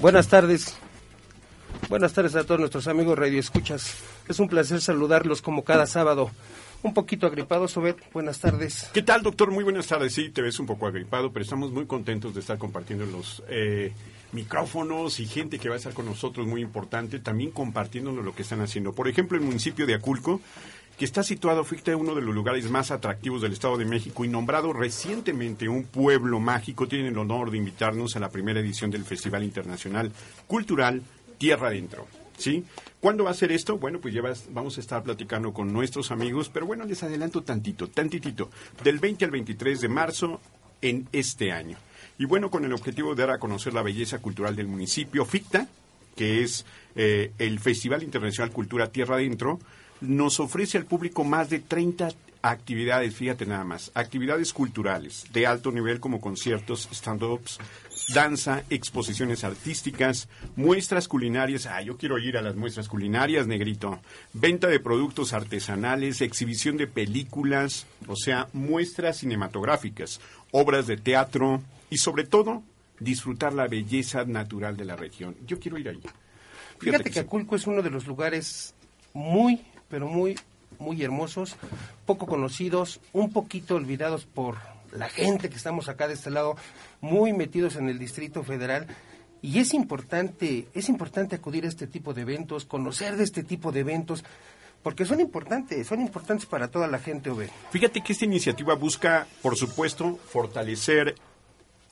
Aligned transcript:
Buenas 0.00 0.28
tardes. 0.28 0.78
Buenas 1.88 2.12
tardes 2.12 2.36
a 2.36 2.44
todos 2.44 2.60
nuestros 2.60 2.86
amigos 2.86 3.18
Radio 3.18 3.40
Escuchas. 3.40 3.96
Es 4.28 4.38
un 4.38 4.48
placer 4.48 4.80
saludarlos 4.80 5.42
como 5.42 5.64
cada 5.64 5.86
sábado. 5.86 6.30
Un 6.84 6.94
poquito 6.94 7.26
agripado, 7.26 7.66
Sobet. 7.66 7.96
Buenas 8.12 8.38
tardes. 8.38 8.88
¿Qué 8.94 9.02
tal, 9.02 9.22
doctor? 9.24 9.50
Muy 9.50 9.64
buenas 9.64 9.88
tardes. 9.88 10.14
Sí, 10.14 10.28
te 10.28 10.40
ves 10.40 10.60
un 10.60 10.66
poco 10.66 10.86
agripado, 10.86 11.32
pero 11.32 11.42
estamos 11.42 11.72
muy 11.72 11.86
contentos 11.86 12.32
de 12.32 12.40
estar 12.40 12.58
compartiendo 12.58 13.06
los 13.06 13.42
eh, 13.48 13.92
micrófonos 14.30 15.18
y 15.18 15.26
gente 15.26 15.58
que 15.58 15.68
va 15.68 15.74
a 15.74 15.78
estar 15.78 15.94
con 15.94 16.06
nosotros 16.06 16.46
muy 16.46 16.60
importante, 16.60 17.18
también 17.18 17.50
compartiéndonos 17.50 18.24
lo 18.24 18.32
que 18.36 18.42
están 18.42 18.60
haciendo. 18.60 18.92
Por 18.92 19.08
ejemplo, 19.08 19.36
el 19.36 19.42
municipio 19.42 19.84
de 19.84 19.94
Aculco, 19.94 20.40
que 20.98 21.04
está 21.04 21.22
situado, 21.22 21.62
fíjate, 21.62 21.94
uno 21.94 22.16
de 22.16 22.22
los 22.22 22.34
lugares 22.34 22.68
más 22.68 22.90
atractivos 22.90 23.40
del 23.40 23.52
Estado 23.52 23.76
de 23.78 23.84
México 23.84 24.24
y 24.24 24.28
nombrado 24.28 24.72
recientemente 24.72 25.68
un 25.68 25.84
pueblo 25.84 26.40
mágico, 26.40 26.88
tiene 26.88 27.08
el 27.08 27.18
honor 27.18 27.52
de 27.52 27.56
invitarnos 27.56 28.16
a 28.16 28.20
la 28.20 28.30
primera 28.30 28.58
edición 28.58 28.90
del 28.90 29.04
Festival 29.04 29.44
Internacional 29.44 30.10
Cultural 30.48 31.00
Tierra 31.38 31.68
Adentro. 31.68 32.08
¿Sí? 32.36 32.64
¿Cuándo 33.00 33.24
va 33.24 33.30
a 33.30 33.34
ser 33.34 33.50
esto? 33.50 33.78
Bueno, 33.78 34.00
pues 34.00 34.14
ya 34.14 34.22
vamos 34.50 34.76
a 34.76 34.80
estar 34.80 35.02
platicando 35.02 35.52
con 35.52 35.72
nuestros 35.72 36.10
amigos, 36.10 36.50
pero 36.52 36.66
bueno, 36.66 36.84
les 36.84 37.02
adelanto 37.02 37.42
tantito, 37.42 37.88
tantitito, 37.88 38.50
del 38.82 38.98
20 38.98 39.24
al 39.24 39.30
23 39.32 39.80
de 39.80 39.88
marzo 39.88 40.40
en 40.80 41.08
este 41.12 41.50
año. 41.52 41.78
Y 42.16 42.26
bueno, 42.26 42.50
con 42.50 42.64
el 42.64 42.72
objetivo 42.72 43.14
de 43.14 43.22
dar 43.22 43.34
a 43.34 43.38
conocer 43.38 43.74
la 43.74 43.82
belleza 43.82 44.18
cultural 44.18 44.54
del 44.54 44.68
municipio, 44.68 45.24
FICTA, 45.24 45.68
que 46.16 46.42
es 46.42 46.64
eh, 46.96 47.32
el 47.38 47.60
Festival 47.60 48.02
Internacional 48.02 48.52
Cultura 48.52 48.90
Tierra 48.90 49.16
Adentro, 49.16 49.58
nos 50.00 50.40
ofrece 50.40 50.78
al 50.78 50.84
público 50.84 51.24
más 51.24 51.50
de 51.50 51.60
30 51.60 52.10
actividades, 52.42 53.14
fíjate 53.14 53.46
nada 53.46 53.64
más, 53.64 53.90
actividades 53.94 54.52
culturales 54.52 55.26
de 55.32 55.46
alto 55.46 55.72
nivel 55.72 56.00
como 56.00 56.20
conciertos, 56.20 56.88
stand-ups, 56.92 57.58
danza, 58.14 58.62
exposiciones 58.70 59.44
artísticas, 59.44 60.28
muestras 60.56 61.08
culinarias, 61.08 61.66
ah, 61.66 61.82
yo 61.82 61.96
quiero 61.96 62.18
ir 62.18 62.36
a 62.36 62.42
las 62.42 62.54
muestras 62.54 62.88
culinarias, 62.88 63.46
negrito, 63.46 63.98
venta 64.32 64.68
de 64.68 64.80
productos 64.80 65.32
artesanales, 65.32 66.20
exhibición 66.20 66.76
de 66.76 66.86
películas, 66.86 67.86
o 68.06 68.16
sea, 68.16 68.48
muestras 68.52 69.18
cinematográficas, 69.18 70.20
obras 70.52 70.86
de 70.86 70.96
teatro 70.96 71.60
y 71.90 71.98
sobre 71.98 72.24
todo 72.24 72.62
disfrutar 73.00 73.52
la 73.52 73.66
belleza 73.66 74.24
natural 74.24 74.76
de 74.76 74.84
la 74.84 74.96
región. 74.96 75.36
Yo 75.46 75.58
quiero 75.58 75.78
ir 75.78 75.88
ahí. 75.88 76.00
Fíjate, 76.78 77.10
que, 77.10 77.20
Aculco 77.20 77.56
es 77.56 77.66
uno 77.66 77.82
de 77.82 77.90
los 77.90 78.06
lugares 78.06 78.74
muy, 79.12 79.60
pero 79.88 80.06
muy, 80.06 80.38
muy 80.78 81.02
hermosos, 81.02 81.56
poco 82.06 82.26
conocidos, 82.26 83.00
un 83.12 83.32
poquito 83.32 83.76
olvidados 83.76 84.24
por 84.26 84.56
la 84.92 85.08
gente 85.08 85.50
que 85.50 85.56
estamos 85.56 85.88
acá 85.88 86.08
de 86.08 86.14
este 86.14 86.30
lado, 86.30 86.56
muy 87.00 87.32
metidos 87.32 87.76
en 87.76 87.88
el 87.88 87.98
Distrito 87.98 88.42
Federal. 88.42 88.86
Y 89.40 89.58
es 89.60 89.74
importante, 89.74 90.66
es 90.74 90.88
importante 90.88 91.36
acudir 91.36 91.64
a 91.64 91.68
este 91.68 91.86
tipo 91.86 92.12
de 92.12 92.22
eventos, 92.22 92.64
conocer 92.64 93.16
de 93.16 93.24
este 93.24 93.44
tipo 93.44 93.70
de 93.70 93.80
eventos, 93.80 94.24
porque 94.82 95.04
son 95.04 95.20
importantes, 95.20 95.86
son 95.86 96.00
importantes 96.00 96.46
para 96.46 96.68
toda 96.68 96.86
la 96.86 96.98
gente, 96.98 97.30
Ove. 97.30 97.50
Fíjate 97.70 98.00
que 98.00 98.12
esta 98.12 98.24
iniciativa 98.24 98.74
busca, 98.74 99.26
por 99.42 99.56
supuesto, 99.56 100.16
fortalecer 100.16 101.14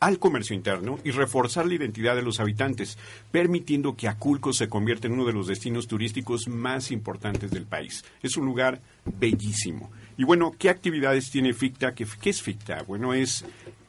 al 0.01 0.19
comercio 0.19 0.55
interno 0.55 0.99
y 1.05 1.11
reforzar 1.11 1.67
la 1.67 1.75
identidad 1.75 2.15
de 2.15 2.23
los 2.23 2.41
habitantes, 2.41 2.99
permitiendo 3.31 3.97
que 3.97 4.09
Aculco 4.09 4.53
se 4.53 4.69
convierta 4.69 5.07
en 5.07 5.15
uno 5.15 5.25
de 5.25 5.33
los 5.33 5.47
destinos 5.47 5.87
turísticos 5.87 6.49
más 6.49 6.91
importantes 6.91 7.51
del 7.51 7.65
país. 7.65 8.05
Es 8.23 8.37
un 8.37 8.47
lugar 8.47 8.81
bellísimo. 9.05 9.91
Y 10.19 10.25
bueno, 10.25 10.55
¿qué 10.59 10.69
actividades 10.69 11.31
tiene 11.31 11.55
FICTA? 11.55 11.95
¿Qué, 11.95 12.07
es 12.31 12.43
FICTA? 12.43 12.83
Bueno, 12.83 13.15
es 13.15 13.45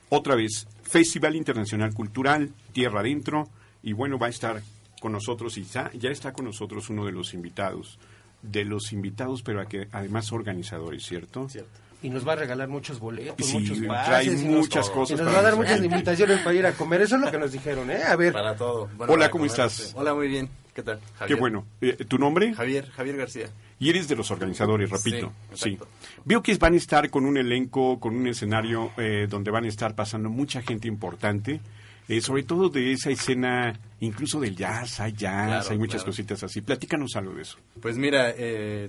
otra 0.09 0.35
vez 0.35 0.67
Festival 0.83 1.35
Internacional 1.35 1.93
Cultural, 1.93 2.51
Tierra 2.71 3.01
Adentro, 3.01 3.49
y 3.83 3.93
bueno, 3.93 4.17
va 4.17 4.27
a 4.27 4.31
estar 4.31 4.61
con 5.01 5.11
nosotros 5.11 5.57
y 5.57 5.63
ya, 5.63 5.91
ya 5.93 6.09
está 6.09 6.33
con 6.33 6.45
nosotros 6.45 6.89
uno 6.89 7.05
de 7.05 7.11
los 7.11 7.33
invitados, 7.33 7.99
de 8.41 8.65
los 8.65 8.93
invitados, 8.93 9.43
pero 9.43 9.65
que 9.67 9.87
además 9.91 10.31
organizadores, 10.31 11.05
¿cierto? 11.05 11.47
Cierto 11.49 11.86
y 12.01 12.09
nos 12.09 12.27
va 12.27 12.33
a 12.33 12.35
regalar 12.35 12.67
muchos 12.67 12.99
boletos, 12.99 13.45
sí, 13.45 13.57
muchos 13.57 13.79
trae 13.79 14.29
muchas 14.37 14.89
cosas. 14.89 15.19
Y 15.19 15.23
nos 15.23 15.33
va 15.33 15.39
a 15.39 15.43
dar 15.43 15.55
muchas 15.55 15.83
invitaciones 15.83 16.39
para 16.39 16.55
ir 16.55 16.65
a 16.65 16.73
comer. 16.73 17.01
Eso 17.01 17.15
es 17.15 17.21
lo 17.21 17.31
que 17.31 17.37
nos 17.37 17.51
dijeron, 17.51 17.89
¿eh? 17.89 18.03
A 18.03 18.15
ver. 18.15 18.33
Para 18.33 18.55
todo. 18.55 18.89
Hola, 18.99 19.29
¿cómo 19.29 19.45
estás? 19.45 19.93
Hola, 19.95 20.13
muy 20.13 20.27
bien. 20.27 20.49
¿Qué 20.75 20.83
tal? 20.83 20.99
Qué 21.25 21.33
bueno. 21.33 21.65
Eh, 21.81 21.93
¿Tu 22.07 22.19
nombre? 22.19 22.53
Javier, 22.53 22.87
Javier 22.91 23.17
García. 23.17 23.49
Y 23.79 23.89
eres 23.89 24.07
de 24.07 24.15
los 24.15 24.29
organizadores, 24.29 24.91
repito. 24.91 25.33
Sí. 25.53 25.75
Veo 26.23 26.43
que 26.43 26.55
van 26.57 26.75
a 26.75 26.77
estar 26.77 27.09
con 27.09 27.25
un 27.25 27.37
elenco, 27.37 27.99
con 27.99 28.15
un 28.15 28.27
escenario 28.27 28.91
eh, 28.97 29.25
donde 29.27 29.49
van 29.49 29.65
a 29.65 29.67
estar 29.67 29.95
pasando 29.95 30.29
mucha 30.29 30.61
gente 30.61 30.87
importante. 30.87 31.61
Eh, 32.07 32.21
sobre 32.21 32.43
todo 32.43 32.69
de 32.69 32.91
esa 32.93 33.09
escena, 33.09 33.73
incluso 34.01 34.39
del 34.39 34.55
jazz, 34.55 34.99
hay 34.99 35.13
jazz, 35.13 35.71
hay 35.71 35.79
muchas 35.79 36.03
cositas 36.03 36.43
así. 36.43 36.61
Platícanos 36.61 37.15
algo 37.15 37.33
de 37.33 37.41
eso. 37.41 37.57
Pues 37.81 37.97
mira, 37.97 38.35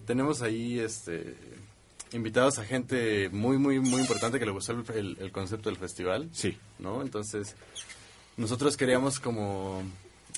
tenemos 0.04 0.42
ahí 0.42 0.78
este 0.78 1.36
invitados 2.12 2.58
a 2.58 2.64
gente 2.64 3.28
muy, 3.30 3.58
muy, 3.58 3.80
muy 3.80 4.00
importante 4.00 4.38
que 4.38 4.46
le 4.46 4.52
gustó 4.52 4.72
el, 4.94 5.30
concepto 5.32 5.68
del 5.68 5.78
festival. 5.78 6.28
Sí. 6.32 6.56
¿No? 6.78 7.02
Entonces, 7.02 7.56
nosotros 8.36 8.76
queríamos 8.76 9.20
como, 9.20 9.82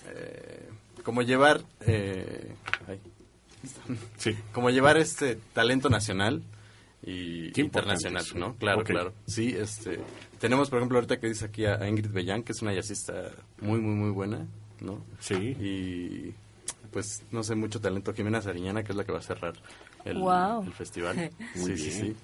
eh, 0.06 0.68
como 1.04 1.22
llevar, 1.22 1.62
eh, 1.80 2.54
sí. 4.16 4.36
como 4.52 4.70
llevar 4.70 4.96
este 4.96 5.36
talento 5.52 5.88
nacional 5.88 6.42
y 7.02 7.58
internacional, 7.60 8.24
¿no? 8.34 8.56
Claro, 8.56 8.84
claro. 8.84 9.14
Sí, 9.26 9.54
este, 9.56 10.00
tenemos 10.38 10.68
por 10.68 10.78
ejemplo 10.78 10.98
ahorita 10.98 11.18
que 11.18 11.28
dice 11.28 11.46
aquí 11.46 11.64
a 11.64 11.88
Ingrid 11.88 12.10
Bellán, 12.10 12.42
que 12.42 12.52
es 12.52 12.62
una 12.62 12.74
jazzista 12.74 13.30
muy, 13.60 13.80
muy, 13.80 13.94
muy 13.94 14.10
buena, 14.10 14.46
¿no? 14.80 15.02
Sí. 15.18 15.34
Y 15.34 16.34
pues 16.90 17.22
no 17.30 17.42
sé 17.42 17.54
mucho 17.54 17.80
talento 17.80 18.12
Jimena 18.12 18.42
Sariñana 18.42 18.82
que 18.82 18.92
es 18.92 18.96
la 18.96 19.04
que 19.04 19.12
va 19.12 19.20
a 19.20 19.22
cerrar 19.22 19.54
el, 20.04 20.72
festival. 20.72 21.30
Sí 21.54 21.76
sí 21.76 21.90
sí. 21.90 22.16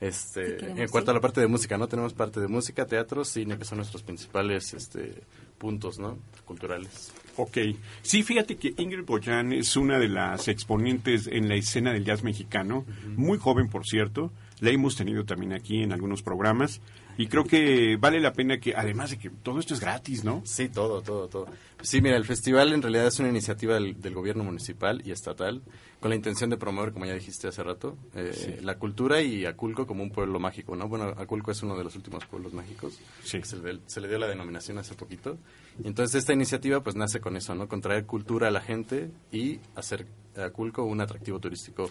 Este 0.00 0.82
en 0.82 0.88
cuanto 0.88 1.12
a 1.12 1.14
la 1.14 1.20
parte 1.20 1.40
de 1.40 1.46
música 1.46 1.78
no 1.78 1.86
tenemos 1.86 2.12
parte 2.12 2.40
de 2.40 2.48
música 2.48 2.86
teatro 2.86 3.24
cine 3.24 3.56
que 3.56 3.64
son 3.64 3.78
nuestros 3.78 4.02
principales 4.02 4.74
este 4.74 5.22
puntos 5.58 6.00
no 6.00 6.18
culturales. 6.44 7.12
Ok. 7.36 7.58
Sí, 8.02 8.24
fíjate 8.24 8.56
que 8.56 8.74
Ingrid 8.76 9.04
Boyan 9.04 9.52
es 9.52 9.76
una 9.76 9.98
de 9.98 10.08
las 10.08 10.48
exponentes 10.48 11.28
en 11.28 11.48
la 11.48 11.54
escena 11.54 11.92
del 11.92 12.04
jazz 12.04 12.24
mexicano, 12.24 12.84
muy 13.16 13.38
joven, 13.38 13.68
por 13.68 13.86
cierto. 13.86 14.32
La 14.58 14.70
hemos 14.70 14.96
tenido 14.96 15.24
también 15.24 15.52
aquí 15.52 15.82
en 15.82 15.92
algunos 15.92 16.22
programas. 16.22 16.80
Y 17.16 17.26
creo 17.26 17.44
que 17.44 17.96
vale 17.96 18.20
la 18.20 18.32
pena 18.32 18.58
que, 18.58 18.74
además 18.74 19.10
de 19.10 19.18
que 19.18 19.30
todo 19.30 19.58
esto 19.60 19.74
es 19.74 19.80
gratis, 19.80 20.24
¿no? 20.24 20.42
Sí, 20.44 20.68
todo, 20.68 21.02
todo, 21.02 21.28
todo. 21.28 21.46
Sí, 21.82 22.00
mira, 22.00 22.16
el 22.16 22.24
festival 22.24 22.72
en 22.72 22.80
realidad 22.80 23.08
es 23.08 23.18
una 23.18 23.28
iniciativa 23.28 23.74
del, 23.74 24.14
gobierno 24.14 24.44
municipal 24.44 25.02
y 25.04 25.10
estatal 25.10 25.62
con 26.00 26.10
la 26.10 26.16
intención 26.16 26.50
de 26.50 26.56
promover, 26.56 26.92
como 26.92 27.06
ya 27.06 27.14
dijiste 27.14 27.48
hace 27.48 27.62
rato, 27.62 27.96
eh, 28.14 28.58
la 28.62 28.76
cultura 28.76 29.20
y 29.20 29.44
Aculco 29.46 29.86
como 29.86 30.02
un 30.02 30.10
pueblo 30.10 30.38
mágico, 30.38 30.74
¿no? 30.74 30.88
Bueno, 30.88 31.14
Aculco 31.16 31.50
es 31.50 31.62
uno 31.62 31.76
de 31.76 31.84
los 31.84 31.94
últimos 31.96 32.24
pueblos 32.26 32.52
mágicos. 32.52 32.98
Sí. 33.22 33.40
Se 33.42 34.00
le, 34.00 34.08
dio 34.08 34.18
la 34.18 34.26
denominación 34.26 34.78
hace 34.78 34.94
poquito. 34.94 35.38
Y 35.82 35.86
entonces 35.88 36.16
esta 36.16 36.32
iniciativa 36.32 36.82
pues 36.82 36.96
nace 36.96 37.20
con 37.20 37.36
eso, 37.36 37.54
¿no? 37.54 37.68
Con 37.68 37.80
traer 37.80 38.04
cultura 38.04 38.48
a 38.48 38.50
la 38.50 38.60
gente 38.60 39.10
y 39.30 39.58
hacer 39.74 40.06
Aculco 40.36 40.84
un 40.84 41.00
atractivo 41.00 41.38
turístico 41.40 41.90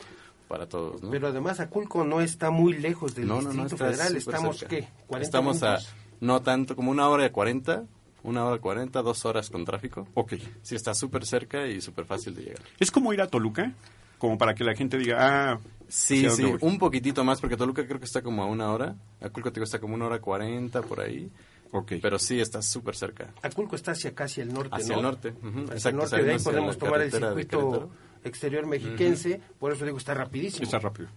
para 0.52 0.68
todos. 0.68 1.02
¿no? 1.02 1.10
Pero 1.10 1.30
además 1.30 1.62
Aculco 1.62 2.04
no 2.04 2.20
está 2.20 2.52
muy 2.52 2.74
lejos 2.74 3.16
del 3.16 3.30
Distrito 3.30 3.78
Federal, 3.78 4.18
estamos 4.18 4.66
¿qué? 4.68 4.86
Estamos 5.22 5.64
a 5.64 5.80
no 6.20 6.42
tanto 6.42 6.76
como 6.76 6.92
una 6.92 7.08
hora 7.08 7.24
de 7.24 7.32
40, 7.32 7.86
una 8.24 8.46
hora 8.46 8.60
40, 8.60 9.02
dos 9.02 9.24
horas 9.24 9.50
con 9.50 9.64
tráfico. 9.64 10.08
Ok. 10.14 10.34
Sí, 10.62 10.76
está 10.76 10.94
súper 10.94 11.26
cerca 11.26 11.68
y 11.68 11.80
súper 11.80 12.04
fácil 12.04 12.36
de 12.36 12.44
llegar. 12.44 12.62
¿Es 12.80 12.92
como 12.92 13.14
ir 13.14 13.22
a 13.22 13.28
Toluca? 13.28 13.74
como 14.18 14.38
para 14.38 14.54
que 14.54 14.64
la 14.64 14.76
gente 14.76 15.00
diga, 15.00 15.18
ah, 15.20 15.60
Sí, 15.88 16.30
sí, 16.30 16.44
un 16.62 16.78
poquitito 16.78 17.24
más, 17.24 17.42
porque 17.42 17.58
Toluca 17.58 17.86
creo 17.88 18.00
que 18.00 18.06
está 18.06 18.22
como 18.22 18.44
a 18.44 18.46
una 18.46 18.72
hora. 18.72 18.96
Aculco 19.20 19.50
está 19.50 19.80
como 19.80 19.96
una 19.96 20.06
hora 20.06 20.20
cuarenta 20.20 20.82
por 20.82 21.02
ahí. 21.02 21.30
Okay. 21.72 22.00
Pero 22.00 22.20
sí, 22.20 22.40
está 22.40 22.62
súper 22.62 22.96
cerca. 22.96 23.34
Aculco 23.42 23.76
está 23.76 23.92
hacia 23.92 24.14
casi 24.14 24.42
el 24.42 24.54
norte, 24.54 24.76
Hacia 24.76 24.96
el 24.96 25.02
norte. 25.02 25.34
Hacia 25.74 25.90
el 25.90 25.96
norte, 25.98 26.24
de 26.24 26.32
ahí 26.34 26.40
podemos 26.40 26.78
tomar 26.78 27.02
el 27.02 27.12
circuito 27.12 27.90
exterior 28.24 28.66
mexiquense, 28.66 29.42
por 29.60 29.72
eso 29.72 29.86
digo, 29.86 29.98
está 29.98 30.14
rapidísimo. 30.14 30.64
Está 30.64 30.80
rápido. 30.80 31.10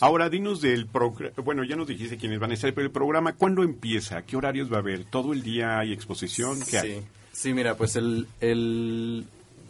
Ahora, 0.00 0.28
dinos 0.28 0.60
del 0.60 0.86
programa, 0.86 1.34
bueno, 1.44 1.64
ya 1.64 1.76
nos 1.76 1.86
dijiste 1.86 2.16
quiénes 2.16 2.38
van 2.38 2.50
a 2.50 2.54
estar, 2.54 2.72
pero 2.74 2.86
el 2.86 2.92
programa, 2.92 3.34
¿cuándo 3.34 3.62
empieza? 3.62 4.22
¿Qué 4.22 4.36
horarios 4.36 4.70
va 4.70 4.76
a 4.76 4.80
haber? 4.80 5.04
¿Todo 5.04 5.32
el 5.32 5.42
día 5.42 5.78
hay 5.78 5.92
exposición? 5.92 6.60
¿Qué 6.60 6.80
sí. 6.80 7.02
Sí, 7.32 7.52
mira, 7.52 7.76
pues 7.76 7.96
el, 7.96 8.26
el, 8.40 9.26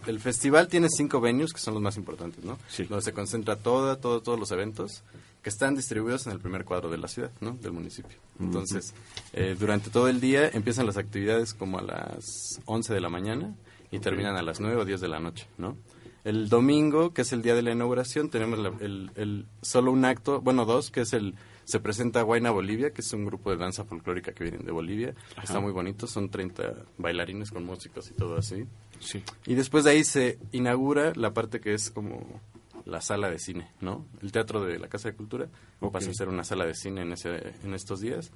el, 0.07 0.21
festival 0.21 0.69
tiene 0.69 0.89
cinco 0.89 1.21
venues 1.21 1.53
que 1.53 1.59
son 1.59 1.75
los 1.75 1.83
más 1.83 1.97
importantes, 1.97 2.45
¿no? 2.45 2.59
Sí. 2.69 2.85
Donde 2.85 3.05
se 3.05 3.13
concentra 3.13 3.57
toda, 3.57 3.97
todo, 3.97 4.23
todos 4.23 4.39
los 4.39 4.53
eventos 4.53 5.03
que 5.43 5.51
están 5.51 5.75
distribuidos 5.75 6.27
en 6.27 6.33
el 6.33 6.39
primer 6.39 6.65
cuadro 6.65 6.91
de 6.91 6.99
la 6.99 7.09
ciudad, 7.09 7.31
¿no? 7.41 7.53
Del 7.61 7.73
municipio. 7.73 8.19
Entonces, 8.41 8.95
eh, 9.33 9.57
durante 9.59 9.91
todo 9.91 10.09
el 10.09 10.21
día 10.21 10.49
empiezan 10.49 10.87
las 10.87 10.97
actividades 10.97 11.55
como 11.55 11.79
a 11.79 11.83
las 11.83 12.61
11 12.67 12.95
de 12.95 13.01
la 13.01 13.09
mañana 13.09 13.55
y 13.91 13.99
terminan 13.99 14.37
a 14.37 14.43
las 14.43 14.61
9 14.61 14.83
o 14.83 14.85
10 14.85 15.01
de 15.01 15.09
la 15.09 15.21
noche, 15.21 15.47
¿no? 15.59 15.77
El 16.27 16.49
domingo, 16.49 17.15
que 17.15 17.23
es 17.23 17.33
el 17.33 17.41
día 17.41 17.55
de 17.55 17.63
la 17.63 17.71
inauguración, 17.71 18.31
tenemos 18.31 18.59
el, 18.81 19.47
solo 19.63 19.93
un 19.93 20.05
acto, 20.05 20.41
bueno, 20.41 20.65
dos, 20.65 20.91
que 20.91 21.03
es 21.03 21.13
el 21.13 21.37
se 21.63 21.79
presenta 21.79 22.23
Guayna 22.23 22.51
Bolivia, 22.51 22.91
que 22.91 23.01
es 23.01 23.13
un 23.13 23.25
grupo 23.25 23.51
de 23.51 23.57
danza 23.57 23.85
folclórica 23.85 24.33
que 24.33 24.43
viene 24.43 24.59
de 24.59 24.73
Bolivia. 24.73 25.15
Está 25.41 25.61
muy 25.61 25.71
bonito, 25.71 26.09
son 26.09 26.29
30 26.29 26.75
bailarines 26.99 27.53
con 27.53 27.65
músicos 27.65 28.11
y 28.11 28.15
todo 28.15 28.37
así. 28.39 28.65
Sí. 28.99 29.23
Y 29.47 29.55
después 29.55 29.85
de 29.85 29.91
ahí 29.93 30.03
se 30.03 30.41
inaugura 30.51 31.13
la 31.15 31.33
parte 31.33 31.61
que 31.61 31.75
es 31.75 31.93
como 31.93 32.41
la 32.87 33.01
sala 33.01 33.29
de 33.29 33.39
cine, 33.39 33.69
¿no? 33.81 34.07
El 34.23 34.33
teatro 34.33 34.65
de 34.65 34.79
la 34.79 34.89
Casa 34.89 35.11
de 35.11 35.17
Cultura 35.17 35.49
okay. 35.81 35.93
pasa 35.93 36.11
a 36.11 36.15
ser 36.15 36.29
una 36.29 36.45
sala 36.45 36.65
de 36.65 36.75
cine 36.75 37.03
en, 37.03 37.13
ese, 37.13 37.55
en 37.65 37.75
estos 37.75 38.01
días. 38.01 38.31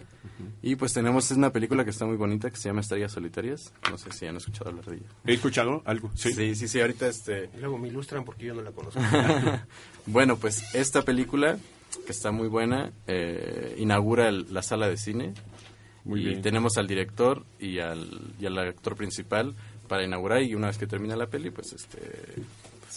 Y 0.61 0.75
pues 0.75 0.93
tenemos 0.93 1.31
una 1.31 1.51
película 1.51 1.85
que 1.85 1.91
está 1.91 2.05
muy 2.05 2.17
bonita 2.17 2.51
que 2.51 2.57
se 2.57 2.69
llama 2.69 2.81
Estrellas 2.81 3.13
Solitarias. 3.13 3.73
No 3.89 3.97
sé 3.97 4.11
si 4.11 4.27
han 4.27 4.37
escuchado 4.37 4.71
hablar 4.71 4.85
de 4.87 4.97
ella. 4.97 5.07
¿He 5.25 5.35
escuchado 5.35 5.83
algo? 5.87 6.11
Sí, 6.17 6.33
sí, 6.33 6.57
sí, 6.57 6.67
sí 6.67 6.81
ahorita 6.81 7.07
este... 7.07 7.49
luego 7.59 7.79
me 7.79 7.89
ilustran 7.89 8.25
porque 8.25 8.47
yo 8.47 8.55
no 8.55 8.63
la 8.63 8.73
conozco. 8.73 9.01
bueno, 10.07 10.37
pues 10.37 10.75
esta 10.75 11.03
película, 11.03 11.57
que 12.05 12.13
está 12.13 12.33
muy 12.33 12.49
buena, 12.49 12.93
eh, 13.07 13.77
inaugura 13.79 14.33
la 14.33 14.63
sala 14.63 14.89
de 14.89 14.97
cine. 14.97 15.33
Muy 16.05 16.23
y 16.23 16.25
bien. 16.25 16.43
tenemos 16.43 16.77
al 16.77 16.89
director 16.89 17.45
y 17.61 17.79
al, 17.79 18.33
y 18.41 18.47
al 18.47 18.59
actor 18.59 18.97
principal 18.97 19.55
para 19.87 20.05
inaugurar 20.05 20.43
y 20.43 20.55
una 20.55 20.69
vez 20.69 20.79
que 20.79 20.87
termina 20.87 21.15
la 21.15 21.27
peli, 21.27 21.51
pues 21.51 21.73
este 21.73 21.99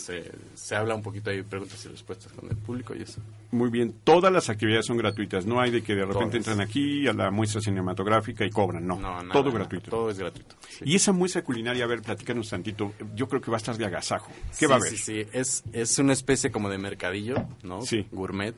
se, 0.03 0.31
se 0.53 0.75
habla 0.75 0.95
un 0.95 1.01
poquito 1.01 1.29
ahí, 1.29 1.41
preguntas 1.43 1.83
y 1.85 1.87
respuestas 1.87 2.33
con 2.33 2.49
el 2.49 2.57
público 2.57 2.93
y 2.93 3.03
eso. 3.03 3.21
Muy 3.51 3.69
bien, 3.69 3.95
todas 4.03 4.33
las 4.33 4.49
actividades 4.49 4.85
son 4.85 4.97
gratuitas, 4.97 5.45
no 5.45 5.61
hay 5.61 5.71
de 5.71 5.81
que 5.81 5.95
de 5.95 6.05
repente 6.05 6.37
entran 6.37 6.59
aquí 6.59 7.07
a 7.07 7.13
la 7.13 7.31
muestra 7.31 7.61
cinematográfica 7.61 8.45
y 8.45 8.49
cobran, 8.49 8.85
no, 8.85 8.99
todo 9.31 9.51
gratuito. 9.51 9.89
Todo 9.89 10.09
es 10.09 10.19
gratuito. 10.19 10.55
Y 10.83 10.95
esa 10.95 11.13
muestra 11.13 11.41
culinaria, 11.41 11.85
a 11.85 11.87
ver, 11.87 12.01
platícanos 12.01 12.49
tantito, 12.49 12.93
yo 13.15 13.29
creo 13.29 13.39
que 13.39 13.49
va 13.49 13.57
a 13.57 13.59
estar 13.59 13.77
de 13.77 13.85
agasajo. 13.85 14.29
¿Qué 14.59 14.67
va 14.67 14.75
a 14.75 14.77
haber? 14.79 14.89
Sí, 14.89 14.97
sí, 14.97 15.27
es, 15.31 15.63
es 15.71 15.97
una 15.99 16.11
especie 16.11 16.51
como 16.51 16.69
de 16.69 16.77
mercadillo, 16.77 17.47
¿no? 17.63 17.81
Sí. 17.83 18.05
Gourmet, 18.11 18.55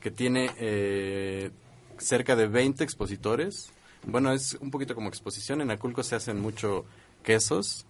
que 0.00 0.10
tiene 0.10 0.50
eh, 0.58 1.50
cerca 1.98 2.34
de 2.34 2.48
20 2.48 2.82
expositores. 2.82 3.70
Bueno, 4.04 4.32
es 4.32 4.58
un 4.60 4.72
poquito 4.72 4.96
como 4.96 5.08
exposición, 5.08 5.60
en 5.60 5.70
Aculco 5.70 6.02
se 6.02 6.16
hacen 6.16 6.40
mucho 6.40 6.84
quesos, 7.22 7.86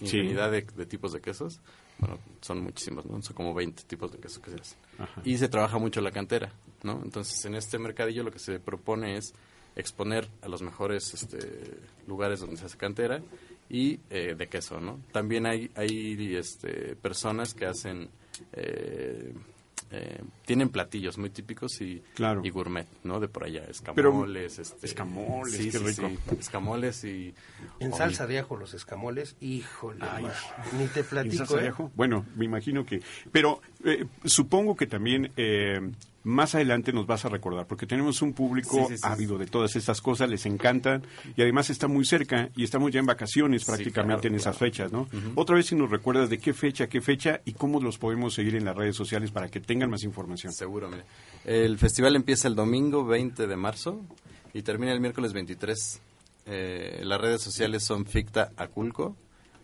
infinidad 0.00 0.50
de, 0.50 0.62
de 0.62 0.86
tipos 0.86 1.12
de 1.12 1.20
quesos 1.20 1.60
bueno, 2.02 2.18
son 2.40 2.60
muchísimos, 2.60 3.06
¿no? 3.06 3.22
Son 3.22 3.36
como 3.36 3.54
20 3.54 3.84
tipos 3.84 4.10
de 4.10 4.18
queso 4.18 4.42
que 4.42 4.50
se 4.50 4.56
hacen. 4.56 4.78
Y 5.24 5.38
se 5.38 5.48
trabaja 5.48 5.78
mucho 5.78 6.00
la 6.00 6.10
cantera, 6.10 6.52
¿no? 6.82 7.00
Entonces, 7.04 7.44
en 7.44 7.54
este 7.54 7.78
mercadillo 7.78 8.24
lo 8.24 8.32
que 8.32 8.40
se 8.40 8.58
propone 8.58 9.16
es 9.16 9.32
exponer 9.76 10.28
a 10.42 10.48
los 10.48 10.62
mejores 10.62 11.14
este, 11.14 11.78
lugares 12.08 12.40
donde 12.40 12.56
se 12.56 12.66
hace 12.66 12.76
cantera 12.76 13.22
y 13.70 14.00
eh, 14.10 14.34
de 14.36 14.48
queso, 14.48 14.80
¿no? 14.80 14.98
También 15.12 15.46
hay, 15.46 15.70
hay 15.76 16.34
este, 16.34 16.96
personas 16.96 17.54
que 17.54 17.66
hacen 17.66 18.10
eh, 18.52 19.32
eh, 19.90 20.22
tienen 20.46 20.68
platillos 20.68 21.18
muy 21.18 21.30
típicos 21.30 21.80
y, 21.80 22.02
y 22.42 22.50
gourmet, 22.50 22.86
¿no? 23.04 23.20
De 23.20 23.28
por 23.28 23.44
allá, 23.44 23.64
escamoles. 23.64 24.58
este, 24.58 24.86
escamoles, 24.86 25.72
qué 25.72 25.78
rico. 25.78 26.10
escamoles 26.38 27.04
y... 27.04 27.34
En 27.80 27.92
salsa 27.92 28.26
de 28.26 28.38
ajo 28.38 28.56
los 28.56 28.74
escamoles, 28.74 29.36
híjole, 29.40 30.04
ni 30.78 30.86
te 30.86 31.04
platico. 31.04 31.58
¿eh? 31.58 31.72
Bueno, 31.94 32.24
me 32.36 32.44
imagino 32.44 32.84
que... 32.84 33.02
Pero 33.30 33.60
eh, 33.84 34.06
supongo 34.24 34.76
que 34.76 34.86
también 34.86 35.32
más 36.24 36.54
adelante 36.54 36.92
nos 36.92 37.06
vas 37.06 37.24
a 37.24 37.28
recordar, 37.28 37.66
porque 37.66 37.86
tenemos 37.86 38.22
un 38.22 38.32
público 38.32 38.88
ávido 39.02 39.38
de 39.38 39.46
todas 39.46 39.74
estas 39.76 40.00
cosas, 40.00 40.28
les 40.28 40.46
encantan 40.46 41.02
y 41.36 41.42
además 41.42 41.70
está 41.70 41.88
muy 41.88 42.04
cerca 42.04 42.50
y 42.56 42.64
estamos 42.64 42.92
ya 42.92 43.00
en 43.00 43.06
vacaciones 43.06 43.64
prácticamente 43.64 44.28
en 44.28 44.36
esas 44.36 44.56
fechas, 44.56 44.92
¿no? 44.92 45.08
Otra 45.34 45.56
vez 45.56 45.66
si 45.66 45.74
nos 45.74 45.90
recuerdas 45.90 46.30
de 46.30 46.38
qué 46.38 46.52
fecha, 46.52 46.86
qué 46.86 47.00
fecha 47.00 47.40
y 47.44 47.52
cómo 47.52 47.80
los 47.80 47.98
podemos 47.98 48.34
seguir 48.34 48.54
en 48.54 48.64
las 48.64 48.76
redes 48.76 48.96
sociales 48.96 49.30
para 49.30 49.48
que 49.48 49.60
tengan 49.60 49.90
más 49.90 50.04
información. 50.04 50.52
Seguro, 50.52 50.90
El 51.44 51.78
festival 51.78 52.16
empieza 52.16 52.48
el 52.48 52.54
domingo 52.54 53.04
20 53.04 53.46
de 53.46 53.56
marzo 53.56 54.00
y 54.54 54.62
termina 54.62 54.92
el 54.92 55.00
miércoles 55.00 55.32
23. 55.32 56.00
Eh, 56.44 57.00
las 57.04 57.20
redes 57.20 57.40
sociales 57.40 57.84
son 57.84 58.04
Ficta 58.04 58.50
Aculco 58.56 59.16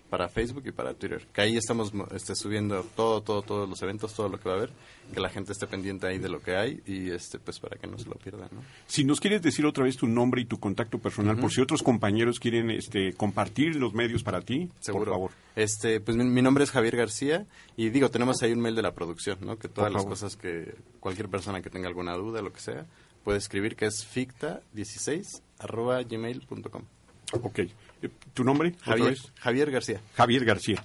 para 0.08 0.28
Facebook 0.28 0.64
y 0.66 0.72
para 0.72 0.94
Twitter. 0.94 1.26
Que 1.32 1.42
ahí 1.42 1.56
estamos 1.56 1.92
este, 2.12 2.34
subiendo 2.34 2.82
todo, 2.96 3.22
todo, 3.22 3.42
todos 3.42 3.68
los 3.68 3.80
eventos, 3.82 4.14
todo 4.14 4.28
lo 4.28 4.38
que 4.40 4.48
va 4.48 4.54
a 4.54 4.58
haber, 4.58 4.70
que 5.12 5.20
la 5.20 5.28
gente 5.28 5.52
esté 5.52 5.66
pendiente 5.66 6.06
ahí 6.06 6.18
de 6.18 6.28
lo 6.28 6.40
que 6.40 6.56
hay 6.56 6.80
y 6.86 7.10
este, 7.10 7.38
pues 7.38 7.58
para 7.58 7.76
que 7.76 7.86
no 7.86 7.98
se 7.98 8.08
lo 8.08 8.14
pierdan. 8.14 8.48
¿no? 8.52 8.62
Si 8.86 9.04
nos 9.04 9.20
quieres 9.20 9.42
decir 9.42 9.66
otra 9.66 9.84
vez 9.84 9.96
tu 9.96 10.06
nombre 10.06 10.40
y 10.40 10.44
tu 10.44 10.58
contacto 10.58 10.98
personal, 10.98 11.36
por 11.36 11.52
si 11.52 11.60
otros 11.60 11.82
compañeros 11.82 12.40
quieren 12.40 12.70
este, 12.70 13.12
compartir 13.12 13.76
los 13.76 13.94
medios 13.94 14.22
para 14.22 14.40
ti, 14.40 14.70
por 14.90 15.08
favor. 15.08 15.30
Este, 15.56 16.00
pues 16.00 16.16
mi, 16.16 16.42
nombre 16.42 16.64
es 16.64 16.70
Javier 16.70 16.96
García 16.96 17.46
y 17.76 17.90
digo, 17.90 18.10
tenemos 18.10 18.42
ahí 18.42 18.52
un 18.52 18.60
mail 18.60 18.76
de 18.76 18.82
la 18.82 18.94
producción, 18.94 19.38
¿no? 19.40 19.58
Que 19.58 19.68
todas 19.68 19.92
las 19.92 20.04
cosas 20.04 20.36
que 20.36 20.74
cualquier 21.00 21.28
persona 21.28 21.62
que 21.62 21.70
tenga 21.70 21.88
alguna 21.88 22.14
duda, 22.14 22.42
lo 22.42 22.52
que 22.52 22.60
sea, 22.60 22.86
puede 23.24 23.38
escribir 23.38 23.76
que 23.76 23.86
es 23.86 24.06
ficta16 24.08 25.42
arroba 25.58 26.02
gmail.com. 26.02 26.82
Ok. 27.42 27.60
¿Tu 28.34 28.44
nombre? 28.44 28.74
Javier, 28.82 29.18
Javier 29.36 29.70
García. 29.70 30.00
Javier 30.14 30.44
García. 30.44 30.82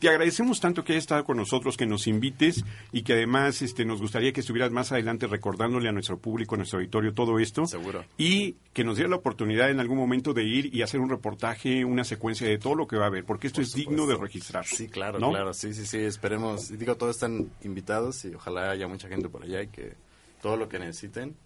Te 0.00 0.08
agradecemos 0.08 0.60
tanto 0.60 0.82
que 0.82 0.92
hayas 0.92 1.04
estado 1.04 1.24
con 1.24 1.36
nosotros, 1.36 1.76
que 1.76 1.86
nos 1.86 2.06
invites 2.06 2.64
y 2.92 3.02
que 3.02 3.12
además 3.12 3.62
este, 3.62 3.84
nos 3.84 4.00
gustaría 4.00 4.32
que 4.32 4.40
estuvieras 4.40 4.72
más 4.72 4.90
adelante 4.90 5.26
recordándole 5.26 5.88
a 5.88 5.92
nuestro 5.92 6.18
público, 6.18 6.56
a 6.56 6.58
nuestro 6.58 6.78
auditorio, 6.78 7.14
todo 7.14 7.38
esto. 7.38 7.66
Seguro. 7.66 8.04
Y 8.18 8.56
que 8.72 8.82
nos 8.82 8.96
diera 8.96 9.08
la 9.08 9.16
oportunidad 9.16 9.70
en 9.70 9.78
algún 9.78 9.98
momento 9.98 10.34
de 10.34 10.44
ir 10.44 10.74
y 10.74 10.82
hacer 10.82 11.00
un 11.00 11.08
reportaje, 11.08 11.84
una 11.84 12.02
secuencia 12.02 12.48
de 12.48 12.58
todo 12.58 12.74
lo 12.74 12.88
que 12.88 12.96
va 12.96 13.04
a 13.04 13.08
haber, 13.08 13.24
porque 13.24 13.46
esto 13.46 13.60
es 13.60 13.72
digno 13.72 14.06
de 14.06 14.16
registrar. 14.16 14.66
Sí, 14.66 14.88
claro, 14.88 15.18
claro. 15.18 15.54
Sí, 15.54 15.74
sí, 15.74 15.86
sí. 15.86 15.98
Esperemos. 15.98 16.76
Digo, 16.76 16.96
todos 16.96 17.16
están 17.16 17.50
invitados 17.62 18.24
y 18.24 18.34
ojalá 18.34 18.70
haya 18.70 18.88
mucha 18.88 19.08
gente 19.08 19.28
por 19.28 19.44
allá 19.44 19.62
y 19.62 19.68
que 19.68 19.94
todo 20.42 20.56
lo 20.56 20.68
que 20.68 20.78
necesiten 20.78 21.36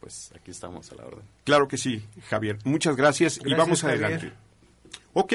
pues 0.00 0.30
aquí 0.36 0.50
estamos 0.50 0.92
a 0.92 0.94
la 0.94 1.06
orden. 1.06 1.24
Claro 1.44 1.68
que 1.68 1.78
sí, 1.78 2.04
Javier. 2.28 2.58
Muchas 2.64 2.96
gracias, 2.96 3.40
y 3.44 3.54
vamos 3.54 3.82
adelante. 3.82 4.32
Ok, 5.18 5.32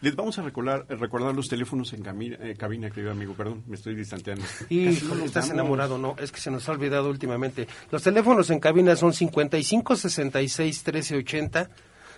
les 0.00 0.16
vamos 0.16 0.36
a 0.40 0.42
recordar, 0.42 0.86
recordar 0.88 1.32
los 1.32 1.48
teléfonos 1.48 1.92
en 1.92 2.02
eh, 2.04 2.56
cabina, 2.58 2.90
querido 2.90 3.12
amigo, 3.12 3.34
perdón, 3.34 3.62
me 3.68 3.76
estoy 3.76 3.94
distanteando. 3.94 4.44
Y 4.68 4.88
estás 4.88 5.50
enamorado, 5.50 5.98
no, 5.98 6.16
es 6.18 6.32
que 6.32 6.40
se 6.40 6.50
nos 6.50 6.68
ha 6.68 6.72
olvidado 6.72 7.08
últimamente. 7.08 7.68
Los 7.92 8.02
teléfonos 8.02 8.50
en 8.50 8.58
cabina 8.58 8.96
son 8.96 9.12
55 9.12 9.94
66 9.94 10.82
13 10.82 11.16
80, 11.18 11.70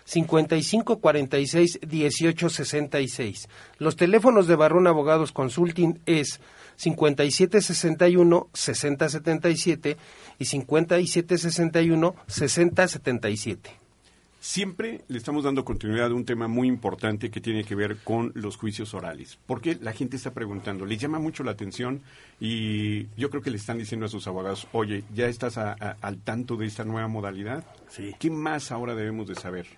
55 0.07 1.01
46 1.01 1.81
18 1.87 2.49
66. 2.49 3.49
Los 3.77 3.97
teléfonos 3.97 4.47
de 4.47 4.57
Barrón 4.57 4.87
Abogados 4.87 5.33
Consulting 5.33 6.01
es 6.07 6.41
57 6.77 7.61
61 7.61 8.49
60 8.55 9.09
77 9.11 9.97
y 10.39 10.45
57 10.47 11.37
61 11.37 12.15
60 12.27 12.89
77. 12.89 13.82
Siempre 14.43 15.03
le 15.07 15.19
estamos 15.19 15.45
dando 15.45 15.65
continuidad 15.65 16.11
a 16.11 16.15
un 16.15 16.25
tema 16.25 16.49
muy 16.49 16.67
importante 16.67 17.31
que 17.31 17.41
tiene 17.41 17.63
que 17.63 17.77
ver 17.77 17.99
con 17.99 18.33
los 18.35 18.57
juicios 18.57 18.93
orales. 18.93 19.39
Porque 19.47 19.79
la 19.81 19.93
gente 19.93 20.17
está 20.17 20.33
preguntando, 20.33 20.85
le 20.85 20.97
llama 20.97 21.21
mucho 21.21 21.45
la 21.45 21.53
atención 21.53 22.03
y 22.41 23.07
yo 23.17 23.31
creo 23.31 23.41
que 23.41 23.53
le 23.53 23.57
están 23.57 23.79
diciendo 23.79 24.07
a 24.07 24.09
sus 24.09 24.27
abogados, 24.27 24.67
oye, 24.73 25.05
¿ya 25.15 25.29
estás 25.29 25.59
al 25.59 26.19
tanto 26.25 26.57
de 26.57 26.67
esta 26.67 26.83
nueva 26.83 27.07
modalidad? 27.07 27.65
Sí. 27.89 28.17
¿Qué 28.19 28.31
más 28.31 28.73
ahora 28.73 28.97
debemos 28.97 29.29
de 29.29 29.37
saber? 29.37 29.69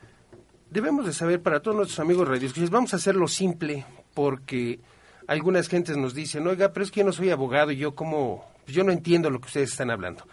Debemos 0.70 1.04
de 1.04 1.12
saber 1.12 1.42
para 1.42 1.60
todos 1.60 1.76
nuestros 1.76 2.00
amigos 2.00 2.26
radios, 2.26 2.70
vamos 2.70 2.94
a 2.94 2.96
hacerlo 2.96 3.28
simple 3.28 3.84
porque 4.14 4.80
algunas 5.26 5.68
gentes 5.68 5.98
nos 5.98 6.14
dicen, 6.14 6.46
oiga, 6.46 6.72
pero 6.72 6.84
es 6.84 6.90
que 6.90 7.00
yo 7.00 7.06
no 7.06 7.12
soy 7.12 7.28
abogado 7.28 7.70
y 7.70 7.76
yo 7.76 7.94
como, 7.94 8.50
yo 8.66 8.82
no 8.82 8.92
entiendo 8.92 9.28
lo 9.28 9.42
que 9.42 9.48
ustedes 9.48 9.72
están 9.72 9.90
hablando. 9.90 10.26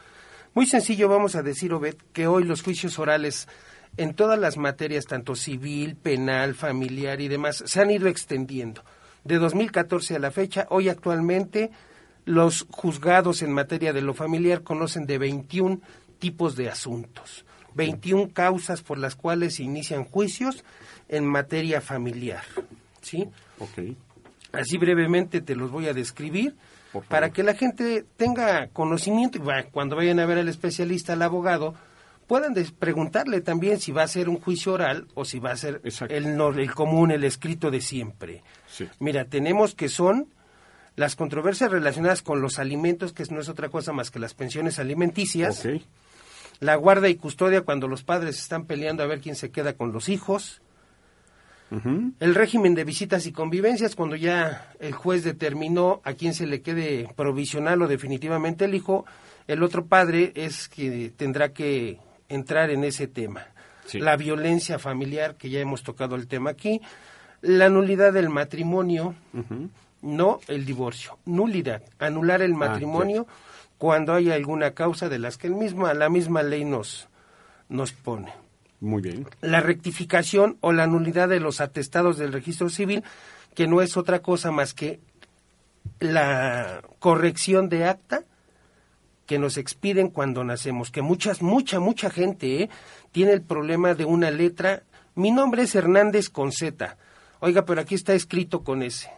Muy 0.53 0.67
sencillo, 0.67 1.09
vamos 1.09 1.35
a 1.35 1.43
decir, 1.43 1.73
Obed, 1.73 1.95
que 2.13 2.27
hoy 2.27 2.45
los 2.45 2.61
juicios 2.61 2.97
orales 2.97 3.49
en 3.97 4.13
todas 4.13 4.39
las 4.39 4.57
materias, 4.57 5.05
tanto 5.05 5.35
civil, 5.35 5.95
penal, 5.95 6.55
familiar 6.55 7.21
y 7.21 7.27
demás, 7.27 7.63
se 7.65 7.81
han 7.81 7.91
ido 7.91 8.07
extendiendo. 8.07 8.83
De 9.23 9.37
2014 9.37 10.15
a 10.15 10.19
la 10.19 10.31
fecha, 10.31 10.65
hoy 10.69 10.89
actualmente 10.89 11.71
los 12.25 12.65
juzgados 12.69 13.41
en 13.41 13.51
materia 13.51 13.93
de 13.93 14.01
lo 14.01 14.13
familiar 14.13 14.63
conocen 14.63 15.05
de 15.05 15.17
21 15.17 15.81
tipos 16.19 16.55
de 16.55 16.69
asuntos, 16.69 17.45
21 17.75 18.31
causas 18.33 18.81
por 18.81 18.97
las 18.97 19.15
cuales 19.15 19.55
se 19.55 19.63
inician 19.63 20.05
juicios 20.05 20.63
en 21.09 21.25
materia 21.25 21.81
familiar. 21.81 22.43
¿Sí? 23.01 23.27
Ok. 23.59 23.95
Así 24.53 24.77
brevemente 24.77 25.41
te 25.41 25.55
los 25.55 25.71
voy 25.71 25.87
a 25.87 25.93
describir 25.93 26.55
para 27.07 27.31
que 27.31 27.43
la 27.43 27.53
gente 27.53 28.05
tenga 28.17 28.67
conocimiento 28.67 29.37
y 29.37 29.41
cuando 29.71 29.95
vayan 29.95 30.19
a 30.19 30.25
ver 30.25 30.39
al 30.39 30.49
especialista, 30.49 31.13
al 31.13 31.21
abogado, 31.21 31.73
puedan 32.31 32.55
preguntarle 32.79 33.41
también 33.41 33.81
si 33.81 33.91
va 33.91 34.03
a 34.03 34.07
ser 34.07 34.29
un 34.29 34.39
juicio 34.39 34.71
oral 34.71 35.05
o 35.15 35.25
si 35.25 35.39
va 35.39 35.51
a 35.51 35.57
ser 35.57 35.81
el, 36.07 36.39
el 36.39 36.73
común, 36.73 37.11
el 37.11 37.25
escrito 37.25 37.69
de 37.69 37.81
siempre. 37.81 38.41
Mira, 38.99 39.25
tenemos 39.25 39.75
que 39.75 39.89
son 39.89 40.29
las 40.95 41.17
controversias 41.17 41.69
relacionadas 41.69 42.21
con 42.21 42.39
los 42.39 42.57
alimentos, 42.57 43.11
que 43.11 43.25
no 43.31 43.41
es 43.41 43.49
otra 43.49 43.67
cosa 43.67 43.91
más 43.91 44.11
que 44.11 44.19
las 44.19 44.33
pensiones 44.33 44.79
alimenticias, 44.79 45.67
la 46.61 46.75
guarda 46.75 47.09
y 47.09 47.15
custodia 47.15 47.63
cuando 47.63 47.89
los 47.89 48.03
padres 48.03 48.39
están 48.39 48.63
peleando 48.63 49.03
a 49.03 49.07
ver 49.07 49.19
quién 49.19 49.35
se 49.35 49.51
queda 49.51 49.73
con 49.73 49.91
los 49.91 50.07
hijos, 50.07 50.61
el 52.21 52.33
régimen 52.33 52.75
de 52.75 52.85
visitas 52.85 53.25
y 53.25 53.33
convivencias, 53.33 53.93
cuando 53.93 54.15
ya 54.15 54.71
el 54.79 54.93
juez 54.93 55.25
determinó 55.25 55.99
a 56.05 56.13
quién 56.13 56.33
se 56.33 56.47
le 56.47 56.61
quede 56.61 57.09
provisional 57.13 57.81
o 57.81 57.89
definitivamente 57.89 58.63
el 58.63 58.73
hijo, 58.73 59.03
el 59.47 59.63
otro 59.63 59.85
padre 59.85 60.31
es 60.35 60.69
que 60.69 61.11
tendrá 61.17 61.51
que 61.51 61.99
entrar 62.31 62.69
en 62.69 62.83
ese 62.83 63.07
tema. 63.07 63.47
La 63.93 64.15
violencia 64.15 64.79
familiar, 64.79 65.35
que 65.35 65.49
ya 65.49 65.59
hemos 65.59 65.83
tocado 65.83 66.15
el 66.15 66.27
tema 66.27 66.51
aquí, 66.51 66.81
la 67.41 67.69
nulidad 67.69 68.13
del 68.13 68.29
matrimonio, 68.29 69.15
no 70.01 70.39
el 70.47 70.65
divorcio, 70.65 71.17
nulidad, 71.25 71.83
anular 71.99 72.41
el 72.41 72.53
ah, 72.53 72.57
matrimonio 72.57 73.27
cuando 73.77 74.13
hay 74.13 74.31
alguna 74.31 74.71
causa 74.71 75.09
de 75.09 75.19
las 75.19 75.37
que 75.37 75.47
el 75.47 75.55
mismo, 75.55 75.91
la 75.91 76.09
misma 76.09 76.43
ley 76.43 76.63
nos, 76.63 77.09
nos 77.67 77.91
pone. 77.91 78.31
Muy 78.79 79.01
bien. 79.01 79.27
La 79.41 79.59
rectificación 79.59 80.57
o 80.61 80.71
la 80.71 80.87
nulidad 80.87 81.29
de 81.29 81.39
los 81.39 81.61
atestados 81.61 82.17
del 82.17 82.31
registro 82.31 82.69
civil, 82.69 83.03
que 83.55 83.67
no 83.67 83.81
es 83.81 83.97
otra 83.97 84.19
cosa 84.19 84.51
más 84.51 84.73
que 84.73 84.99
la 85.99 86.81
corrección 86.99 87.69
de 87.69 87.85
acta 87.85 88.23
que 89.31 89.39
nos 89.39 89.55
expiden 89.55 90.09
cuando 90.09 90.43
nacemos, 90.43 90.91
que 90.91 91.01
muchas, 91.01 91.41
mucha, 91.41 91.79
mucha 91.79 92.09
gente 92.09 92.63
¿eh? 92.63 92.69
tiene 93.13 93.31
el 93.31 93.41
problema 93.41 93.93
de 93.93 94.03
una 94.03 94.29
letra. 94.29 94.83
Mi 95.15 95.31
nombre 95.31 95.61
es 95.61 95.73
Hernández 95.73 96.27
con 96.27 96.51
Z. 96.51 96.97
Oiga, 97.39 97.63
pero 97.63 97.79
aquí 97.79 97.95
está 97.95 98.13
escrito 98.13 98.61
con 98.61 98.83
S. 98.83 99.09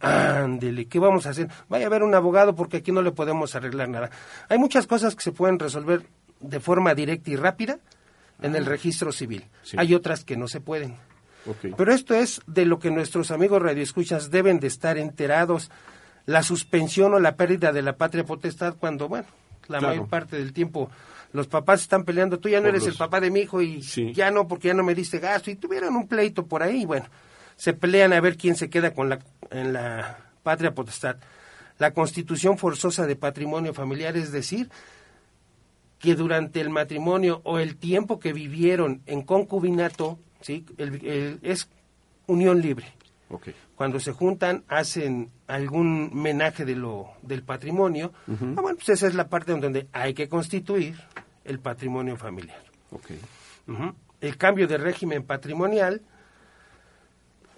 Ándele, 0.00 0.86
¿qué 0.86 0.98
vamos 0.98 1.26
a 1.26 1.30
hacer? 1.32 1.50
Vaya 1.68 1.84
a 1.84 1.90
ver 1.90 2.02
un 2.02 2.14
abogado 2.14 2.54
porque 2.54 2.78
aquí 2.78 2.92
no 2.92 3.02
le 3.02 3.12
podemos 3.12 3.54
arreglar 3.54 3.90
nada. 3.90 4.08
Hay 4.48 4.56
muchas 4.56 4.86
cosas 4.86 5.14
que 5.14 5.22
se 5.22 5.32
pueden 5.32 5.58
resolver 5.58 6.02
de 6.40 6.58
forma 6.58 6.94
directa 6.94 7.30
y 7.30 7.36
rápida 7.36 7.78
en 8.40 8.56
el 8.56 8.64
registro 8.64 9.12
civil. 9.12 9.44
Hay 9.76 9.92
otras 9.92 10.24
que 10.24 10.38
no 10.38 10.48
se 10.48 10.62
pueden. 10.62 10.96
Pero 11.76 11.92
esto 11.92 12.14
es 12.14 12.40
de 12.46 12.64
lo 12.64 12.78
que 12.78 12.90
nuestros 12.90 13.30
amigos 13.30 13.60
radioescuchas 13.60 14.30
deben 14.30 14.60
de 14.60 14.68
estar 14.68 14.96
enterados. 14.96 15.70
La 16.24 16.42
suspensión 16.42 17.12
o 17.12 17.20
la 17.20 17.36
pérdida 17.36 17.70
de 17.70 17.82
la 17.82 17.98
patria 17.98 18.24
potestad 18.24 18.76
cuando, 18.80 19.08
bueno, 19.10 19.26
la 19.68 19.80
mayor 19.80 20.08
parte 20.08 20.36
del 20.36 20.52
tiempo 20.52 20.90
los 21.32 21.46
papás 21.46 21.82
están 21.82 22.04
peleando, 22.04 22.38
tú 22.38 22.48
ya 22.48 22.60
no 22.60 22.68
eres 22.68 22.86
el 22.86 22.94
papá 22.94 23.20
de 23.20 23.30
mi 23.30 23.40
hijo 23.40 23.62
y 23.62 23.80
ya 24.12 24.30
no 24.30 24.46
porque 24.46 24.68
ya 24.68 24.74
no 24.74 24.82
me 24.82 24.94
diste 24.94 25.18
gasto 25.18 25.50
y 25.50 25.56
tuvieron 25.56 25.96
un 25.96 26.06
pleito 26.06 26.46
por 26.46 26.62
ahí, 26.62 26.84
bueno, 26.84 27.06
se 27.56 27.72
pelean 27.72 28.12
a 28.12 28.20
ver 28.20 28.36
quién 28.36 28.54
se 28.54 28.68
queda 28.68 28.92
con 28.92 29.08
la, 29.08 29.18
en 29.50 29.72
la 29.72 30.18
patria 30.42 30.74
potestad. 30.74 31.16
La 31.78 31.92
constitución 31.92 32.58
forzosa 32.58 33.06
de 33.06 33.16
patrimonio 33.16 33.72
familiar, 33.72 34.16
es 34.16 34.30
decir, 34.30 34.68
que 35.98 36.14
durante 36.14 36.60
el 36.60 36.68
matrimonio 36.68 37.40
o 37.44 37.58
el 37.58 37.76
tiempo 37.76 38.20
que 38.20 38.32
vivieron 38.32 39.00
en 39.06 39.22
concubinato, 39.22 40.18
¿sí? 40.40 40.66
es 41.42 41.68
unión 42.26 42.60
libre. 42.60 42.92
Cuando 43.74 44.00
se 44.00 44.12
juntan, 44.12 44.64
hacen 44.68 45.30
algún 45.46 46.10
menaje 46.14 46.64
de 46.64 46.76
lo, 46.76 47.10
del 47.22 47.42
patrimonio. 47.42 48.12
ah, 48.28 48.60
bueno, 48.60 48.76
pues 48.76 48.90
esa 48.90 49.06
es 49.06 49.14
la 49.14 49.28
parte 49.28 49.52
donde 49.52 49.88
hay 49.92 50.14
que 50.14 50.28
constituir 50.28 50.96
el 51.44 51.58
patrimonio 51.58 52.16
familiar. 52.16 52.62
El 54.20 54.36
cambio 54.36 54.66
de 54.68 54.78
régimen 54.78 55.24
patrimonial 55.24 56.02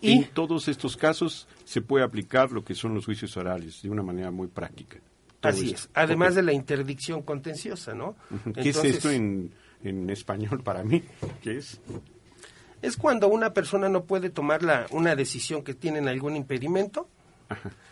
y 0.00 0.12
en 0.12 0.24
todos 0.30 0.68
estos 0.68 0.96
casos 0.96 1.48
se 1.64 1.80
puede 1.80 2.04
aplicar 2.04 2.52
lo 2.52 2.64
que 2.64 2.74
son 2.74 2.94
los 2.94 3.06
juicios 3.06 3.36
orales 3.36 3.82
de 3.82 3.90
una 3.90 4.02
manera 4.02 4.30
muy 4.30 4.48
práctica. 4.48 4.98
Así 5.42 5.72
es, 5.72 5.90
además 5.92 6.34
de 6.34 6.42
la 6.42 6.52
interdicción 6.52 7.22
contenciosa, 7.22 7.94
¿no? 7.94 8.16
¿Qué 8.54 8.70
es 8.70 8.82
esto 8.82 9.10
en, 9.10 9.52
español 10.08 10.62
para 10.62 10.82
mí? 10.82 11.02
¿Qué 11.42 11.58
es? 11.58 11.80
Es 12.84 12.96
cuando 12.96 13.28
una 13.28 13.54
persona 13.54 13.88
no 13.88 14.04
puede 14.04 14.30
tomar 14.30 14.62
la, 14.62 14.86
una 14.90 15.16
decisión 15.16 15.62
que 15.62 15.74
tiene 15.74 16.06
algún 16.08 16.36
impedimento. 16.36 17.08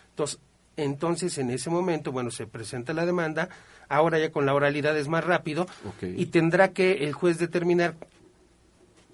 Entonces, 0.09 0.39
entonces, 0.75 1.37
en 1.37 1.51
ese 1.51 1.69
momento, 1.69 2.11
bueno, 2.11 2.31
se 2.31 2.47
presenta 2.47 2.93
la 2.93 3.05
demanda, 3.05 3.49
ahora 3.89 4.19
ya 4.19 4.31
con 4.31 4.45
la 4.45 4.53
oralidad 4.53 4.97
es 4.97 5.07
más 5.07 5.23
rápido, 5.23 5.67
y 6.01 6.27
tendrá 6.27 6.73
que 6.73 7.05
el 7.05 7.13
juez 7.13 7.37
determinar 7.37 7.95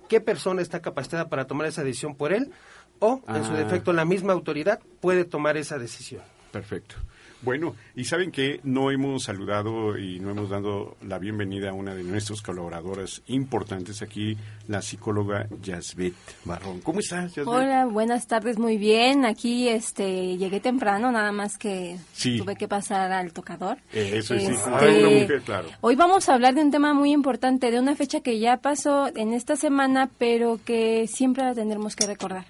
qué 0.07 0.21
persona 0.21 0.61
está 0.61 0.81
capacitada 0.81 1.27
para 1.27 1.45
tomar 1.45 1.67
esa 1.67 1.83
decisión 1.83 2.15
por 2.15 2.33
él, 2.33 2.51
o, 2.99 3.21
en 3.27 3.45
su 3.45 3.51
ah. 3.53 3.57
defecto, 3.57 3.93
la 3.93 4.05
misma 4.05 4.33
autoridad 4.33 4.79
puede 4.99 5.25
tomar 5.25 5.57
esa 5.57 5.77
decisión. 5.77 6.21
Perfecto. 6.51 6.95
Bueno, 7.41 7.75
y 7.95 8.03
saben 8.03 8.31
que 8.31 8.59
no 8.63 8.91
hemos 8.91 9.23
saludado 9.23 9.97
y 9.97 10.19
no 10.19 10.31
hemos 10.31 10.49
dado 10.49 10.97
la 11.01 11.19
bienvenida 11.19 11.69
a 11.69 11.73
una 11.73 11.95
de 11.95 12.03
nuestras 12.03 12.41
colaboradoras 12.41 13.21
importantes 13.27 14.01
aquí, 14.01 14.35
la 14.67 14.81
psicóloga 14.81 15.47
Yasbet 15.61 16.13
Barrón. 16.43 16.81
¿Cómo 16.81 16.99
estás, 16.99 17.33
Yasbet? 17.35 17.47
Hola, 17.47 17.85
buenas 17.85 18.27
tardes, 18.27 18.59
muy 18.59 18.77
bien. 18.77 19.25
Aquí 19.25 19.69
este 19.69 20.35
llegué 20.35 20.59
temprano, 20.59 21.13
nada 21.13 21.31
más 21.31 21.57
que 21.57 21.97
tuve 22.21 22.57
que 22.57 22.67
pasar 22.67 23.11
al 23.13 23.31
tocador. 23.31 23.77
eso 23.93 24.35
es, 24.35 24.49
este, 24.49 24.69
una 24.69 25.09
mujer, 25.09 25.41
claro. 25.45 25.69
Hoy 25.79 25.95
vamos 25.95 26.27
a 26.27 26.33
hablar 26.33 26.55
de 26.55 26.61
un 26.61 26.71
tema 26.71 26.93
muy 26.93 27.13
importante, 27.13 27.71
de 27.71 27.79
una 27.79 27.95
fecha 27.95 28.19
que 28.19 28.39
ya 28.39 28.57
pasó 28.57 29.07
en 29.15 29.31
esta 29.31 29.55
semana, 29.55 30.09
pero 30.17 30.59
que 30.65 31.07
siempre 31.07 31.43
la 31.43 31.53
tendremos 31.53 31.95
que 31.95 32.05
recordar. 32.05 32.45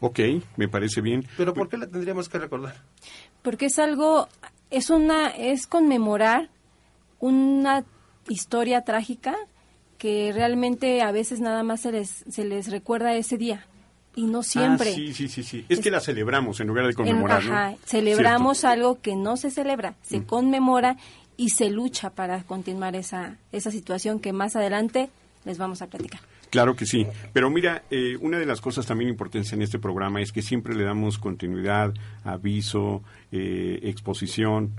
Ok, 0.00 0.18
me 0.56 0.66
parece 0.66 1.00
bien. 1.00 1.24
¿Pero 1.36 1.54
por 1.54 1.68
qué 1.68 1.76
la 1.76 1.86
tendríamos 1.86 2.28
que 2.28 2.36
recordar? 2.40 2.74
Porque 3.42 3.66
es 3.66 3.78
algo, 3.78 4.28
es 4.70 4.90
una, 4.90 5.28
es 5.28 5.66
conmemorar 5.66 6.48
una 7.18 7.84
historia 8.28 8.82
trágica 8.82 9.36
que 9.98 10.32
realmente 10.32 11.02
a 11.02 11.12
veces 11.12 11.40
nada 11.40 11.62
más 11.62 11.80
se 11.82 11.92
les, 11.92 12.24
se 12.28 12.44
les 12.44 12.70
recuerda 12.70 13.14
ese 13.14 13.38
día 13.38 13.66
y 14.14 14.24
no 14.24 14.42
siempre. 14.42 14.90
Ah, 14.90 14.94
sí, 14.94 15.14
sí, 15.14 15.28
sí, 15.28 15.42
sí. 15.42 15.64
Es, 15.68 15.80
que 15.80 15.90
la 15.90 16.00
celebramos 16.00 16.60
en 16.60 16.66
lugar 16.66 16.86
de 16.86 16.94
conmemorar. 16.94 17.38
ajá, 17.38 17.74
celebramos 17.84 18.64
algo 18.64 19.00
que 19.00 19.16
no 19.16 19.36
se 19.36 19.50
celebra, 19.50 19.94
se 20.02 20.20
mm. 20.20 20.24
conmemora 20.24 20.96
y 21.36 21.50
se 21.50 21.70
lucha 21.70 22.10
para 22.10 22.42
continuar 22.42 22.94
esa, 22.96 23.36
esa 23.52 23.70
situación 23.70 24.20
que 24.20 24.32
más 24.32 24.56
adelante 24.56 25.08
les 25.44 25.58
vamos 25.58 25.82
a 25.82 25.86
platicar. 25.86 26.20
Claro 26.52 26.76
que 26.76 26.84
sí. 26.84 27.06
Pero 27.32 27.48
mira, 27.48 27.84
eh, 27.90 28.18
una 28.20 28.38
de 28.38 28.44
las 28.44 28.60
cosas 28.60 28.84
también 28.84 29.08
importantes 29.08 29.54
en 29.54 29.62
este 29.62 29.78
programa 29.78 30.20
es 30.20 30.32
que 30.32 30.42
siempre 30.42 30.74
le 30.74 30.84
damos 30.84 31.16
continuidad, 31.16 31.94
aviso, 32.24 33.02
eh, 33.32 33.80
exposición 33.84 34.72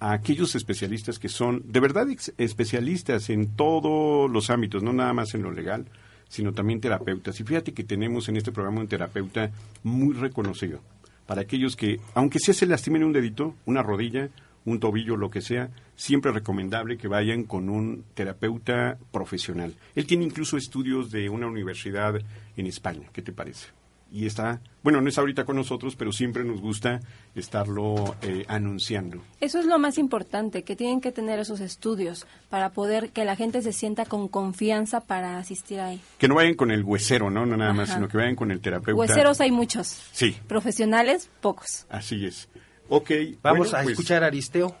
a 0.00 0.12
aquellos 0.12 0.54
especialistas 0.54 1.18
que 1.18 1.28
son 1.28 1.62
de 1.66 1.80
verdad 1.80 2.06
especialistas 2.38 3.28
en 3.28 3.48
todos 3.56 4.30
los 4.30 4.48
ámbitos, 4.48 4.82
no 4.82 4.94
nada 4.94 5.12
más 5.12 5.34
en 5.34 5.42
lo 5.42 5.52
legal, 5.52 5.84
sino 6.30 6.54
también 6.54 6.80
terapeutas. 6.80 7.38
Y 7.40 7.44
fíjate 7.44 7.74
que 7.74 7.84
tenemos 7.84 8.30
en 8.30 8.38
este 8.38 8.50
programa 8.50 8.80
un 8.80 8.88
terapeuta 8.88 9.50
muy 9.82 10.14
reconocido. 10.14 10.80
Para 11.26 11.42
aquellos 11.42 11.76
que, 11.76 12.00
aunque 12.14 12.38
sea 12.38 12.54
se 12.54 12.64
lastimen 12.64 13.04
un 13.04 13.12
dedito, 13.12 13.54
una 13.66 13.82
rodilla, 13.82 14.30
un 14.68 14.80
tobillo, 14.80 15.16
lo 15.16 15.30
que 15.30 15.40
sea, 15.40 15.70
siempre 15.96 16.32
recomendable 16.32 16.96
que 16.98 17.08
vayan 17.08 17.44
con 17.44 17.68
un 17.68 18.04
terapeuta 18.14 18.98
profesional. 19.10 19.74
Él 19.94 20.06
tiene 20.06 20.24
incluso 20.24 20.56
estudios 20.56 21.10
de 21.10 21.28
una 21.28 21.46
universidad 21.46 22.20
en 22.56 22.66
España. 22.66 23.08
¿Qué 23.12 23.22
te 23.22 23.32
parece? 23.32 23.68
Y 24.10 24.24
está, 24.24 24.62
bueno, 24.82 25.02
no 25.02 25.08
está 25.10 25.20
ahorita 25.20 25.44
con 25.44 25.56
nosotros, 25.56 25.94
pero 25.94 26.12
siempre 26.12 26.42
nos 26.42 26.62
gusta 26.62 27.00
estarlo 27.34 28.16
eh, 28.22 28.46
anunciando. 28.48 29.22
Eso 29.38 29.58
es 29.58 29.66
lo 29.66 29.78
más 29.78 29.98
importante, 29.98 30.62
que 30.62 30.76
tienen 30.76 31.02
que 31.02 31.12
tener 31.12 31.38
esos 31.38 31.60
estudios 31.60 32.26
para 32.48 32.70
poder 32.70 33.10
que 33.10 33.26
la 33.26 33.36
gente 33.36 33.60
se 33.60 33.74
sienta 33.74 34.06
con 34.06 34.28
confianza 34.28 35.00
para 35.00 35.38
asistir 35.38 35.80
ahí. 35.80 36.00
Que 36.16 36.26
no 36.26 36.36
vayan 36.36 36.54
con 36.54 36.70
el 36.70 36.84
huesero, 36.84 37.28
¿no? 37.30 37.44
No 37.44 37.58
nada 37.58 37.74
más, 37.74 37.90
sino 37.90 38.08
que 38.08 38.16
vayan 38.16 38.34
con 38.34 38.50
el 38.50 38.60
terapeuta. 38.60 38.98
Hueseros 38.98 39.42
hay 39.42 39.50
muchos. 39.50 39.88
Sí. 40.12 40.34
Profesionales, 40.46 41.28
pocos. 41.42 41.84
Así 41.90 42.24
es. 42.24 42.48
Ok. 42.88 43.10
Vamos 43.42 43.74
a 43.74 43.82
pues 43.82 43.92
escuchar 43.92 44.24
a 44.24 44.26
Aristeo. 44.26 44.76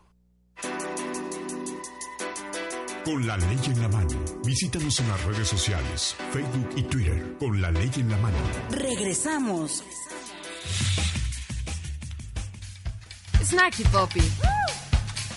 Con 3.07 3.25
la 3.25 3.37
ley 3.37 3.57
en 3.67 3.81
la 3.81 3.87
mano. 3.87 4.19
Visítanos 4.43 4.99
en 4.99 5.07
las 5.07 5.23
redes 5.23 5.47
sociales, 5.47 6.13
Facebook 6.33 6.69
y 6.75 6.83
Twitter. 6.83 7.37
Con 7.39 7.61
la 7.61 7.71
ley 7.71 7.89
en 7.95 8.09
la 8.09 8.17
mano. 8.17 8.35
Regresamos. 8.69 9.81
Snacky 13.45 13.85
Poppy. 13.85 14.19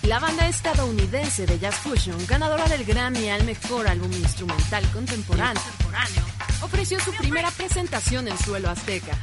La 0.03 0.19
banda 0.19 0.49
estadounidense 0.49 1.47
de 1.47 1.61
jazz 1.61 1.77
fusion, 1.77 2.19
ganadora 2.27 2.67
del 2.67 2.85
Grammy 2.85 3.29
al 3.29 3.45
mejor 3.45 3.87
álbum 3.87 4.11
instrumental 4.15 4.85
contemporáneo, 4.91 5.63
ofreció 6.63 6.99
su 6.99 7.13
primera 7.13 7.53
presentación 7.53 8.27
en 8.27 8.37
suelo 8.37 8.69
azteca. 8.69 9.17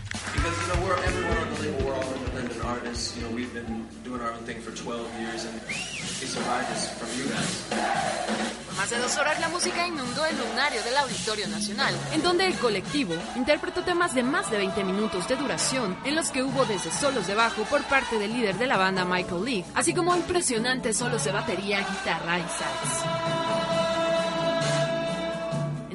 Más 8.76 8.90
de 8.90 8.98
dos 8.98 9.18
horas 9.18 9.40
la 9.40 9.48
música 9.48 9.88
inundó 9.88 10.26
el 10.26 10.38
lunario 10.38 10.84
del 10.84 10.98
Auditorio 10.98 11.48
Nacional, 11.48 11.96
en 12.12 12.22
donde 12.22 12.46
el 12.46 12.56
colectivo 12.56 13.16
interpretó 13.36 13.84
temas 13.84 14.14
de 14.14 14.24
más 14.24 14.52
de 14.52 14.58
20 14.58 14.84
minutos 14.84 15.28
de 15.30 15.38
duración, 15.38 15.98
en 16.04 16.16
los 16.16 16.30
que 16.30 16.44
hubo 16.44 16.66
desde 16.66 16.92
solos 16.92 17.26
de 17.26 17.36
bajo 17.36 17.64
por 17.64 17.84
parte 17.84 18.20
del 18.20 18.34
líder 18.34 18.58
de 18.58 18.68
la 18.68 18.76
banda 18.76 19.06
Michael 19.06 19.46
Lee, 19.46 19.66
así 19.74 19.94
como 19.94 20.16
impresionantes 20.16 20.98
solos 20.98 21.24
de 21.24 21.32
batería, 21.32 21.80
guitarra 21.80 22.38
y 22.38 22.44
sax. 22.44 23.47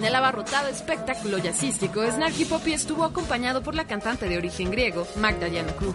En 0.03 0.09
el 0.09 0.17
abarrotado 0.17 0.67
espectáculo 0.67 1.39
jazzístico, 1.39 2.05
Snarky 2.05 2.45
Poppy 2.47 2.73
estuvo 2.73 3.05
acompañado 3.05 3.63
por 3.63 3.77
la 3.77 3.87
cantante 3.87 4.29
de 4.29 4.37
origen 4.37 4.69
griego, 4.69 5.07
Magda 5.15 5.47
Yannakou. 5.47 5.95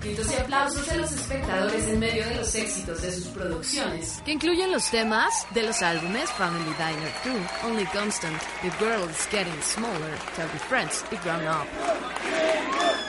Gritos 0.00 0.32
y 0.32 0.34
aplausos 0.34 0.88
de 0.88 0.96
los 0.96 1.12
espectadores 1.12 1.86
en 1.86 2.00
medio 2.00 2.24
de 2.24 2.34
los 2.34 2.52
éxitos 2.52 3.00
de 3.00 3.12
sus 3.12 3.26
producciones, 3.26 4.20
que 4.24 4.32
incluyen 4.32 4.72
los 4.72 4.90
temas 4.90 5.46
de 5.54 5.62
los 5.62 5.82
álbumes 5.82 6.28
Family 6.32 6.74
Diner 6.78 7.12
2, 7.62 7.70
Only 7.70 7.86
Constant, 7.86 8.42
The 8.62 8.70
Girl 8.84 9.08
is 9.08 9.28
Getting 9.30 9.62
Smaller, 9.62 10.18
Tell 10.34 10.48
Your 10.48 10.58
Friends 10.68 11.04
y 11.12 11.16
Grown 11.18 11.46
Up. 11.46 13.05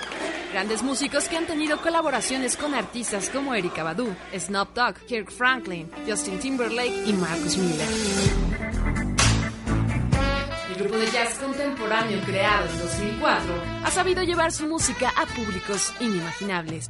Grandes 0.58 0.82
músicos 0.82 1.30
que 1.30 1.38
han 1.38 1.46
tenido 1.46 1.80
colaboraciones 1.80 2.58
con 2.58 2.74
artistas 2.74 3.30
como 3.30 3.54
Erika 3.54 3.84
Badu, 3.84 4.16
Snoop 4.36 4.74
Dogg, 4.74 4.96
Kirk 5.06 5.30
Franklin, 5.30 5.88
Justin 6.08 6.40
Timberlake 6.40 7.04
y 7.06 7.14
Marcus 7.14 7.58
Miller 7.58 7.88
grupo 10.80 10.98
de 10.98 11.12
jazz 11.12 11.36
contemporáneo 11.40 12.20
creado 12.22 12.70
en 12.70 12.79
2004, 12.79 13.64
ha 13.84 13.92
sabido 13.92 14.24
llevar 14.24 14.51
su 14.51 14.68
música 14.68 15.12
a 15.16 15.25
públicos 15.27 15.94
inimaginables. 16.00 16.90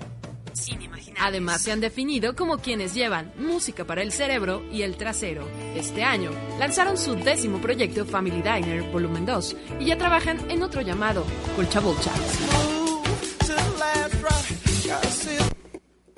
Además, 1.19 1.61
se 1.61 1.71
han 1.71 1.79
definido 1.81 2.35
como 2.35 2.59
quienes 2.59 2.93
llevan 2.93 3.33
música 3.37 3.85
para 3.85 4.01
el 4.01 4.11
cerebro 4.11 4.63
y 4.71 4.83
el 4.83 4.95
trasero. 4.95 5.45
Este 5.75 6.03
año 6.03 6.31
lanzaron 6.59 6.97
su 6.97 7.15
décimo 7.15 7.59
proyecto 7.59 8.05
Family 8.05 8.41
Diner 8.41 8.83
Volumen 8.91 9.25
2 9.25 9.55
y 9.79 9.85
ya 9.85 9.97
trabajan 9.97 10.39
en 10.49 10.63
otro 10.63 10.81
llamado 10.81 11.25
Colcha 11.55 11.79
Bolcha. 11.79 12.11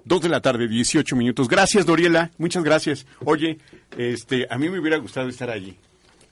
Dos 0.10 0.22
de 0.22 0.30
la 0.30 0.41
tarde, 0.41 0.67
18 0.67 1.15
minutos. 1.15 1.48
Gracias, 1.48 1.86
Doriela. 1.86 2.32
Muchas 2.39 2.63
gracias. 2.63 3.06
Oye, 3.26 3.60
este, 3.95 4.48
a 4.50 4.58
mí 4.58 4.67
me 4.67 4.80
hubiera 4.80 4.98
gustado 4.98 5.30
estar 5.30 5.52
allí. 5.52 5.78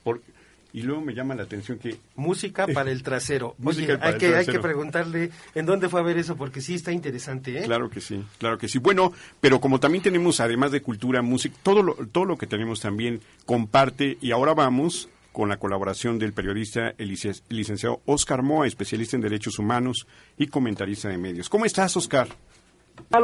Porque 0.02 0.32
y 0.72 0.82
luego 0.82 1.00
me 1.00 1.14
llama 1.14 1.36
la 1.36 1.44
atención 1.44 1.78
que... 1.78 1.96
Música 2.16 2.66
para 2.66 2.90
el 2.90 3.04
trasero. 3.04 3.54
Oye, 3.62 3.96
hay, 4.00 4.18
que, 4.18 4.34
hay 4.34 4.46
que 4.46 4.58
preguntarle 4.58 5.30
en 5.54 5.64
dónde 5.64 5.88
fue 5.88 6.00
a 6.00 6.02
ver 6.02 6.18
eso, 6.18 6.34
porque 6.34 6.60
sí 6.60 6.74
está 6.74 6.90
interesante, 6.90 7.56
¿eh? 7.56 7.62
Claro 7.66 7.88
que 7.88 8.00
sí, 8.00 8.20
claro 8.38 8.58
que 8.58 8.66
sí. 8.66 8.80
Bueno, 8.80 9.12
pero 9.40 9.60
como 9.60 9.78
también 9.78 10.02
tenemos, 10.02 10.40
además 10.40 10.72
de 10.72 10.82
cultura, 10.82 11.22
música, 11.22 11.54
todo 11.62 11.84
lo, 11.84 11.94
todo 11.94 12.24
lo 12.24 12.36
que 12.36 12.48
tenemos 12.48 12.80
también 12.80 13.20
comparte, 13.46 14.18
y 14.20 14.32
ahora 14.32 14.54
vamos 14.54 15.08
con 15.30 15.48
la 15.48 15.58
colaboración 15.58 16.18
del 16.18 16.32
periodista 16.32 16.94
el 16.98 17.16
licenciado 17.48 18.02
Oscar 18.06 18.42
Moa, 18.42 18.66
especialista 18.66 19.14
en 19.14 19.22
derechos 19.22 19.60
humanos 19.60 20.08
y 20.36 20.48
comentarista 20.48 21.08
de 21.08 21.16
medios. 21.16 21.48
¿Cómo 21.48 21.64
estás, 21.64 21.96
Oscar? 21.96 22.26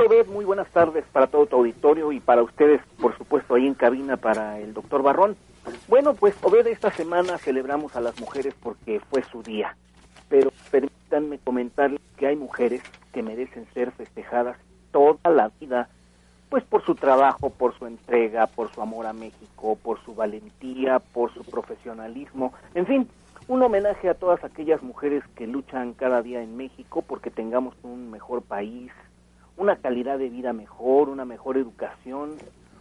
Ves, 0.09 0.29
muy 0.29 0.45
buenas 0.45 0.69
tardes 0.69 1.05
para 1.13 1.27
todo 1.27 1.47
tu 1.47 1.57
auditorio 1.57 2.13
y 2.13 2.21
para 2.21 2.43
ustedes, 2.43 2.81
por 3.01 3.17
supuesto, 3.17 3.55
ahí 3.55 3.67
en 3.67 3.75
cabina 3.75 4.17
para 4.17 4.61
el 4.61 4.73
doctor 4.73 5.03
Barrón. 5.03 5.37
Bueno, 5.89 6.15
pues 6.15 6.35
Obed, 6.43 6.67
esta 6.67 6.91
semana 6.91 7.39
celebramos 7.39 7.97
a 7.97 8.01
las 8.01 8.19
mujeres 8.21 8.55
porque 8.63 9.01
fue 9.11 9.23
su 9.25 9.43
día, 9.43 9.77
pero 10.29 10.53
permítanme 10.71 11.39
comentarles 11.39 12.01
que 12.17 12.27
hay 12.27 12.37
mujeres 12.37 12.83
que 13.13 13.23
merecen 13.23 13.67
ser 13.75 13.91
festejadas 13.93 14.57
toda 14.93 15.31
la 15.31 15.51
vida, 15.61 15.89
pues 16.49 16.63
por 16.65 16.85
su 16.85 16.95
trabajo, 16.95 17.51
por 17.51 17.77
su 17.77 17.87
entrega, 17.87 18.47
por 18.47 18.73
su 18.73 18.81
amor 18.81 19.07
a 19.07 19.13
México, 19.13 19.77
por 19.83 20.01
su 20.05 20.15
valentía, 20.15 21.01
por 21.01 21.33
su 21.35 21.43
profesionalismo, 21.45 22.53
en 22.75 22.87
fin, 22.87 23.09
un 23.49 23.63
homenaje 23.63 24.09
a 24.09 24.15
todas 24.15 24.43
aquellas 24.45 24.83
mujeres 24.83 25.23
que 25.35 25.47
luchan 25.47 25.93
cada 25.93 26.23
día 26.23 26.43
en 26.43 26.57
México 26.57 27.03
porque 27.03 27.31
tengamos 27.31 27.75
un 27.83 28.11
mejor 28.11 28.43
país, 28.43 28.93
una 29.57 29.77
calidad 29.77 30.19
de 30.19 30.29
vida 30.29 30.53
mejor, 30.53 31.09
una 31.09 31.25
mejor 31.25 31.57
educación, 31.57 32.37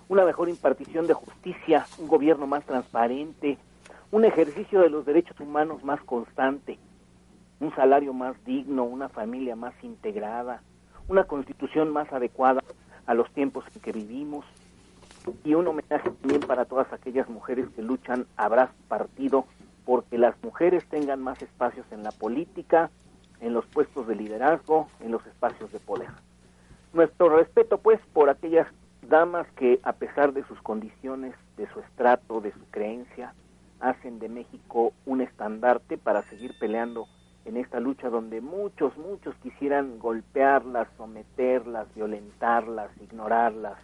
una 0.10 0.26
mejor 0.26 0.50
impartición 0.50 1.08
de 1.08 1.14
justicia, 1.14 1.86
un 1.98 2.08
gobierno 2.08 2.48
más 2.48 2.66
transparente, 2.66 3.58
un 4.12 4.26
ejercicio 4.26 4.82
de 4.82 4.90
los 4.90 5.06
derechos 5.06 5.40
humanos 5.40 5.84
más 5.84 6.02
constante, 6.04 6.78
un 7.60 7.74
salario 7.76 8.14
más 8.14 8.36
digno, 8.46 8.84
una 8.84 9.10
familia 9.10 9.56
más 9.56 9.74
integrada, 9.84 10.62
una 11.08 11.24
constitución 11.26 11.92
más 11.92 12.12
adecuada 12.12 12.62
a 13.06 13.14
los 13.14 13.32
tiempos 13.32 13.66
en 13.74 13.82
que 13.82 13.92
vivimos 13.92 14.46
y 15.44 15.54
un 15.54 15.68
homenaje 15.68 16.12
también 16.22 16.42
para 16.42 16.66
todas 16.66 16.92
aquellas 16.92 17.30
mujeres 17.30 17.68
que 17.76 17.82
luchan 17.82 18.28
brazo 18.50 18.74
partido 18.88 19.46
porque 19.86 20.18
las 20.18 20.36
mujeres 20.44 20.86
tengan 20.86 21.22
más 21.22 21.42
espacios 21.42 21.86
en 21.92 22.04
la 22.04 22.12
política, 22.12 22.90
en 23.42 23.54
los 23.54 23.66
puestos 23.66 24.08
de 24.08 24.16
liderazgo, 24.16 24.88
en 25.02 25.12
los 25.12 25.26
espacios 25.26 25.72
de 25.72 25.80
poder. 25.80 26.10
Nuestro 26.94 27.36
respeto 27.36 27.80
pues 27.80 28.00
por 28.14 28.30
aquellas 28.30 28.68
damas 29.02 29.48
que 29.56 29.80
a 29.82 29.94
pesar 29.94 30.32
de 30.32 30.44
sus 30.44 30.62
condiciones, 30.62 31.34
de 31.58 31.68
su 31.74 31.80
estrato, 31.80 32.40
de 32.40 32.52
su 32.52 32.64
creencia, 32.70 33.34
hacen 33.80 34.20
de 34.20 34.30
México 34.30 34.94
un 35.08 35.22
estandarte 35.22 35.98
para 35.98 36.22
seguir 36.22 36.54
peleando 36.60 37.08
en 37.46 37.58
esta 37.58 37.80
lucha 37.80 38.10
donde 38.10 38.42
muchos, 38.42 38.96
muchos 38.98 39.36
quisieran 39.38 39.98
golpearlas, 39.98 40.88
someterlas, 40.96 41.88
violentarlas, 41.96 42.90
ignorarlas, 43.02 43.80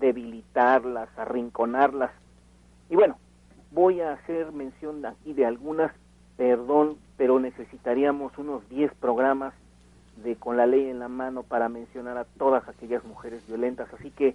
debilitarlas, 0.00 1.08
arrinconarlas. 1.16 2.10
Y 2.90 2.96
bueno, 2.96 3.18
voy 3.70 4.00
a 4.00 4.14
hacer 4.14 4.50
mención 4.50 5.06
aquí 5.06 5.32
de 5.32 5.46
algunas, 5.46 5.92
perdón, 6.36 6.98
pero 7.16 7.38
necesitaríamos 7.38 8.36
unos 8.36 8.68
10 8.68 8.92
programas 8.94 9.54
de 10.22 10.36
con 10.36 10.56
la 10.56 10.66
ley 10.66 10.88
en 10.88 10.98
la 10.98 11.08
mano 11.08 11.42
para 11.42 11.68
mencionar 11.68 12.18
a 12.18 12.24
todas 12.24 12.68
aquellas 12.68 13.04
mujeres 13.04 13.46
violentas, 13.46 13.88
así 13.94 14.10
que 14.10 14.34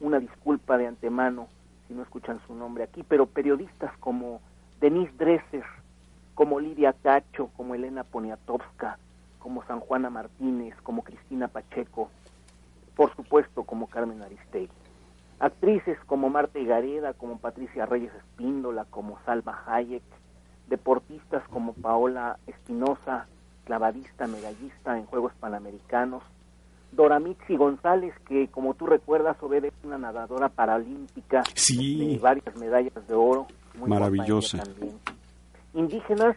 una 0.00 0.20
disculpa 0.20 0.78
de 0.78 0.86
antemano 0.86 1.48
si 1.86 1.94
no 1.94 2.02
escuchan 2.02 2.40
su 2.46 2.54
nombre 2.54 2.84
aquí, 2.84 3.02
pero 3.02 3.26
periodistas 3.26 3.96
como 3.98 4.40
Denise 4.80 5.12
Dresser, 5.16 5.64
como 6.34 6.60
Lidia 6.60 6.92
Cacho, 6.92 7.50
como 7.56 7.74
Elena 7.74 8.04
Poniatowska, 8.04 8.98
como 9.38 9.64
San 9.64 9.80
Juana 9.80 10.10
Martínez, 10.10 10.74
como 10.82 11.02
Cristina 11.02 11.48
Pacheco, 11.48 12.10
por 12.94 13.14
supuesto 13.16 13.64
como 13.64 13.86
Carmen 13.88 14.22
Aristegui. 14.22 14.70
Actrices 15.40 15.98
como 16.06 16.28
Marta 16.30 16.58
Higareda, 16.58 17.14
como 17.14 17.38
Patricia 17.38 17.86
Reyes 17.86 18.12
Espíndola, 18.14 18.84
como 18.90 19.18
Salma 19.24 19.62
Hayek, 19.66 20.02
deportistas 20.68 21.46
como 21.48 21.72
Paola 21.74 22.38
Espinosa, 22.46 23.26
clavadista, 23.68 24.26
medallista 24.26 24.96
en 24.96 25.04
Juegos 25.04 25.34
Panamericanos, 25.38 26.22
Doramitzi 26.90 27.54
González, 27.54 28.14
que 28.26 28.48
como 28.48 28.72
tú 28.72 28.86
recuerdas, 28.86 29.36
obedece 29.42 29.76
una 29.84 29.98
nadadora 29.98 30.48
paralímpica 30.48 31.42
de 31.68 32.18
varias 32.18 32.56
medallas 32.56 33.06
de 33.06 33.14
oro. 33.14 33.46
Maravillosa. 33.86 34.64
Indígenas, 35.74 36.34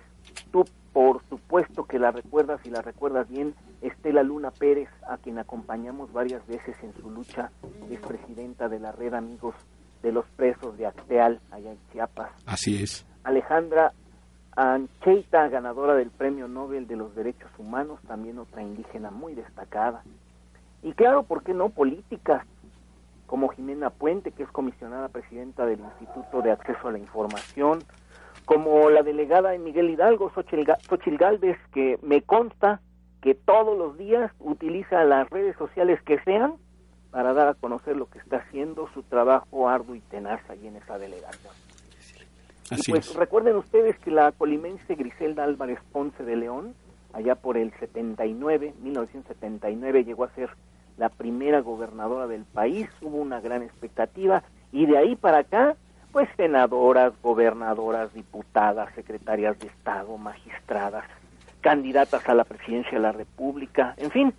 tú 0.51 0.65
por 0.91 1.21
supuesto 1.29 1.85
que 1.85 1.99
la 1.99 2.11
recuerdas 2.11 2.59
y 2.65 2.69
la 2.69 2.81
recuerdas 2.81 3.29
bien, 3.29 3.55
Estela 3.81 4.23
Luna 4.23 4.51
Pérez, 4.51 4.89
a 5.07 5.15
quien 5.15 5.39
acompañamos 5.39 6.11
varias 6.11 6.45
veces 6.47 6.75
en 6.83 6.93
su 7.01 7.09
lucha, 7.09 7.49
es 7.89 8.01
presidenta 8.01 8.67
de 8.67 8.81
la 8.81 8.91
red 8.91 9.13
Amigos 9.13 9.55
de 10.03 10.11
los 10.11 10.25
Presos 10.35 10.77
de 10.77 10.85
Acteal, 10.85 11.39
allá 11.49 11.71
en 11.71 11.77
Chiapas. 11.93 12.31
Así 12.45 12.83
es. 12.83 13.05
Alejandra 13.23 13.93
Ancheita, 14.55 15.47
ganadora 15.47 15.95
del 15.95 16.09
Premio 16.09 16.47
Nobel 16.47 16.87
de 16.87 16.97
los 16.97 17.15
Derechos 17.15 17.49
Humanos, 17.57 17.99
también 18.07 18.37
otra 18.37 18.61
indígena 18.61 19.09
muy 19.09 19.33
destacada. 19.33 20.03
Y 20.83 20.93
claro, 20.93 21.23
¿por 21.23 21.43
qué 21.43 21.53
no? 21.53 21.69
Políticas 21.69 22.45
como 23.27 23.47
Jimena 23.49 23.91
Puente, 23.91 24.31
que 24.31 24.43
es 24.43 24.49
comisionada 24.49 25.07
presidenta 25.07 25.65
del 25.65 25.79
Instituto 25.79 26.41
de 26.41 26.51
Acceso 26.51 26.89
a 26.89 26.91
la 26.91 26.99
Información, 26.99 27.79
como 28.43 28.89
la 28.89 29.03
delegada 29.03 29.57
Miguel 29.57 29.89
Hidalgo, 29.89 30.31
Xochil 30.31 31.17
Galvez, 31.17 31.57
que 31.73 31.97
me 32.01 32.21
consta 32.21 32.81
que 33.21 33.35
todos 33.35 33.77
los 33.77 33.97
días 33.97 34.31
utiliza 34.39 35.05
las 35.05 35.29
redes 35.29 35.55
sociales 35.55 36.01
que 36.01 36.19
sean 36.23 36.55
para 37.11 37.33
dar 37.33 37.47
a 37.47 37.53
conocer 37.53 37.95
lo 37.95 38.09
que 38.09 38.19
está 38.19 38.37
haciendo, 38.37 38.89
su 38.93 39.03
trabajo 39.03 39.69
arduo 39.69 39.95
y 39.95 40.01
tenaz 40.01 40.41
allí 40.49 40.67
en 40.67 40.77
esa 40.77 40.97
delegación. 40.97 41.53
Y 42.71 42.91
pues 42.91 43.13
recuerden 43.15 43.57
ustedes 43.57 43.97
que 43.99 44.11
la 44.11 44.31
colimense 44.31 44.95
Griselda 44.95 45.43
Álvarez 45.43 45.79
Ponce 45.91 46.23
de 46.23 46.37
León, 46.37 46.73
allá 47.13 47.35
por 47.35 47.57
el 47.57 47.73
79, 47.79 48.73
1979, 48.81 50.05
llegó 50.05 50.23
a 50.23 50.33
ser 50.35 50.49
la 50.97 51.09
primera 51.09 51.59
gobernadora 51.59 52.27
del 52.27 52.45
país, 52.45 52.87
hubo 53.01 53.17
una 53.17 53.41
gran 53.41 53.61
expectativa 53.61 54.43
y 54.71 54.85
de 54.85 54.97
ahí 54.97 55.15
para 55.15 55.39
acá, 55.39 55.75
pues 56.11 56.29
senadoras, 56.37 57.13
gobernadoras, 57.21 58.13
diputadas, 58.13 58.93
secretarias 58.95 59.59
de 59.59 59.67
Estado, 59.67 60.17
magistradas, 60.17 61.05
candidatas 61.59 62.27
a 62.27 62.35
la 62.35 62.43
presidencia 62.43 62.93
de 62.93 62.99
la 62.99 63.11
República, 63.11 63.95
en 63.97 64.11
fin, 64.11 64.33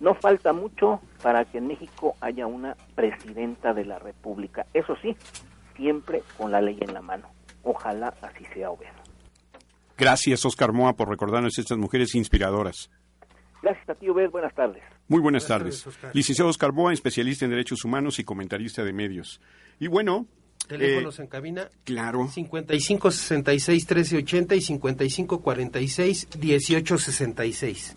no 0.00 0.14
falta 0.14 0.52
mucho 0.52 1.00
para 1.22 1.44
que 1.44 1.58
en 1.58 1.66
México 1.66 2.14
haya 2.20 2.46
una 2.46 2.76
presidenta 2.94 3.74
de 3.74 3.84
la 3.84 3.98
República. 3.98 4.66
Eso 4.72 4.96
sí, 5.02 5.16
siempre 5.76 6.22
con 6.36 6.52
la 6.52 6.60
ley 6.60 6.78
en 6.80 6.94
la 6.94 7.02
mano. 7.02 7.37
Ojalá 7.68 8.14
así 8.22 8.46
sea, 8.54 8.70
Obed. 8.70 8.88
Gracias, 9.98 10.42
Oscar 10.46 10.72
Moa, 10.72 10.94
por 10.94 11.10
recordarnos 11.10 11.58
estas 11.58 11.76
mujeres 11.76 12.14
inspiradoras. 12.14 12.88
Gracias 13.62 13.90
a 13.90 13.94
ti, 13.94 14.08
Obed. 14.08 14.30
Buenas 14.30 14.54
tardes. 14.54 14.82
Muy 15.06 15.20
buenas, 15.20 15.46
tardes. 15.46 15.86
Licenciado 16.14 16.48
Oscar 16.48 16.72
Moa, 16.72 16.94
especialista 16.94 17.44
en 17.44 17.50
derechos 17.50 17.84
humanos 17.84 18.18
y 18.18 18.24
comentarista 18.24 18.82
de 18.84 18.94
medios. 18.94 19.42
Y 19.78 19.86
bueno, 19.86 20.26
Teléfonos 20.66 21.18
eh, 21.18 21.22
en 21.22 21.28
cabina. 21.28 21.68
Claro. 21.84 22.28
55 22.28 23.10
66 23.10 23.86
13 23.86 24.16
80 24.16 24.54
y 24.54 24.60
55 24.62 25.40
46 25.42 26.28
18 26.40 26.98
66. 26.98 27.96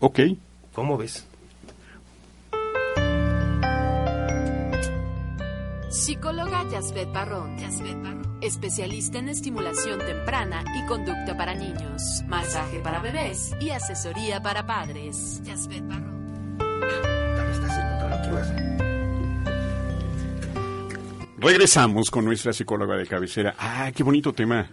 Ok. 0.00 0.20
¿Cómo 0.72 0.96
ves? 0.96 1.26
Psicóloga 5.90 6.66
Yasbet 6.70 7.12
Barrón. 7.12 7.58
Especialista 8.42 9.18
en 9.18 9.28
estimulación 9.28 10.00
temprana 10.00 10.64
y 10.76 10.84
conducta 10.86 11.36
para 11.36 11.54
niños, 11.54 12.22
masaje 12.26 12.80
para 12.80 13.00
bebés 13.00 13.52
y 13.60 13.70
asesoría 13.70 14.42
para 14.42 14.66
padres. 14.66 15.40
Yasbet 15.44 15.86
Barrón. 15.86 16.12
Regresamos 21.38 22.10
con 22.10 22.24
nuestra 22.24 22.52
psicóloga 22.52 22.96
de 22.96 23.06
cabecera. 23.06 23.54
Ah, 23.58 23.92
qué 23.94 24.02
bonito 24.02 24.32
tema. 24.32 24.68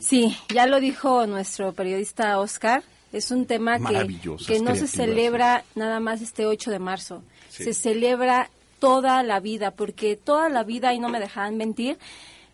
Sí, 0.00 0.36
ya 0.52 0.66
lo 0.66 0.80
dijo 0.80 1.24
nuestro 1.28 1.72
periodista 1.72 2.38
Oscar. 2.40 2.82
Es 3.12 3.30
un 3.30 3.46
tema 3.46 3.78
que, 3.78 4.18
que 4.44 4.60
no 4.60 4.74
se 4.74 4.88
celebra 4.88 5.64
nada 5.76 6.00
más 6.00 6.20
este 6.20 6.46
8 6.46 6.72
de 6.72 6.78
marzo. 6.80 7.22
Se 7.48 7.74
celebra 7.74 8.50
toda 8.80 9.22
la 9.22 9.38
vida, 9.38 9.70
porque 9.70 10.16
toda 10.16 10.48
la 10.48 10.64
vida, 10.64 10.94
y 10.94 10.98
no 10.98 11.08
me 11.08 11.20
dejarán 11.20 11.56
mentir, 11.56 11.98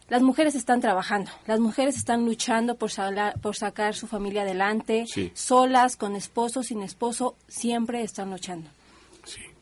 las 0.09 0.23
mujeres 0.23 0.55
están 0.55 0.81
trabajando, 0.81 1.31
las 1.47 1.61
mujeres 1.61 1.97
están 1.97 2.25
luchando 2.25 2.77
por, 2.77 2.91
por 3.41 3.57
sacar 3.57 3.95
su 3.95 4.07
familia 4.07 4.43
adelante, 4.43 5.05
solas, 5.35 5.97
con 5.97 6.17
esposo, 6.17 6.63
sin 6.63 6.83
esposo, 6.83 7.37
siempre 7.47 8.03
están 8.03 8.31
luchando. 8.31 8.71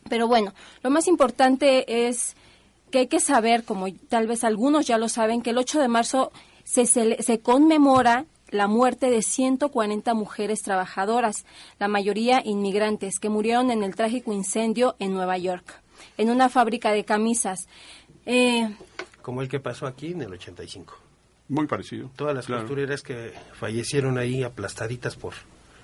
Pero 0.08 0.28
bueno, 0.28 0.54
lo 0.82 0.90
más 0.90 1.08
importante 1.08 2.08
es 2.08 2.36
que 2.90 2.98
hay 3.00 3.06
que 3.08 3.20
saber, 3.20 3.64
como 3.64 3.92
tal 4.08 4.26
vez 4.28 4.44
algunos 4.44 4.86
ya 4.86 4.98
lo 4.98 5.08
saben, 5.08 5.42
que 5.42 5.50
el 5.50 5.58
8 5.58 5.80
de 5.80 5.88
marzo 5.88 6.30
se, 6.64 6.86
se 6.86 7.40
conmemora 7.40 8.26
la 8.50 8.68
muerte 8.68 9.10
de 9.10 9.22
140 9.22 10.14
mujeres 10.14 10.62
trabajadoras, 10.62 11.44
la 11.78 11.88
mayoría 11.88 12.42
inmigrantes, 12.44 13.18
que 13.18 13.28
murieron 13.28 13.70
en 13.70 13.82
el 13.82 13.96
trágico 13.96 14.32
incendio 14.32 14.94
en 14.98 15.12
Nueva 15.12 15.36
York, 15.38 15.82
en 16.16 16.30
una 16.30 16.48
fábrica 16.48 16.92
de 16.92 17.04
camisas. 17.04 17.66
Eh, 18.24 18.68
Como 19.26 19.42
el 19.42 19.48
que 19.48 19.58
pasó 19.58 19.88
aquí 19.88 20.12
en 20.12 20.22
el 20.22 20.32
85. 20.32 20.96
Muy 21.48 21.66
parecido. 21.66 22.08
Todas 22.14 22.32
las 22.32 22.46
costureras 22.46 23.02
que 23.02 23.32
fallecieron 23.54 24.18
ahí 24.18 24.44
aplastaditas 24.44 25.16
por 25.16 25.34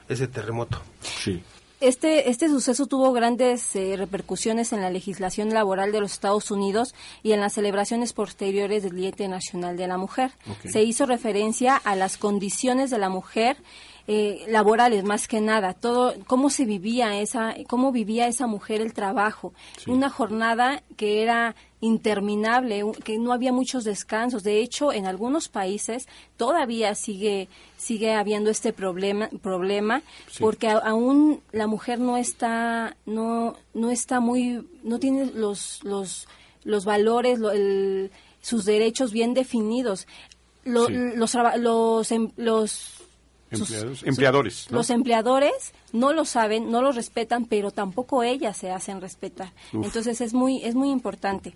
ese 0.08 0.28
terremoto. 0.28 0.80
Sí. 1.00 1.42
Este, 1.80 2.30
este 2.30 2.48
suceso 2.48 2.86
tuvo 2.86 3.12
grandes 3.12 3.74
eh, 3.74 3.96
repercusiones 3.96 4.72
en 4.72 4.80
la 4.80 4.90
legislación 4.90 5.52
laboral 5.52 5.90
de 5.90 5.98
los 5.98 6.12
Estados 6.12 6.52
Unidos 6.52 6.94
y 7.24 7.32
en 7.32 7.40
las 7.40 7.54
celebraciones 7.54 8.12
posteriores 8.12 8.84
del 8.84 8.94
Día 8.94 9.08
Internacional 9.08 9.76
de 9.76 9.88
la 9.88 9.98
Mujer. 9.98 10.30
Se 10.64 10.84
hizo 10.84 11.04
referencia 11.04 11.74
a 11.74 11.96
las 11.96 12.18
condiciones 12.18 12.90
de 12.90 12.98
la 12.98 13.08
mujer 13.08 13.56
eh, 14.06 14.44
laborales 14.48 15.04
más 15.04 15.28
que 15.28 15.40
nada, 15.40 15.74
todo 15.74 16.14
cómo 16.26 16.50
se 16.50 16.64
vivía 16.64 17.20
esa, 17.20 17.54
cómo 17.68 17.92
vivía 17.92 18.26
esa 18.26 18.46
mujer 18.46 18.80
el 18.80 18.92
trabajo, 18.92 19.52
una 19.86 20.10
jornada 20.10 20.82
que 20.96 21.22
era 21.22 21.54
interminable, 21.80 22.82
que 23.04 23.18
no 23.18 23.32
había 23.32 23.52
muchos 23.52 23.84
descansos. 23.84 24.42
De 24.42 24.60
hecho, 24.60 24.92
en 24.92 25.06
algunos 25.06 25.48
países 25.48 26.08
todavía 26.36 26.94
sigue 26.94 27.48
sigue 27.76 28.14
habiendo 28.14 28.50
este 28.50 28.72
problema 28.72 29.28
problema 29.40 30.02
porque 30.38 30.68
aún 30.68 31.40
la 31.50 31.66
mujer 31.66 31.98
no 31.98 32.16
está 32.16 32.96
no 33.04 33.56
no 33.74 33.90
está 33.90 34.20
muy 34.20 34.66
no 34.84 34.98
tiene 35.00 35.26
los 35.26 35.80
los 35.82 36.28
los 36.64 36.84
valores 36.84 37.40
sus 38.40 38.64
derechos 38.64 39.12
bien 39.12 39.34
definidos. 39.34 40.06
los 40.64 40.90
los 42.36 43.01
em, 43.52 43.88
los 43.88 44.02
empleadores. 44.02 44.70
Los 44.70 44.90
empleadores 44.90 45.72
no 45.92 46.12
lo 46.12 46.24
saben, 46.24 46.70
no 46.70 46.82
lo 46.82 46.92
respetan, 46.92 47.44
pero 47.46 47.70
tampoco 47.70 48.22
ellas 48.22 48.56
se 48.56 48.70
hacen 48.70 49.00
respetar. 49.00 49.52
Entonces 49.72 50.20
es 50.20 50.34
muy, 50.34 50.64
es 50.64 50.74
muy 50.74 50.90
importante. 50.90 51.54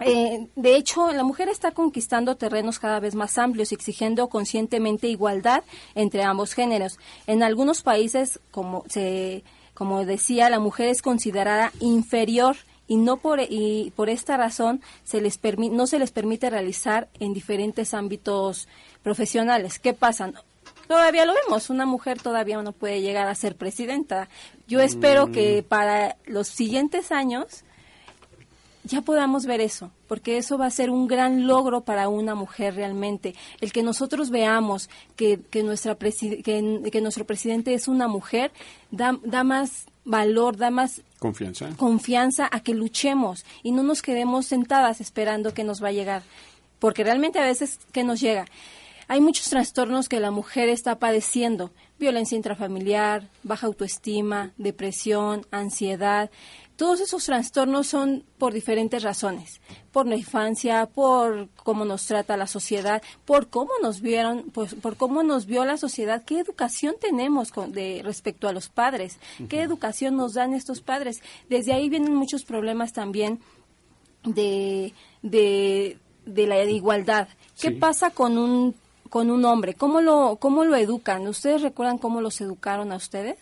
Eh, 0.00 0.46
de 0.54 0.76
hecho, 0.76 1.12
la 1.12 1.24
mujer 1.24 1.48
está 1.48 1.72
conquistando 1.72 2.36
terrenos 2.36 2.78
cada 2.78 3.00
vez 3.00 3.14
más 3.14 3.36
amplios, 3.38 3.72
exigiendo 3.72 4.28
conscientemente 4.28 5.08
igualdad 5.08 5.64
entre 5.94 6.22
ambos 6.22 6.54
géneros. 6.54 6.98
En 7.26 7.42
algunos 7.42 7.82
países, 7.82 8.38
como 8.50 8.84
se, 8.88 9.42
como 9.74 10.04
decía, 10.04 10.50
la 10.50 10.60
mujer 10.60 10.88
es 10.88 11.02
considerada 11.02 11.72
inferior 11.80 12.56
y 12.86 12.96
no 12.96 13.18
por 13.18 13.40
y 13.40 13.92
por 13.96 14.08
esta 14.08 14.36
razón 14.36 14.80
se 15.04 15.20
les 15.20 15.38
no 15.70 15.86
se 15.86 15.98
les 15.98 16.10
permite 16.10 16.48
realizar 16.48 17.08
en 17.20 17.34
diferentes 17.34 17.92
ámbitos 17.92 18.66
profesionales. 19.02 19.78
¿Qué 19.78 19.92
pasa? 19.92 20.32
Todavía 20.88 21.26
lo 21.26 21.34
vemos, 21.34 21.70
una 21.70 21.86
mujer 21.86 22.20
todavía 22.20 22.60
no 22.62 22.72
puede 22.72 23.00
llegar 23.00 23.28
a 23.28 23.34
ser 23.34 23.54
presidenta. 23.54 24.28
Yo 24.66 24.80
espero 24.80 25.30
que 25.30 25.62
mm. 25.62 25.68
para 25.68 26.16
los 26.26 26.48
siguientes 26.48 27.12
años 27.12 27.64
ya 28.88 29.02
podamos 29.02 29.44
ver 29.44 29.60
eso, 29.60 29.90
porque 30.06 30.38
eso 30.38 30.56
va 30.56 30.66
a 30.66 30.70
ser 30.70 30.88
un 30.88 31.06
gran 31.06 31.46
logro 31.46 31.82
para 31.82 32.08
una 32.08 32.34
mujer 32.34 32.74
realmente. 32.74 33.34
El 33.60 33.70
que 33.70 33.82
nosotros 33.82 34.30
veamos 34.30 34.88
que, 35.14 35.40
que, 35.50 35.62
nuestra 35.62 35.94
que, 35.96 37.00
nuestro 37.02 37.26
presidente 37.26 37.74
es 37.74 37.86
una 37.86 38.08
mujer, 38.08 38.50
da, 38.90 39.18
da 39.22 39.44
más 39.44 39.86
valor, 40.04 40.56
da 40.56 40.70
más 40.70 41.02
confianza. 41.18 41.68
confianza 41.76 42.48
a 42.50 42.60
que 42.60 42.72
luchemos 42.72 43.44
y 43.62 43.72
no 43.72 43.82
nos 43.82 44.00
quedemos 44.00 44.46
sentadas 44.46 45.02
esperando 45.02 45.52
que 45.52 45.64
nos 45.64 45.84
va 45.84 45.88
a 45.88 45.92
llegar, 45.92 46.22
porque 46.78 47.04
realmente 47.04 47.38
a 47.38 47.44
veces 47.44 47.78
que 47.92 48.04
nos 48.04 48.20
llega 48.20 48.46
hay 49.08 49.22
muchos 49.22 49.48
trastornos 49.48 50.06
que 50.06 50.20
la 50.20 50.30
mujer 50.30 50.68
está 50.68 50.98
padeciendo, 50.98 51.70
violencia 51.98 52.36
intrafamiliar, 52.36 53.26
baja 53.42 53.66
autoestima, 53.66 54.52
depresión, 54.58 55.46
ansiedad. 55.50 56.30
Todos 56.76 57.00
esos 57.00 57.24
trastornos 57.24 57.86
son 57.86 58.22
por 58.36 58.52
diferentes 58.52 59.02
razones, 59.02 59.62
por 59.92 60.06
la 60.06 60.16
infancia, 60.16 60.84
por 60.86 61.48
cómo 61.64 61.86
nos 61.86 62.04
trata 62.06 62.36
la 62.36 62.46
sociedad, 62.46 63.02
por 63.24 63.48
cómo 63.48 63.70
nos 63.82 64.02
vieron, 64.02 64.50
pues, 64.52 64.74
por 64.74 64.96
cómo 64.96 65.22
nos 65.22 65.46
vio 65.46 65.64
la 65.64 65.78
sociedad, 65.78 66.22
qué 66.24 66.38
educación 66.38 66.94
tenemos 67.00 67.50
con, 67.50 67.72
de 67.72 68.02
respecto 68.04 68.46
a 68.46 68.52
los 68.52 68.68
padres, 68.68 69.18
qué 69.48 69.62
educación 69.62 70.16
nos 70.16 70.34
dan 70.34 70.52
estos 70.52 70.82
padres. 70.82 71.22
Desde 71.48 71.72
ahí 71.72 71.88
vienen 71.88 72.14
muchos 72.14 72.44
problemas 72.44 72.92
también 72.92 73.40
de, 74.24 74.92
de, 75.22 75.96
la 76.26 76.62
igualdad. 76.64 77.28
¿Qué 77.58 77.70
pasa 77.70 78.10
con 78.10 78.36
un 78.36 78.74
con 79.08 79.30
un 79.30 79.44
hombre? 79.44 79.74
¿Cómo 79.74 80.00
lo, 80.00 80.36
cómo 80.40 80.64
lo 80.64 80.76
educan? 80.76 81.26
¿Ustedes 81.26 81.62
recuerdan 81.62 81.98
cómo 81.98 82.20
los 82.20 82.40
educaron 82.40 82.92
a 82.92 82.96
ustedes? 82.96 83.36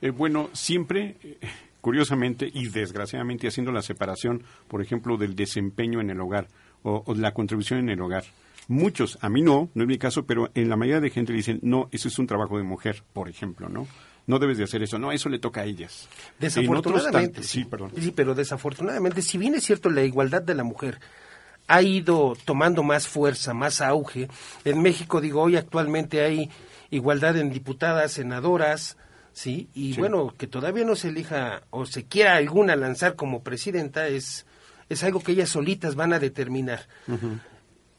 Eh, 0.00 0.10
bueno, 0.10 0.48
siempre, 0.52 1.16
eh, 1.22 1.38
curiosamente 1.80 2.50
y 2.52 2.68
desgraciadamente, 2.68 3.48
haciendo 3.48 3.72
la 3.72 3.82
separación, 3.82 4.42
por 4.68 4.82
ejemplo, 4.82 5.16
del 5.16 5.34
desempeño 5.34 6.00
en 6.00 6.10
el 6.10 6.20
hogar 6.20 6.48
o, 6.82 7.02
la 7.14 7.32
contribución 7.32 7.80
en 7.80 7.90
el 7.90 8.00
hogar. 8.00 8.24
Muchos, 8.68 9.18
a 9.22 9.28
mí 9.28 9.40
no, 9.42 9.70
no 9.74 9.82
es 9.82 9.88
mi 9.88 9.98
caso, 9.98 10.26
pero 10.26 10.50
en 10.54 10.68
la 10.68 10.76
mayoría 10.76 11.00
de 11.00 11.10
gente 11.10 11.32
dicen, 11.32 11.58
no, 11.62 11.88
eso 11.90 12.08
es 12.08 12.18
un 12.18 12.26
trabajo 12.26 12.58
de 12.58 12.64
mujer, 12.64 13.02
por 13.12 13.28
ejemplo, 13.28 13.68
¿no? 13.68 13.86
No 14.26 14.38
debes 14.38 14.58
de 14.58 14.64
hacer 14.64 14.82
eso, 14.82 14.98
no, 14.98 15.10
eso 15.10 15.30
le 15.30 15.38
toca 15.38 15.62
a 15.62 15.64
ellas. 15.64 16.06
Desafortunadamente, 16.38 17.42
sí, 17.42 17.64
perdón. 17.64 17.92
Sí, 17.98 18.12
pero 18.14 18.34
desafortunadamente, 18.34 19.22
si 19.22 19.38
bien 19.38 19.54
es 19.54 19.64
cierto 19.64 19.88
la 19.88 20.02
igualdad 20.02 20.42
de 20.42 20.54
la 20.54 20.64
mujer, 20.64 21.00
ha 21.68 21.82
ido 21.82 22.36
tomando 22.46 22.82
más 22.82 23.06
fuerza, 23.06 23.52
más 23.52 23.80
auge. 23.82 24.28
En 24.64 24.80
México, 24.80 25.20
digo, 25.20 25.42
hoy 25.42 25.56
actualmente 25.56 26.22
hay 26.22 26.50
igualdad 26.90 27.36
en 27.36 27.50
diputadas, 27.50 28.12
senadoras, 28.12 28.96
¿sí? 29.34 29.68
Y 29.74 29.94
bueno, 29.98 30.34
que 30.36 30.46
todavía 30.46 30.84
no 30.84 30.96
se 30.96 31.08
elija 31.08 31.62
o 31.70 31.84
se 31.84 32.04
quiera 32.06 32.36
alguna 32.36 32.74
lanzar 32.74 33.16
como 33.16 33.42
presidenta 33.42 34.08
es, 34.08 34.46
es 34.88 35.04
algo 35.04 35.20
que 35.20 35.32
ellas 35.32 35.50
solitas 35.50 35.94
van 35.94 36.14
a 36.14 36.18
determinar. 36.18 36.88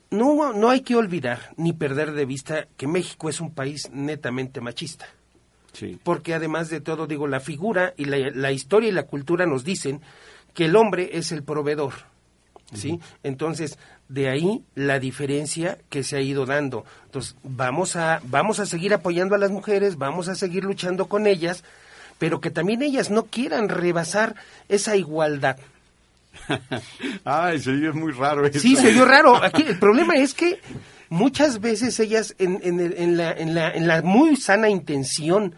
no, 0.10 0.52
no 0.54 0.70
hay 0.72 0.82
que 0.82 0.96
olvidar 0.96 1.54
ni 1.56 1.72
perder 1.72 2.14
de 2.14 2.26
vista 2.26 2.68
que 2.76 2.88
México 2.88 3.30
es 3.30 3.40
un 3.40 3.54
país 3.54 3.90
netamente 3.94 4.62
machista. 4.62 5.06
Sí. 5.74 6.00
Porque 6.04 6.34
además 6.34 6.72
de 6.72 6.82
todo, 6.82 7.06
digo, 7.06 7.28
la 7.28 7.40
figura 7.40 7.94
y 7.96 8.06
la, 8.06 8.18
la 8.34 8.52
historia 8.52 8.90
y 8.90 8.94
la 8.94 9.04
cultura 9.04 9.46
nos 9.46 9.64
dicen 9.64 10.02
que 10.56 10.66
el 10.66 10.76
hombre 10.76 11.12
es 11.14 11.32
el 11.32 11.44
proveedor 11.44 12.09
¿sí? 12.74 13.00
Entonces, 13.24 13.78
de 14.08 14.30
ahí 14.30 14.64
la 14.76 15.00
diferencia 15.00 15.78
que 15.90 16.04
se 16.04 16.18
ha 16.18 16.22
ido 16.22 16.46
dando. 16.46 16.86
Entonces, 17.06 17.36
vamos 17.44 17.96
a, 17.96 18.22
vamos 18.26 18.60
a 18.60 18.66
seguir 18.66 18.94
apoyando 18.94 19.36
a 19.36 19.38
las 19.38 19.52
mujeres, 19.52 19.98
vamos 19.98 20.28
a 20.28 20.36
seguir 20.36 20.64
luchando 20.64 21.08
con 21.08 21.28
ellas, 21.28 21.64
pero 22.18 22.42
que 22.42 22.52
también 22.52 22.82
ellas 22.82 23.10
no 23.10 23.26
quieran 23.26 23.70
rebasar 23.70 24.36
esa 24.68 24.96
igualdad. 24.96 25.58
Ay, 27.24 27.60
se 27.60 27.72
oye 27.72 27.92
muy 27.92 28.12
raro 28.12 28.46
eso. 28.46 28.60
Sí, 28.60 28.76
se 28.76 28.90
oyó 28.90 29.06
raro. 29.06 29.36
Aquí 29.44 29.64
el 29.64 29.80
problema 29.80 30.16
es 30.16 30.34
que 30.34 30.60
muchas 31.10 31.62
veces 31.62 32.00
ellas, 32.00 32.36
en, 32.40 32.60
en, 32.64 32.80
en, 32.80 33.18
la, 33.18 33.32
en, 33.32 33.56
la, 33.56 33.72
en 33.72 33.88
la 33.88 34.02
muy 34.02 34.36
sana 34.36 34.70
intención 34.70 35.56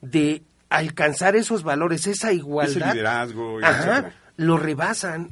de 0.00 0.42
alcanzar 0.68 1.36
esos 1.36 1.62
valores, 1.62 2.06
esa 2.06 2.32
igualdad, 2.32 2.76
Ese 2.76 2.92
liderazgo, 2.92 3.58
lo 4.36 4.56
rebasan 4.56 5.30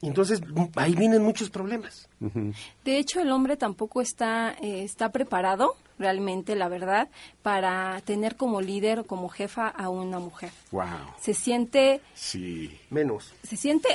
y 0.00 0.06
entonces 0.08 0.40
ahí 0.76 0.94
vienen 0.94 1.22
muchos 1.22 1.50
problemas. 1.50 2.08
De 2.84 2.98
hecho, 2.98 3.20
el 3.20 3.30
hombre 3.30 3.56
tampoco 3.56 4.00
está, 4.00 4.56
eh, 4.60 4.82
está 4.82 5.10
preparado, 5.10 5.76
realmente, 5.98 6.56
la 6.56 6.68
verdad, 6.68 7.08
para 7.42 8.00
tener 8.04 8.36
como 8.36 8.62
líder 8.62 9.00
o 9.00 9.04
como 9.04 9.28
jefa 9.28 9.68
a 9.68 9.90
una 9.90 10.18
mujer. 10.18 10.50
Wow. 10.70 10.86
Se 11.20 11.34
siente... 11.34 12.00
Sí. 12.14 12.78
Menos. 12.88 13.34
Se 13.42 13.56
siente 13.56 13.88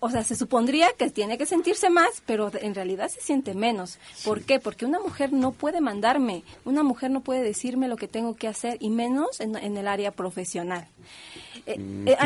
o 0.00 0.10
sea, 0.10 0.22
se 0.22 0.36
supondría 0.36 0.92
que 0.96 1.10
tiene 1.10 1.38
que 1.38 1.46
sentirse 1.46 1.90
más, 1.90 2.22
pero 2.24 2.52
en 2.60 2.74
realidad 2.74 3.08
se 3.08 3.20
siente 3.20 3.54
menos. 3.54 3.98
¿Por 4.24 4.42
qué? 4.42 4.60
Porque 4.60 4.86
una 4.86 5.00
mujer 5.00 5.32
no 5.32 5.50
puede 5.50 5.80
mandarme, 5.80 6.44
una 6.64 6.84
mujer 6.84 7.10
no 7.10 7.20
puede 7.20 7.42
decirme 7.42 7.88
lo 7.88 7.96
que 7.96 8.06
tengo 8.06 8.36
que 8.36 8.46
hacer, 8.46 8.76
y 8.80 8.90
menos 8.90 9.40
en, 9.40 9.56
el 9.56 9.88
área 9.88 10.12
profesional. 10.12 10.86
Eh, 11.68 11.78
mm, 11.78 12.08
eh, 12.08 12.16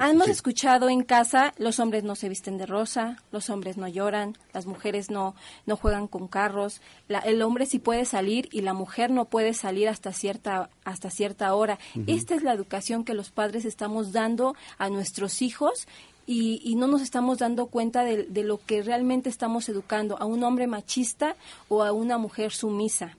hemos 0.00 0.28
escuchado 0.28 0.88
en 0.88 1.02
casa, 1.02 1.52
los 1.58 1.78
hombres 1.80 2.02
no 2.02 2.14
se 2.14 2.30
visten 2.30 2.56
de 2.56 2.64
rosa, 2.64 3.22
los 3.30 3.50
hombres 3.50 3.76
no 3.76 3.86
lloran, 3.88 4.38
las 4.54 4.64
mujeres 4.64 5.10
no, 5.10 5.34
no 5.66 5.76
juegan 5.76 6.08
con 6.08 6.28
carros, 6.28 6.80
el 7.24 7.42
hombre 7.42 7.66
sí 7.66 7.78
puede 7.78 8.06
salir 8.06 8.48
y 8.50 8.62
la 8.62 8.72
mujer 8.72 9.10
no 9.10 9.26
puede 9.26 9.52
salir 9.52 9.86
hasta 9.90 10.14
cierta, 10.14 10.70
hasta 10.84 11.10
cierta 11.10 11.54
hora. 11.54 11.78
Esta 12.06 12.34
es 12.34 12.42
la 12.42 12.54
educación 12.54 13.04
que 13.04 13.12
los 13.12 13.30
padres 13.30 13.66
estamos 13.66 14.12
dando 14.12 14.56
a 14.78 14.88
nuestros 14.88 15.42
hijos 15.42 15.86
y, 16.26 16.74
no 16.76 16.86
nos 16.86 17.02
estamos 17.02 17.38
dando 17.38 17.66
cuenta 17.66 18.02
de, 18.02 18.44
lo 18.44 18.64
que 18.64 18.82
realmente 18.82 19.28
estamos 19.28 19.68
educando 19.68 20.16
a 20.18 20.24
un 20.24 20.42
hombre 20.42 20.66
machista 20.66 21.36
o 21.68 21.82
a 21.82 21.92
una 21.92 22.16
mujer 22.16 22.52
sumisa. 22.52 23.18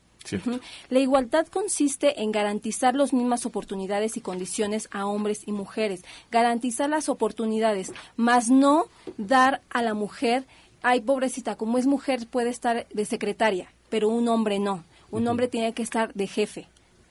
La 0.89 0.99
igualdad 0.99 1.47
consiste 1.47 2.21
en 2.21 2.31
garantizar 2.31 2.95
las 2.95 3.13
mismas 3.13 3.45
oportunidades 3.45 4.17
y 4.17 4.21
condiciones 4.21 4.87
a 4.91 5.05
hombres 5.05 5.43
y 5.45 5.51
mujeres, 5.51 6.03
garantizar 6.31 6.89
las 6.89 7.09
oportunidades, 7.09 7.91
más 8.15 8.49
no 8.49 8.85
dar 9.17 9.61
a 9.69 9.81
la 9.81 9.93
mujer, 9.93 10.45
ay 10.81 11.01
pobrecita, 11.01 11.55
como 11.55 11.77
es 11.77 11.87
mujer 11.87 12.27
puede 12.27 12.49
estar 12.49 12.87
de 12.87 13.05
secretaria, 13.05 13.71
pero 13.89 14.09
un 14.09 14.27
hombre 14.27 14.59
no, 14.59 14.83
un 15.09 15.27
hombre 15.27 15.47
tiene 15.47 15.73
que 15.73 15.83
estar 15.83 16.13
de 16.13 16.27
jefe. 16.27 16.67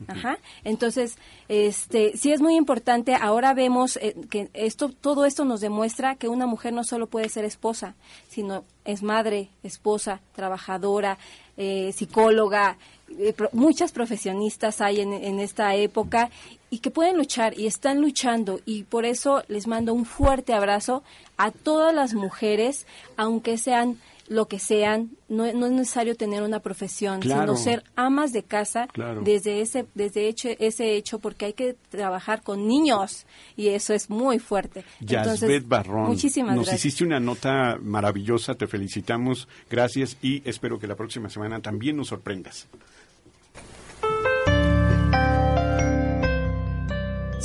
Ajá. 0.06 0.38
Entonces, 0.64 1.16
este, 1.48 2.16
sí 2.16 2.32
es 2.32 2.40
muy 2.40 2.56
importante. 2.56 3.14
Ahora 3.14 3.54
vemos 3.54 3.96
eh, 3.96 4.16
que 4.30 4.48
esto, 4.54 4.88
todo 4.88 5.24
esto 5.24 5.44
nos 5.44 5.60
demuestra 5.60 6.16
que 6.16 6.28
una 6.28 6.46
mujer 6.46 6.72
no 6.72 6.84
solo 6.84 7.06
puede 7.06 7.28
ser 7.28 7.44
esposa, 7.44 7.94
sino 8.28 8.64
es 8.84 9.02
madre, 9.02 9.50
esposa, 9.62 10.20
trabajadora, 10.34 11.18
eh, 11.56 11.92
psicóloga. 11.92 12.78
Eh, 13.18 13.34
muchas 13.52 13.92
profesionistas 13.92 14.80
hay 14.80 15.00
en, 15.00 15.12
en 15.12 15.40
esta 15.40 15.74
época 15.74 16.30
y 16.70 16.78
que 16.78 16.90
pueden 16.90 17.16
luchar 17.16 17.58
y 17.58 17.66
están 17.66 18.00
luchando 18.00 18.60
y 18.64 18.84
por 18.84 19.04
eso 19.04 19.42
les 19.48 19.66
mando 19.66 19.92
un 19.92 20.04
fuerte 20.04 20.54
abrazo 20.54 21.02
a 21.36 21.50
todas 21.50 21.94
las 21.94 22.14
mujeres, 22.14 22.86
aunque 23.16 23.58
sean 23.58 23.98
lo 24.30 24.46
que 24.46 24.60
sean, 24.60 25.10
no, 25.28 25.44
es 25.44 25.56
necesario 25.56 26.14
tener 26.14 26.44
una 26.44 26.60
profesión, 26.60 27.20
sino 27.20 27.56
ser 27.56 27.82
amas 27.96 28.32
de 28.32 28.44
casa 28.44 28.86
desde 29.24 29.60
ese 29.60 29.86
desde 29.96 30.28
hecho, 30.28 30.50
ese 30.60 30.94
hecho, 30.94 31.18
porque 31.18 31.46
hay 31.46 31.52
que 31.52 31.76
trabajar 31.88 32.40
con 32.42 32.68
niños 32.68 33.26
y 33.56 33.68
eso 33.70 33.92
es 33.92 34.08
muy 34.08 34.38
fuerte. 34.38 34.84
Entonces, 35.00 35.66
Barrón, 35.66 36.06
muchísimas 36.06 36.54
nos 36.54 36.72
hiciste 36.72 37.02
una 37.02 37.18
nota 37.18 37.76
maravillosa, 37.82 38.54
te 38.54 38.68
felicitamos, 38.68 39.48
gracias 39.68 40.16
y 40.22 40.48
espero 40.48 40.78
que 40.78 40.86
la 40.86 40.94
próxima 40.94 41.28
semana 41.28 41.60
también 41.60 41.96
nos 41.96 42.06
sorprendas. 42.06 42.68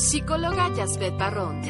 Psicóloga 0.05 0.71
Yasbet 0.71 1.17
Barrón. 1.17 1.61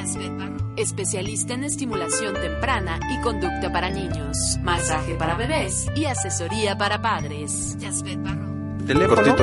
Especialista 0.75 1.53
en 1.53 1.63
estimulación 1.63 2.33
temprana 2.33 2.99
y 3.09 3.21
conducta 3.21 3.71
para 3.71 3.89
niños, 3.89 4.37
masaje 4.61 5.15
para 5.15 5.35
bebés 5.35 5.87
y 5.95 6.03
asesoría 6.03 6.77
para 6.77 7.01
padres. 7.01 7.77
Yasbet 7.79 8.21
Barrón. 8.21 8.85
Teléfono. 8.85 9.35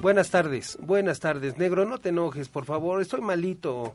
Buenas 0.00 0.30
tardes, 0.30 0.76
buenas 0.82 1.20
tardes, 1.20 1.58
negro, 1.58 1.84
no 1.84 1.98
te 1.98 2.08
enojes, 2.08 2.48
por 2.48 2.64
favor, 2.64 3.00
estoy 3.00 3.20
malito 3.20 3.94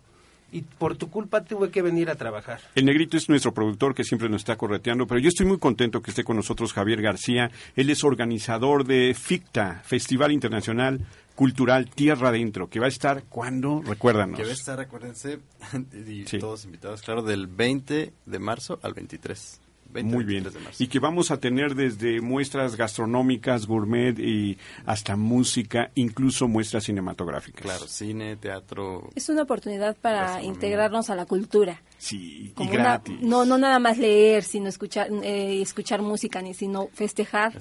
y 0.51 0.61
por 0.61 0.95
tu 0.95 1.09
culpa 1.09 1.43
tuve 1.43 1.69
que 1.69 1.81
venir 1.81 2.09
a 2.09 2.15
trabajar. 2.15 2.59
El 2.75 2.85
negrito 2.85 3.17
es 3.17 3.29
nuestro 3.29 3.53
productor 3.53 3.93
que 3.93 4.03
siempre 4.03 4.29
nos 4.29 4.41
está 4.41 4.55
correteando, 4.55 5.07
pero 5.07 5.19
yo 5.19 5.29
estoy 5.29 5.45
muy 5.45 5.57
contento 5.57 6.01
que 6.01 6.11
esté 6.11 6.23
con 6.23 6.35
nosotros 6.35 6.73
Javier 6.73 7.01
García. 7.01 7.51
Él 7.75 7.89
es 7.89 8.03
organizador 8.03 8.85
de 8.85 9.13
FICTA, 9.13 9.81
Festival 9.85 10.31
Internacional 10.31 11.01
Cultural 11.35 11.89
Tierra 11.89 12.29
Adentro, 12.29 12.67
que 12.67 12.79
va 12.79 12.87
a 12.87 12.89
estar 12.89 13.23
cuando, 13.29 13.83
recuérdanos. 13.83 14.37
Que 14.37 14.43
va 14.43 14.49
a 14.49 14.53
estar, 14.53 14.79
acuérdense, 14.79 15.39
y 15.93 16.23
todos 16.39 16.65
invitados, 16.65 17.03
claro, 17.03 17.21
del 17.21 17.45
20 17.45 18.13
de 18.25 18.39
marzo 18.39 18.79
al 18.81 18.95
23. 18.95 19.61
Muy 20.03 20.23
bien. 20.23 20.47
Y 20.79 20.87
que 20.87 20.99
vamos 20.99 21.31
a 21.31 21.39
tener 21.39 21.75
desde 21.75 22.21
muestras 22.21 22.75
gastronómicas, 22.75 23.65
gourmet 23.65 24.17
y 24.19 24.57
hasta 24.85 25.15
música, 25.15 25.91
incluso 25.95 26.47
muestras 26.47 26.85
cinematográficas. 26.85 27.61
Claro, 27.61 27.87
cine, 27.87 28.35
teatro. 28.37 29.09
Es 29.15 29.29
una 29.29 29.43
oportunidad 29.43 29.95
para 29.97 30.41
integrarnos 30.43 31.09
a 31.09 31.15
la 31.15 31.25
cultura. 31.25 31.81
Sí, 31.97 32.53
y 32.57 32.67
gratis. 32.67 33.19
no, 33.21 33.45
no 33.45 33.57
nada 33.57 33.79
más 33.79 33.97
leer, 33.97 34.43
sino 34.43 34.69
escuchar, 34.69 35.09
eh, 35.23 35.61
escuchar 35.61 36.01
música, 36.01 36.41
ni 36.41 36.53
sino 36.53 36.87
festejar, 36.93 37.53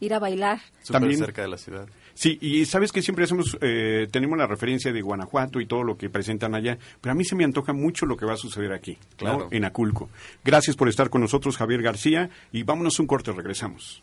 ir 0.00 0.14
a 0.14 0.18
bailar. 0.18 0.60
También 0.90 1.18
cerca 1.18 1.42
de 1.42 1.48
la 1.48 1.58
ciudad. 1.58 1.88
Sí, 2.14 2.38
y 2.40 2.64
sabes 2.64 2.92
que 2.92 3.02
siempre 3.02 3.24
hacemos, 3.24 3.56
eh, 3.60 4.08
tenemos 4.10 4.38
la 4.38 4.46
referencia 4.46 4.92
de 4.92 5.02
Guanajuato 5.02 5.60
y 5.60 5.66
todo 5.66 5.82
lo 5.82 5.96
que 5.96 6.10
presentan 6.10 6.54
allá, 6.54 6.78
pero 7.00 7.12
a 7.12 7.14
mí 7.14 7.24
se 7.24 7.34
me 7.34 7.44
antoja 7.44 7.72
mucho 7.72 8.06
lo 8.06 8.16
que 8.16 8.26
va 8.26 8.34
a 8.34 8.36
suceder 8.36 8.72
aquí, 8.72 8.98
claro. 9.16 9.48
en 9.50 9.64
Aculco. 9.64 10.08
Gracias 10.44 10.76
por 10.76 10.88
estar 10.88 11.10
con 11.10 11.20
nosotros, 11.20 11.56
Javier 11.56 11.82
García, 11.82 12.30
y 12.52 12.62
vámonos 12.62 12.98
un 12.98 13.06
corte, 13.06 13.32
regresamos. 13.32 14.02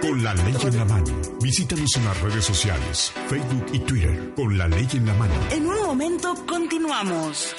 Con 0.00 0.24
la 0.24 0.34
ley 0.34 0.54
en 0.64 0.76
la 0.78 0.84
mano. 0.86 1.20
Visítanos 1.42 1.94
en 1.96 2.04
las 2.06 2.20
redes 2.22 2.44
sociales, 2.44 3.12
Facebook 3.28 3.66
y 3.72 3.78
Twitter. 3.80 4.32
Con 4.34 4.56
la 4.56 4.66
ley 4.66 4.88
en 4.94 5.06
la 5.06 5.14
mano. 5.14 5.34
En 5.50 5.66
un 5.66 5.82
momento 5.82 6.34
continuamos. 6.46 7.54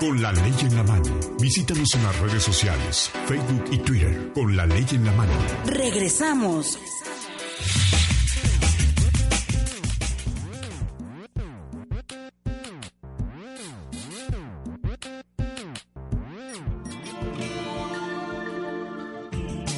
Con 0.00 0.22
la 0.22 0.32
ley 0.32 0.54
en 0.60 0.76
la 0.76 0.84
mano. 0.84 1.18
Visítanos 1.40 1.92
en 1.94 2.02
las 2.04 2.18
redes 2.20 2.44
sociales, 2.44 3.10
Facebook 3.26 3.64
y 3.72 3.78
Twitter. 3.78 4.30
Con 4.32 4.56
la 4.56 4.64
ley 4.64 4.86
en 4.92 5.04
la 5.04 5.10
mano. 5.12 5.32
Regresamos. 5.66 6.78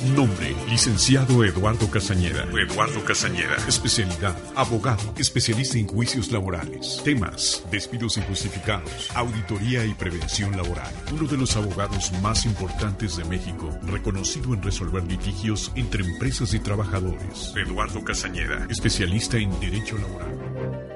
Nombre, 0.05 0.57
licenciado 0.67 1.45
Eduardo 1.45 1.91
Casañeda. 1.91 2.45
Eduardo 2.45 3.05
Casañeda. 3.05 3.57
Especialidad, 3.69 4.35
abogado, 4.57 5.13
especialista 5.19 5.77
en 5.77 5.87
juicios 5.87 6.33
laborales. 6.33 7.03
Temas, 7.05 7.63
despidos 7.71 8.17
injustificados, 8.17 9.11
auditoría 9.15 9.85
y 9.85 9.93
prevención 9.93 10.57
laboral. 10.57 10.91
Uno 11.13 11.29
de 11.29 11.37
los 11.37 11.55
abogados 11.55 12.13
más 12.23 12.47
importantes 12.47 13.19
de 13.19 13.25
México, 13.25 13.79
reconocido 13.83 14.55
en 14.55 14.63
resolver 14.63 15.05
litigios 15.05 15.71
entre 15.75 16.03
empresas 16.03 16.55
y 16.55 16.61
trabajadores. 16.61 17.53
Eduardo 17.55 18.03
Casañeda, 18.03 18.67
especialista 18.71 19.37
en 19.37 19.51
derecho 19.61 19.99
laboral. 19.99 20.89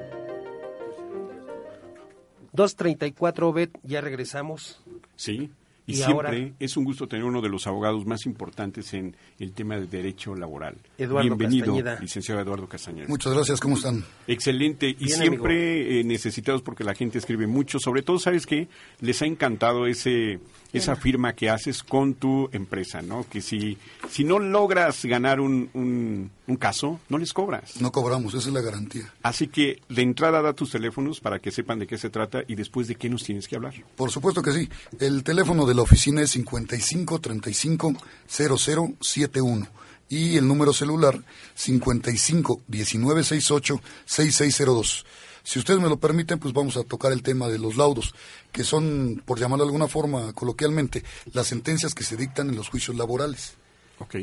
234 2.53 3.53
Bet, 3.53 3.79
ya 3.83 4.01
regresamos. 4.01 4.81
Sí. 5.17 5.51
Y, 5.87 5.97
siempre 5.97 6.55
es 6.59 6.77
un 6.77 6.85
gusto 6.85 7.07
tener 7.07 7.25
uno 7.25 7.43
de 7.43 7.49
los 7.49 7.67
abogados 7.67 8.07
más 8.07 8.25
importantes 8.25 8.95
en 8.95 9.15
el 9.39 9.53
tema 9.53 9.77
de 9.77 9.87
derecho 9.87 10.35
laboral. 10.35 10.77
Eduardo 10.97 11.37
Bienvenido, 11.37 11.77
licenciado 12.01 12.41
Eduardo 12.41 12.67
Castañeda. 12.67 13.07
Muchas 13.09 13.35
gracias, 13.35 13.61
¿cómo 13.61 13.77
están? 13.77 14.05
Excelente, 14.27 14.97
y 14.99 15.09
siempre 15.09 16.01
eh, 16.01 16.05
necesitados 16.05 16.63
porque 16.63 16.85
la 16.85 16.95
gente 16.95 17.19
escribe 17.19 17.47
mucho, 17.47 17.79
sobre 17.79 18.03
todo, 18.03 18.19
¿sabes 18.19 18.47
qué? 18.47 18.69
Les 19.01 19.21
ha 19.21 19.27
encantado 19.27 19.87
ese 19.87 20.41
esa 20.79 20.97
firma 20.97 21.35
que 21.35 21.51
haces 21.51 21.83
con 21.83 22.15
tu 22.15 22.49
empresa, 22.53 23.01
¿no? 23.01 23.27
Que 23.29 23.41
si, 23.41 23.79
si 24.11 24.25
no 24.25 24.39
logras 24.39 25.05
ganar 25.05 25.41
un, 25.41 25.71
un, 25.73 26.31
un 26.47 26.57
caso, 26.57 27.01
no 27.09 27.19
les 27.19 27.33
cobras. 27.33 27.81
No 27.81 27.93
cobramos, 27.93 28.35
esa 28.35 28.49
es 28.49 28.55
la 28.55 28.61
garantía. 28.61 29.13
Así 29.23 29.49
que 29.49 29.81
de 29.89 30.03
entrada 30.03 30.43
da 30.43 30.53
tus 30.53 30.71
teléfonos 30.71 31.21
para 31.21 31.39
que 31.39 31.51
sepan 31.51 31.79
de 31.79 31.87
qué 31.87 31.97
se 31.97 32.11
trata 32.11 32.43
y 32.47 32.57
después 32.57 32.89
de 32.89 32.97
qué 32.97 33.09
nos 33.09 33.23
tienes 33.23 33.47
que 33.47 33.57
hablar. 33.57 33.75
Por 33.97 34.11
supuesto 34.11 34.43
que 34.43 34.53
sí. 34.53 34.69
El 34.99 35.23
teléfono 35.23 35.65
de 35.65 35.74
la 35.75 35.83
oficina 35.83 36.23
es 36.23 36.31
55 36.31 37.21
35 37.21 37.95
0071 38.27 39.69
y 40.09 40.37
el 40.37 40.47
número 40.47 40.73
celular 40.73 41.23
55 41.55 42.63
1968 42.69 43.81
6602. 44.05 45.07
Si 45.43 45.59
ustedes 45.59 45.81
me 45.81 45.89
lo 45.91 45.99
permiten, 45.99 46.39
pues 46.39 46.55
vamos 46.55 46.77
a 46.79 46.85
tocar 46.85 47.13
el 47.13 47.23
tema 47.23 47.49
de 47.49 47.59
los 47.59 47.77
laudos, 47.77 48.15
que 48.51 48.65
son, 48.65 49.23
por 49.27 49.39
llamarlo 49.39 49.65
de 49.65 49.69
alguna 49.69 49.89
forma 49.89 50.33
coloquialmente, 50.33 51.05
las 51.33 51.49
sentencias 51.49 51.95
que 51.95 52.03
se 52.03 52.17
dictan 52.17 52.49
en 52.49 52.57
los 52.57 52.71
juicios 52.71 52.97
laborales. 52.97 53.53
Ok. 53.99 54.17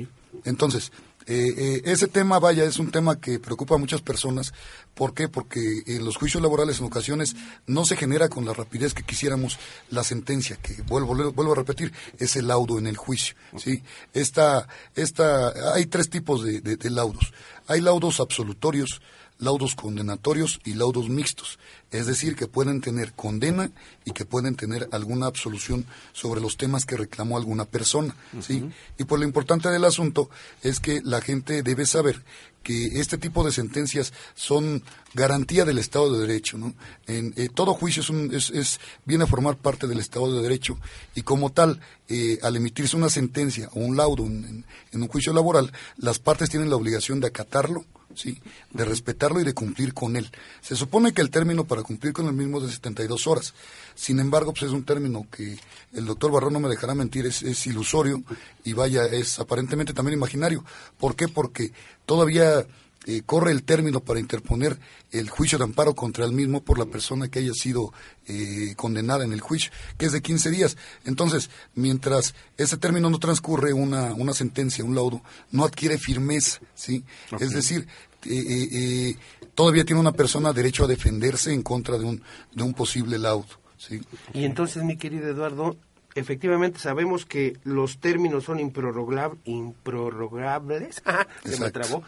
Entonces, 0.46 0.92
eh, 1.26 1.54
eh, 1.58 1.82
ese 1.86 2.08
tema, 2.08 2.40
vaya, 2.40 2.64
es 2.64 2.80
un 2.80 2.92
tema 2.92 3.20
que 3.20 3.40
preocupa 3.40 3.76
a 3.76 3.78
muchas 3.78 4.02
personas. 4.02 4.54
¿Por 4.94 5.14
qué? 5.14 5.28
Porque 5.28 5.84
en 5.88 6.06
los 6.06 6.18
juicios 6.18 6.42
laborales 6.42 6.80
en 6.80 6.86
ocasiones 6.86 7.36
no 7.68 7.86
se 7.86 7.96
genera 7.96 8.30
con 8.30 8.46
la 8.46 8.54
rapidez 8.54 8.94
que 8.94 9.04
quisiéramos 9.04 9.58
la 9.90 10.04
sentencia, 10.04 10.58
que 10.58 10.82
vuelvo, 10.84 11.32
vuelvo 11.32 11.54
a 11.54 11.56
repetir, 11.56 11.94
es 12.18 12.36
el 12.36 12.48
laudo 12.48 12.78
en 12.80 12.88
el 12.88 12.98
juicio. 12.98 13.36
¿sí? 13.58 13.84
Esta, 14.14 14.68
esta, 14.96 15.74
hay 15.74 15.86
tres 15.86 16.10
tipos 16.10 16.44
de, 16.44 16.62
de 16.62 16.90
laudos. 16.90 17.34
Hay 17.68 17.82
laudos 17.82 18.20
absolutorios, 18.20 19.02
laudos 19.42 19.76
condenatorios 19.76 20.62
y 20.64 20.76
laudos 20.76 21.10
mixtos, 21.10 21.60
es 21.90 22.06
decir, 22.06 22.36
que 22.36 22.48
pueden 22.48 22.80
tener 22.80 23.12
condena 23.14 23.72
y 24.06 24.12
que 24.12 24.24
pueden 24.24 24.56
tener 24.56 24.88
alguna 24.92 25.26
absolución 25.26 25.86
sobre 26.14 26.40
los 26.40 26.56
temas 26.56 26.86
que 26.86 26.96
reclamó 26.96 27.38
alguna 27.38 27.66
persona, 27.66 28.16
¿sí? 28.40 28.70
Y 28.98 29.04
por 29.04 29.20
lo 29.20 29.26
importante 29.26 29.70
del 29.70 29.84
asunto 29.84 30.30
es 30.62 30.80
que 30.80 31.02
la 31.04 31.22
gente 31.22 31.64
debe 31.64 31.86
saber 31.86 32.24
que 32.62 33.00
este 33.00 33.18
tipo 33.18 33.44
de 33.44 33.52
sentencias 33.52 34.14
son 34.36 34.84
garantía 35.16 35.66
del 35.66 35.80
Estado 35.80 36.14
de 36.14 36.28
Derecho, 36.28 36.60
¿no? 36.60 36.76
En, 37.08 37.34
eh, 37.36 37.50
todo 37.54 37.74
juicio 37.74 38.04
es, 38.32 38.52
es, 38.52 38.80
viene 39.06 39.24
a 39.24 39.28
formar 39.28 39.58
parte 39.58 39.88
del 39.88 40.00
Estado 40.00 40.32
de 40.36 40.44
Derecho 40.44 40.78
y 41.16 41.24
como 41.24 41.52
tal, 41.52 41.80
eh, 42.08 42.38
al 42.44 42.56
emitirse 42.56 42.96
una 42.96 43.10
sentencia 43.10 43.70
o 43.74 43.80
un 43.80 43.98
laudo 43.98 44.26
en 44.28 44.66
un 44.94 45.08
juicio 45.08 45.34
laboral, 45.34 45.72
las 45.98 46.20
partes 46.20 46.52
tienen 46.52 46.70
la 46.70 46.76
obligación 46.76 47.20
de 47.20 47.28
acatarlo, 47.28 47.86
¿sí? 48.15 48.39
de 48.71 48.86
respetarlo 48.86 49.39
y 49.39 49.43
de 49.43 49.54
cumplir 49.54 49.93
con 49.93 50.15
él. 50.15 50.30
Se 50.62 50.76
supone 50.76 51.13
que 51.13 51.21
el 51.21 51.30
término 51.30 51.65
para 51.65 51.84
cumplir 51.84 52.13
con 52.13 52.28
el 52.28 52.34
mismo 52.34 52.58
es 52.60 52.65
de 52.65 52.71
72 52.71 53.28
horas. 53.28 53.54
Sin 53.95 54.19
embargo, 54.19 54.54
pues 54.54 54.63
es 54.63 54.71
un 54.71 54.84
término 54.84 55.28
que 55.30 55.58
el 55.93 56.06
doctor 56.06 56.32
Barrón 56.32 56.54
no 56.54 56.60
me 56.60 56.69
dejará 56.69 56.95
mentir, 56.95 57.26
es, 57.26 57.67
ilusorio 57.67 58.24
y 58.63 58.74
vaya, 58.74 59.06
es 59.06 59.39
aparentemente 59.39 59.93
también 59.93 60.17
imaginario. 60.17 60.63
¿Por 60.97 61.15
qué? 61.15 61.28
Porque 61.28 61.71
todavía 62.06 62.65
eh, 63.06 63.24
corre 63.26 63.52
el 63.52 63.64
término 63.64 64.02
para 64.02 64.20
interponer 64.20 64.78
el 65.12 65.30
juicio 65.30 65.58
de 65.58 65.64
amparo 65.64 65.96
contra 65.96 66.24
el 66.24 66.34
mismo 66.34 66.64
por 66.64 66.78
la 66.78 66.86
persona 66.86 67.30
que 67.30 67.40
haya 67.40 67.54
sido 67.54 67.92
eh, 68.28 68.74
condenada 68.76 69.24
en 69.24 69.34
el 69.34 69.42
juicio, 69.42 69.72
que 69.98 70.06
es 70.06 70.12
de 70.12 70.22
15 70.22 70.52
días. 70.52 70.78
Entonces, 71.06 71.50
mientras 71.74 72.36
ese 72.58 72.78
término 72.78 73.10
no 73.10 73.18
transcurre, 73.18 73.74
una, 73.74 74.14
una 74.14 74.34
sentencia, 74.34 74.86
un 74.86 74.94
laudo, 74.94 75.24
no 75.52 75.66
adquiere 75.66 75.98
firmeza, 75.98 76.60
¿sí? 76.76 77.04
Es 77.40 77.52
decir, 77.52 77.88
eh, 78.26 79.16
todavía 79.56 79.84
tiene 79.84 80.00
una 80.00 80.12
persona 80.12 80.54
derecho 80.54 80.84
a 80.84 80.88
defenderse 80.88 81.52
en 81.54 81.64
contra 81.64 81.98
de 81.98 82.06
un, 82.06 82.22
de 82.54 82.64
un 82.64 82.76
posible 82.76 83.18
laudo, 83.18 83.48
¿sí? 83.78 84.00
Y 84.34 84.46
entonces, 84.46 84.84
mi 84.84 84.98
querido 84.98 85.28
Eduardo, 85.28 85.76
efectivamente 86.15 86.80
sabemos 86.80 87.26
que 87.26 87.58
los 87.63 88.00
términos 88.00 88.45
son 88.45 88.60
improrrogables. 88.60 91.02
se 91.45 91.60
me 91.60 91.71
trabó. 91.71 92.04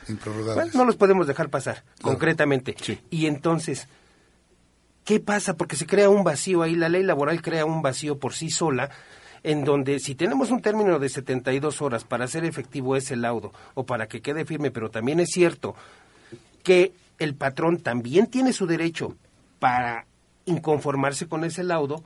no 0.74 0.86
los 0.86 0.96
podemos 0.96 1.28
dejar 1.28 1.50
pasar, 1.50 1.84
concretamente. 2.02 2.76
Y 3.10 3.28
entonces, 3.28 3.88
¿qué 5.04 5.20
pasa? 5.20 5.56
Porque 5.56 5.76
se 5.76 5.86
crea 5.86 6.10
un 6.10 6.24
vacío 6.24 6.62
ahí, 6.62 6.76
la 6.76 6.90
ley 6.90 7.04
laboral 7.04 7.42
crea 7.42 7.66
un 7.66 7.82
vacío 7.82 8.20
por 8.20 8.34
sí 8.34 8.50
sola, 8.50 8.90
en 9.44 9.66
donde 9.66 10.00
si 10.00 10.16
tenemos 10.16 10.52
un 10.52 10.62
término 10.62 11.00
de 11.00 11.10
72 11.10 11.82
horas 11.82 12.04
para 12.04 12.26
hacer 12.26 12.46
efectivo 12.46 12.96
ese 12.96 13.16
laudo 13.16 13.52
o 13.74 13.86
para 13.86 14.08
que 14.08 14.22
quede 14.22 14.46
firme, 14.46 14.72
pero 14.72 14.90
también 14.90 15.20
es 15.20 15.32
cierto 15.32 15.76
que 16.64 16.94
el 17.20 17.36
patrón 17.36 17.80
también 17.80 18.28
tiene 18.28 18.54
su 18.54 18.66
derecho 18.66 19.16
para 19.60 20.06
inconformarse 20.46 21.28
con 21.28 21.44
ese 21.44 21.64
laudo, 21.64 22.04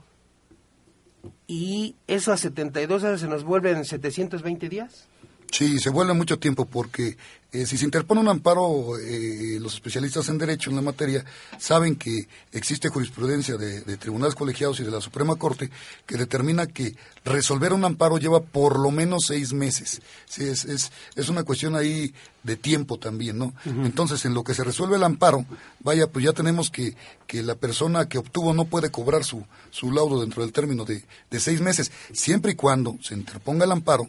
y 1.46 1.96
eso 2.06 2.32
a 2.32 2.36
72 2.36 3.02
horas 3.02 3.20
se 3.20 3.28
nos 3.28 3.44
vuelve 3.44 3.70
en 3.70 3.84
720 3.84 4.68
días. 4.68 5.08
Sí, 5.50 5.78
se 5.78 5.90
vuelve 5.90 6.12
mucho 6.12 6.38
tiempo 6.38 6.66
porque 6.66 7.16
eh, 7.50 7.64
si 7.64 7.78
se 7.78 7.86
interpone 7.86 8.20
un 8.20 8.28
amparo, 8.28 8.98
eh, 8.98 9.56
los 9.58 9.72
especialistas 9.72 10.28
en 10.28 10.36
derecho 10.36 10.68
en 10.68 10.76
la 10.76 10.82
materia 10.82 11.24
saben 11.58 11.96
que 11.96 12.28
existe 12.52 12.90
jurisprudencia 12.90 13.56
de, 13.56 13.96
tribunales 13.96 14.34
colegiados 14.34 14.78
y 14.80 14.84
de 14.84 14.90
la 14.90 15.00
Suprema 15.00 15.36
Corte 15.36 15.70
que 16.04 16.18
determina 16.18 16.66
que 16.66 16.94
resolver 17.24 17.72
un 17.72 17.86
amparo 17.86 18.18
lleva 18.18 18.40
por 18.40 18.78
lo 18.78 18.90
menos 18.90 19.24
seis 19.26 19.54
meses. 19.54 20.02
Sí, 20.26 20.44
es, 20.44 20.66
es, 20.66 20.92
es 21.16 21.28
una 21.30 21.42
cuestión 21.42 21.74
ahí 21.74 22.12
de 22.42 22.56
tiempo 22.56 22.98
también, 22.98 23.38
¿no? 23.38 23.54
Entonces, 23.64 24.24
en 24.26 24.34
lo 24.34 24.44
que 24.44 24.54
se 24.54 24.64
resuelve 24.64 24.96
el 24.96 25.04
amparo, 25.04 25.46
vaya, 25.80 26.06
pues 26.06 26.24
ya 26.24 26.32
tenemos 26.32 26.70
que, 26.70 26.94
que 27.26 27.42
la 27.42 27.54
persona 27.54 28.08
que 28.08 28.18
obtuvo 28.18 28.52
no 28.52 28.66
puede 28.66 28.90
cobrar 28.90 29.24
su, 29.24 29.44
su 29.70 29.90
laudo 29.90 30.20
dentro 30.20 30.42
del 30.42 30.52
término 30.52 30.84
de, 30.84 31.04
de 31.30 31.40
seis 31.40 31.60
meses, 31.62 31.90
siempre 32.12 32.52
y 32.52 32.54
cuando 32.56 32.96
se 33.02 33.14
interponga 33.14 33.64
el 33.64 33.72
amparo 33.72 34.08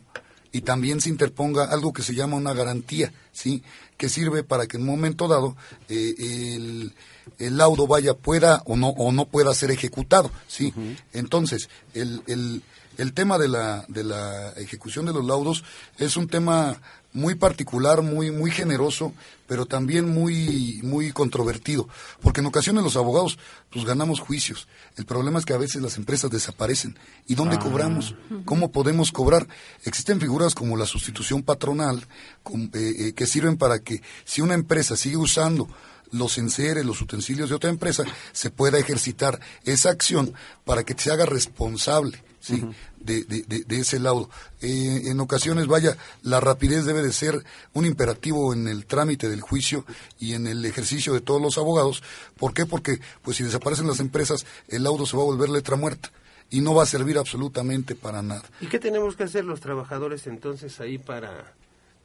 y 0.51 0.61
también 0.61 1.01
se 1.01 1.09
interponga 1.09 1.65
algo 1.65 1.93
que 1.93 2.01
se 2.01 2.15
llama 2.15 2.37
una 2.37 2.53
garantía, 2.53 3.13
¿sí? 3.31 3.63
Que 3.97 4.09
sirve 4.09 4.43
para 4.43 4.67
que 4.67 4.77
en 4.77 4.83
un 4.83 4.89
momento 4.89 5.27
dado 5.27 5.55
eh, 5.89 6.15
el, 6.17 6.93
el, 7.37 7.57
laudo 7.57 7.87
vaya, 7.87 8.13
pueda 8.13 8.63
o 8.65 8.75
no, 8.75 8.89
o 8.89 9.11
no 9.11 9.25
pueda 9.25 9.53
ser 9.53 9.71
ejecutado, 9.71 10.31
¿sí? 10.47 10.73
Entonces, 11.13 11.69
el, 11.93 12.23
el, 12.27 12.63
el 12.97 13.13
tema 13.13 13.37
de 13.37 13.47
la, 13.47 13.85
de 13.87 14.03
la 14.03 14.51
ejecución 14.57 15.05
de 15.05 15.13
los 15.13 15.25
laudos 15.25 15.63
es 15.97 16.17
un 16.17 16.27
tema 16.27 16.81
muy 17.11 17.35
particular, 17.35 18.01
muy 18.01 18.31
muy 18.31 18.51
generoso, 18.51 19.13
pero 19.47 19.65
también 19.65 20.09
muy 20.09 20.79
muy 20.83 21.11
controvertido, 21.11 21.87
porque 22.21 22.41
en 22.41 22.47
ocasiones 22.47 22.83
los 22.83 22.95
abogados 22.95 23.39
pues 23.69 23.85
ganamos 23.85 24.19
juicios. 24.19 24.67
El 24.95 25.05
problema 25.05 25.39
es 25.39 25.45
que 25.45 25.53
a 25.53 25.57
veces 25.57 25.81
las 25.81 25.97
empresas 25.97 26.29
desaparecen. 26.29 26.97
¿Y 27.27 27.35
dónde 27.35 27.55
ah. 27.55 27.59
cobramos? 27.59 28.15
¿Cómo 28.45 28.71
podemos 28.71 29.11
cobrar? 29.11 29.47
Existen 29.83 30.19
figuras 30.19 30.53
como 30.53 30.77
la 30.77 30.85
sustitución 30.85 31.43
patronal 31.43 31.99
eh, 31.99 32.69
eh, 32.73 33.13
que 33.13 33.25
sirven 33.25 33.57
para 33.57 33.79
que 33.79 34.01
si 34.25 34.41
una 34.41 34.53
empresa 34.53 34.95
sigue 34.95 35.17
usando 35.17 35.67
los 36.11 36.37
enseres, 36.37 36.85
los 36.85 37.01
utensilios 37.01 37.49
de 37.49 37.55
otra 37.55 37.69
empresa, 37.69 38.03
se 38.31 38.49
pueda 38.49 38.79
ejercitar 38.79 39.39
esa 39.63 39.89
acción 39.89 40.33
para 40.65 40.83
que 40.83 40.95
se 40.97 41.11
haga 41.11 41.25
responsable 41.25 42.23
¿sí? 42.39 42.63
de, 42.99 43.23
de, 43.23 43.79
ese 43.79 43.99
laudo. 43.99 44.29
Eh, 44.61 45.03
en 45.05 45.19
ocasiones, 45.19 45.67
vaya, 45.67 45.97
la 46.21 46.39
rapidez 46.39 46.85
debe 46.85 47.01
de 47.01 47.13
ser 47.13 47.43
un 47.73 47.85
imperativo 47.85 48.53
en 48.53 48.67
el 48.67 48.85
trámite 48.85 49.29
del 49.29 49.41
juicio 49.41 49.85
y 50.19 50.33
en 50.33 50.47
el 50.47 50.65
ejercicio 50.65 51.13
de 51.13 51.21
todos 51.21 51.41
los 51.41 51.57
abogados. 51.57 52.03
¿Por 52.37 52.53
qué? 52.53 52.65
Porque 52.65 52.99
pues 53.21 53.37
si 53.37 53.43
desaparecen 53.43 53.87
las 53.87 53.99
empresas, 53.99 54.45
el 54.67 54.83
laudo 54.83 55.05
se 55.05 55.17
va 55.17 55.23
a 55.23 55.27
volver 55.27 55.49
letra 55.49 55.75
muerta 55.75 56.11
y 56.49 56.61
no 56.61 56.73
va 56.73 56.83
a 56.83 56.87
servir 56.87 57.17
absolutamente 57.17 57.95
para 57.95 58.21
nada. 58.21 58.43
¿Y 58.59 58.67
qué 58.67 58.79
tenemos 58.79 59.15
que 59.15 59.23
hacer 59.23 59.45
los 59.45 59.59
trabajadores 59.59 60.27
entonces 60.27 60.79
ahí 60.79 60.97
para 60.97 61.53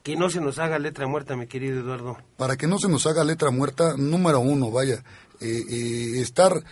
que 0.03 0.15
no 0.15 0.29
se 0.29 0.39
nos 0.39 0.59
haga 0.59 0.77
letra 0.77 1.07
muerta, 1.07 1.35
mi 1.35 1.47
querido 1.47 1.79
Eduardo? 1.79 2.17
Para 2.37 2.57
que 2.57 2.67
no 2.67 2.77
se 2.77 2.87
nos 2.87 3.07
haga 3.07 3.23
letra 3.23 3.49
muerta, 3.49 3.95
número 3.97 4.39
uno, 4.39 4.69
vaya, 4.69 5.03
eh, 5.41 5.63
eh, 5.67 6.21
estar 6.21 6.63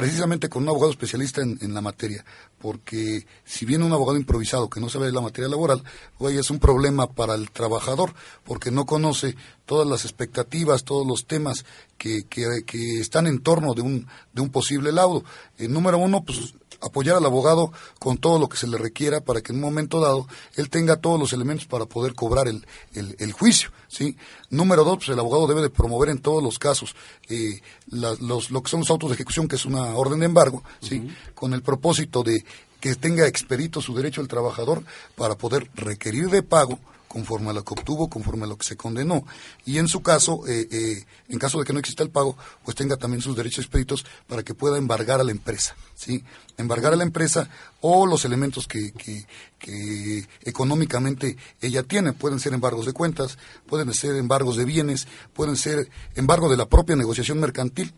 precisamente 0.00 0.48
con 0.48 0.62
un 0.62 0.70
abogado 0.70 0.92
especialista 0.92 1.42
en, 1.42 1.74
la 1.74 1.82
materia, 1.82 2.24
porque 2.58 3.26
si 3.44 3.66
viene 3.66 3.84
un 3.84 3.92
abogado 3.92 4.16
improvisado 4.16 4.70
que 4.70 4.80
no 4.80 4.88
sabe 4.88 5.04
de 5.04 5.12
la 5.12 5.20
materia 5.20 5.50
laboral, 5.50 5.84
vaya, 6.18 6.40
es 6.40 6.48
un 6.48 6.58
problema 6.58 7.12
para 7.12 7.34
el 7.34 7.50
trabajador, 7.50 8.14
porque 8.42 8.70
no 8.70 8.86
conoce 8.86 9.36
todas 9.66 9.86
las 9.86 10.06
expectativas, 10.06 10.84
todos 10.84 11.06
los 11.06 11.26
temas 11.26 11.66
que, 11.98 12.22
que, 12.22 12.98
están 12.98 13.26
en 13.26 13.42
torno 13.42 13.74
de 13.74 13.82
un, 13.82 14.06
de 14.32 14.40
un 14.40 14.48
posible 14.48 14.90
laudo. 14.90 15.22
Eh, 15.58 15.68
número 15.68 15.98
uno, 15.98 16.24
pues 16.24 16.54
apoyar 16.80 17.16
al 17.16 17.24
abogado 17.24 17.72
con 17.98 18.18
todo 18.18 18.38
lo 18.38 18.48
que 18.48 18.56
se 18.56 18.66
le 18.66 18.78
requiera 18.78 19.20
para 19.20 19.40
que 19.40 19.52
en 19.52 19.56
un 19.56 19.62
momento 19.62 20.00
dado 20.00 20.26
él 20.56 20.70
tenga 20.70 20.96
todos 20.96 21.18
los 21.18 21.32
elementos 21.32 21.66
para 21.66 21.86
poder 21.86 22.14
cobrar 22.14 22.48
el, 22.48 22.66
el, 22.94 23.32
juicio. 23.32 23.70
¿sí? 23.88 24.16
Número 24.50 24.84
dos, 24.84 24.98
pues 24.98 25.08
el 25.10 25.18
abogado 25.18 25.46
debe 25.46 25.62
de 25.62 25.70
promover 25.70 26.10
en 26.10 26.18
todos 26.18 26.42
los 26.42 26.58
casos 26.58 26.94
eh, 27.28 27.60
los, 27.90 28.50
lo 28.50 28.62
que 28.62 28.70
son 28.70 28.80
los 28.80 28.90
autos 28.90 29.10
de 29.10 29.14
ejecución, 29.14 29.48
que 29.48 29.56
es 29.56 29.64
una 29.64 29.94
orden 29.94 30.20
de 30.20 30.26
embargo, 30.26 30.62
¿sí? 30.80 31.08
con 31.34 31.54
el 31.54 31.62
propósito 31.62 32.22
de 32.22 32.44
que 32.80 32.94
tenga 32.94 33.26
expedito 33.26 33.80
su 33.82 33.94
derecho 33.94 34.20
el 34.20 34.28
trabajador 34.28 34.82
para 35.14 35.36
poder 35.36 35.70
requerir 35.74 36.30
de 36.30 36.42
pago 36.42 36.78
conforme 37.10 37.50
a 37.50 37.52
lo 37.52 37.64
que 37.64 37.74
obtuvo, 37.74 38.08
conforme 38.08 38.44
a 38.44 38.46
lo 38.46 38.56
que 38.56 38.64
se 38.64 38.76
condenó. 38.76 39.24
Y 39.66 39.78
en 39.78 39.88
su 39.88 40.00
caso, 40.00 40.46
eh, 40.46 40.68
eh, 40.70 41.04
en 41.28 41.40
caso 41.40 41.58
de 41.58 41.64
que 41.64 41.72
no 41.72 41.80
exista 41.80 42.04
el 42.04 42.10
pago, 42.10 42.36
pues 42.64 42.76
tenga 42.76 42.96
también 42.96 43.20
sus 43.20 43.34
derechos 43.34 43.64
expeditos 43.64 44.06
para 44.28 44.44
que 44.44 44.54
pueda 44.54 44.78
embargar 44.78 45.20
a 45.20 45.24
la 45.24 45.32
empresa, 45.32 45.74
¿sí? 45.96 46.22
Embargar 46.56 46.92
a 46.92 46.96
la 46.96 47.02
empresa 47.02 47.50
o 47.80 48.06
los 48.06 48.24
elementos 48.24 48.68
que, 48.68 48.92
que, 48.92 49.26
que 49.58 50.28
económicamente 50.42 51.36
ella 51.60 51.82
tiene. 51.82 52.12
Pueden 52.12 52.38
ser 52.38 52.54
embargos 52.54 52.86
de 52.86 52.92
cuentas, 52.92 53.38
pueden 53.66 53.92
ser 53.92 54.14
embargos 54.14 54.56
de 54.56 54.64
bienes, 54.64 55.08
pueden 55.32 55.56
ser 55.56 55.90
embargo 56.14 56.48
de 56.48 56.58
la 56.58 56.68
propia 56.68 56.94
negociación 56.94 57.40
mercantil 57.40 57.92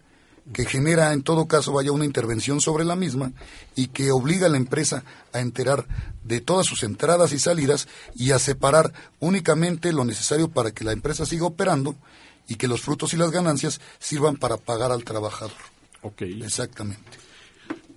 que 0.53 0.65
genera 0.65 1.13
en 1.13 1.23
todo 1.23 1.47
caso 1.47 1.73
vaya 1.73 1.93
una 1.93 2.05
intervención 2.05 2.61
sobre 2.61 2.85
la 2.85 2.97
misma 2.97 3.33
y 3.77 3.89
que 3.89 4.11
obliga 4.11 4.47
a 4.47 4.51
la 4.51 4.57
empresa 4.57 5.05
a 5.33 5.41
enterar 5.41 5.87
de 6.25 6.41
todas 6.41 6.67
sus 6.67 6.83
entradas 6.83 7.33
y 7.33 7.39
salidas 7.39 7.89
y 8.15 8.33
a 8.33 8.39
separar 8.39 8.93
únicamente 9.21 9.93
lo 9.93 10.05
necesario 10.05 10.49
para 10.49 10.73
que 10.73 10.85
la 10.85 10.93
empresa 10.93 11.27
siga 11.27 11.47
operando 11.47 11.97
y 12.49 12.57
que 12.57 12.69
los 12.69 12.81
frutos 12.81 13.15
y 13.15 13.17
las 13.17 13.31
ganancias 13.31 13.81
sirvan 13.99 14.37
para 14.37 14.57
pagar 14.57 14.91
al 14.93 15.05
trabajador. 15.05 15.57
Ok. 16.03 16.23
Exactamente. 16.23 17.19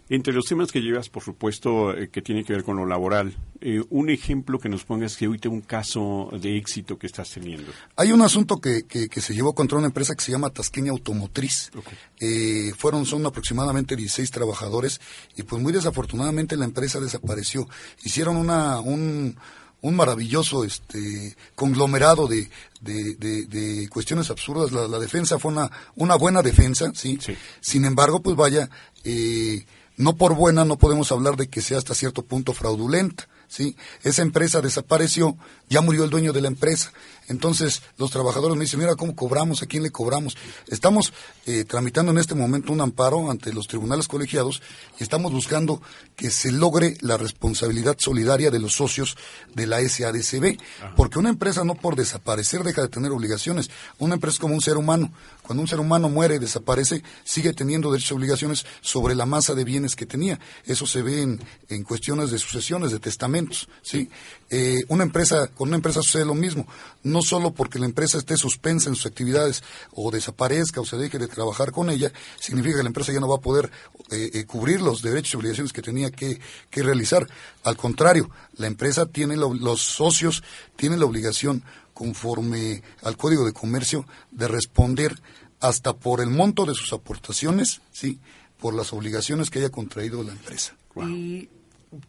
Entre 0.07 0.33
los 0.33 0.45
temas 0.45 0.71
que 0.71 0.81
llevas, 0.81 1.09
por 1.09 1.23
supuesto, 1.23 1.97
eh, 1.97 2.09
que 2.09 2.21
tiene 2.21 2.43
que 2.43 2.53
ver 2.53 2.63
con 2.63 2.77
lo 2.77 2.85
laboral, 2.85 3.35
eh, 3.59 3.81
un 3.89 4.11
ejemplo 4.11 4.59
que 4.59 4.69
nos 4.69 4.83
pongas 4.83 5.17
que 5.17 5.25
ahorita 5.25 5.49
un 5.49 5.61
caso 5.61 6.29
de 6.39 6.57
éxito 6.57 6.99
que 6.99 7.07
estás 7.07 7.31
teniendo. 7.31 7.71
Hay 7.95 8.11
un 8.11 8.21
asunto 8.21 8.57
que, 8.61 8.85
que, 8.85 9.09
se 9.21 9.33
llevó 9.33 9.55
contra 9.55 9.79
una 9.79 9.87
empresa 9.87 10.13
que 10.13 10.23
se 10.23 10.31
llama 10.31 10.51
Tasqueña 10.51 10.91
Automotriz. 10.91 11.71
Eh, 12.19 12.71
fueron, 12.77 13.07
son 13.07 13.25
aproximadamente 13.25 13.95
16 13.95 14.29
trabajadores 14.29 15.01
y 15.35 15.41
pues 15.41 15.59
muy 15.59 15.73
desafortunadamente 15.73 16.55
la 16.55 16.65
empresa 16.65 16.99
desapareció. 16.99 17.67
Hicieron 18.03 18.37
una, 18.37 18.79
un, 18.81 19.35
un 19.81 19.95
maravilloso 19.95 20.63
este 20.63 21.35
conglomerado 21.55 22.27
de, 22.27 22.49
de, 22.81 23.15
de, 23.15 23.89
cuestiones 23.89 24.29
absurdas. 24.29 24.71
La, 24.71 24.87
la, 24.87 24.99
defensa 24.99 25.39
fue 25.39 25.51
una, 25.51 25.71
una 25.95 26.15
buena 26.15 26.41
defensa, 26.41 26.91
¿sí? 26.93 27.17
sí. 27.19 27.35
Sin 27.59 27.85
embargo, 27.85 28.21
pues 28.21 28.35
vaya, 28.35 28.69
eh, 29.03 29.65
no 29.97 30.15
por 30.15 30.35
buena 30.35 30.65
no 30.65 30.77
podemos 30.77 31.11
hablar 31.11 31.35
de 31.37 31.47
que 31.47 31.61
sea 31.61 31.77
hasta 31.77 31.95
cierto 31.95 32.23
punto 32.23 32.53
fraudulenta. 32.53 33.27
¿sí? 33.47 33.75
Esa 34.03 34.21
empresa 34.21 34.61
desapareció, 34.61 35.37
ya 35.69 35.81
murió 35.81 36.03
el 36.03 36.09
dueño 36.09 36.33
de 36.33 36.41
la 36.41 36.47
empresa. 36.47 36.91
Entonces 37.27 37.81
los 37.97 38.11
trabajadores 38.11 38.55
me 38.55 38.65
dicen, 38.65 38.79
mira 38.79 38.95
cómo 38.95 39.15
cobramos, 39.15 39.63
a 39.63 39.65
quién 39.65 39.83
le 39.83 39.91
cobramos. 39.91 40.37
Estamos 40.67 41.11
eh, 41.45 41.63
tramitando 41.65 42.11
en 42.11 42.19
este 42.19 42.35
momento 42.35 42.71
un 42.71 42.81
amparo 42.81 43.31
ante 43.31 43.51
los 43.51 43.67
tribunales 43.67 44.07
colegiados 44.07 44.61
y 44.99 45.03
estamos 45.03 45.31
buscando 45.31 45.81
que 46.15 46.29
se 46.29 46.51
logre 46.51 46.95
la 47.01 47.17
responsabilidad 47.17 47.95
solidaria 47.97 48.51
de 48.51 48.59
los 48.59 48.73
socios 48.73 49.17
de 49.53 49.65
la 49.65 49.79
SADCB. 49.81 50.57
Porque 50.95 51.19
una 51.19 51.29
empresa 51.29 51.63
no 51.63 51.75
por 51.75 51.95
desaparecer 51.95 52.63
deja 52.63 52.83
de 52.83 52.89
tener 52.89 53.11
obligaciones. 53.11 53.69
Una 53.97 54.15
empresa 54.15 54.35
es 54.35 54.39
como 54.39 54.53
un 54.53 54.61
ser 54.61 54.77
humano. 54.77 55.11
Cuando 55.41 55.61
un 55.61 55.67
ser 55.67 55.79
humano 55.79 56.09
muere 56.09 56.35
y 56.35 56.39
desaparece, 56.39 57.03
sigue 57.23 57.53
teniendo 57.53 57.91
derechos 57.91 58.11
y 58.11 58.15
obligaciones 58.15 58.65
sobre 58.81 59.15
la 59.15 59.25
masa 59.25 59.53
de 59.55 59.63
bienes 59.63 59.95
que 59.95 60.05
tenía. 60.05 60.39
Eso 60.65 60.85
se 60.85 61.01
ve 61.01 61.21
en, 61.21 61.41
en 61.69 61.83
cuestiones 61.83 62.31
de 62.31 62.37
sucesiones, 62.37 62.91
de 62.91 62.99
testamentos. 62.99 63.67
¿sí? 63.81 64.09
Eh, 64.49 64.83
una 64.89 65.03
empresa, 65.03 65.49
con 65.55 65.69
una 65.69 65.77
empresa 65.77 66.01
sucede 66.01 66.25
lo 66.25 66.35
mismo 66.35 66.67
no 67.03 67.21
solo 67.21 67.53
porque 67.53 67.79
la 67.79 67.85
empresa 67.85 68.17
esté 68.17 68.35
suspensa 68.35 68.89
en 68.89 68.95
sus 68.95 69.05
actividades 69.05 69.63
o 69.93 70.11
desaparezca 70.11 70.81
o 70.81 70.85
se 70.85 70.97
deje 70.97 71.19
de 71.19 71.27
trabajar 71.27 71.71
con 71.71 71.89
ella, 71.89 72.11
significa 72.39 72.77
que 72.77 72.83
la 72.83 72.89
empresa 72.89 73.13
ya 73.13 73.19
no 73.19 73.29
va 73.29 73.37
a 73.37 73.41
poder 73.41 73.71
eh, 74.11 74.31
eh, 74.33 74.45
cubrir 74.45 74.81
los 74.81 75.01
derechos 75.01 75.33
y 75.33 75.37
obligaciones 75.37 75.71
que 75.71 75.81
tenía 75.81 76.11
que, 76.11 76.39
realizar. 76.71 77.27
Al 77.63 77.77
contrario, 77.77 78.29
la 78.57 78.67
empresa 78.67 79.05
tiene, 79.05 79.37
los 79.37 79.81
socios 79.81 80.43
tienen 80.75 80.99
la 80.99 81.05
obligación, 81.05 81.63
conforme 81.93 82.83
al 83.03 83.15
Código 83.17 83.45
de 83.45 83.53
Comercio, 83.53 84.05
de 84.31 84.47
responder 84.47 85.15
hasta 85.61 85.93
por 85.93 86.21
el 86.21 86.29
monto 86.29 86.65
de 86.65 86.73
sus 86.73 86.91
aportaciones, 86.91 87.81
sí, 87.91 88.19
por 88.59 88.73
las 88.73 88.91
obligaciones 88.93 89.49
que 89.49 89.59
haya 89.59 89.69
contraído 89.69 90.21
la 90.23 90.33
empresa. 90.33 90.75
Y 91.07 91.49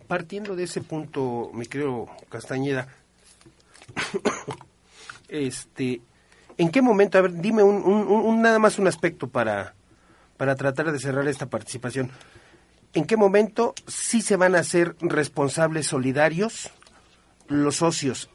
partiendo 0.08 0.56
de 0.56 0.64
ese 0.64 0.80
punto, 0.80 1.50
mi 1.54 1.66
querido 1.66 2.08
Castañeda, 2.28 2.88
este, 5.28 6.00
¿en 6.56 6.70
qué 6.70 6.82
momento? 6.82 7.18
A 7.18 7.22
ver, 7.22 7.34
dime 7.34 7.62
un, 7.62 8.42
nada 8.42 8.58
más 8.58 8.78
un 8.78 8.86
aspecto 8.86 9.28
para, 9.28 9.74
para 10.36 10.54
tratar 10.56 10.92
de 10.92 10.98
cerrar 10.98 11.26
esta 11.28 11.46
participación. 11.46 12.10
¿En 12.94 13.04
qué 13.04 13.16
momento 13.16 13.74
sí 13.86 14.22
se 14.22 14.36
van 14.36 14.54
a 14.54 14.60
hacer 14.60 14.96
responsables 15.00 15.86
solidarios 15.86 16.70
los 17.48 17.76
socios? 17.76 18.30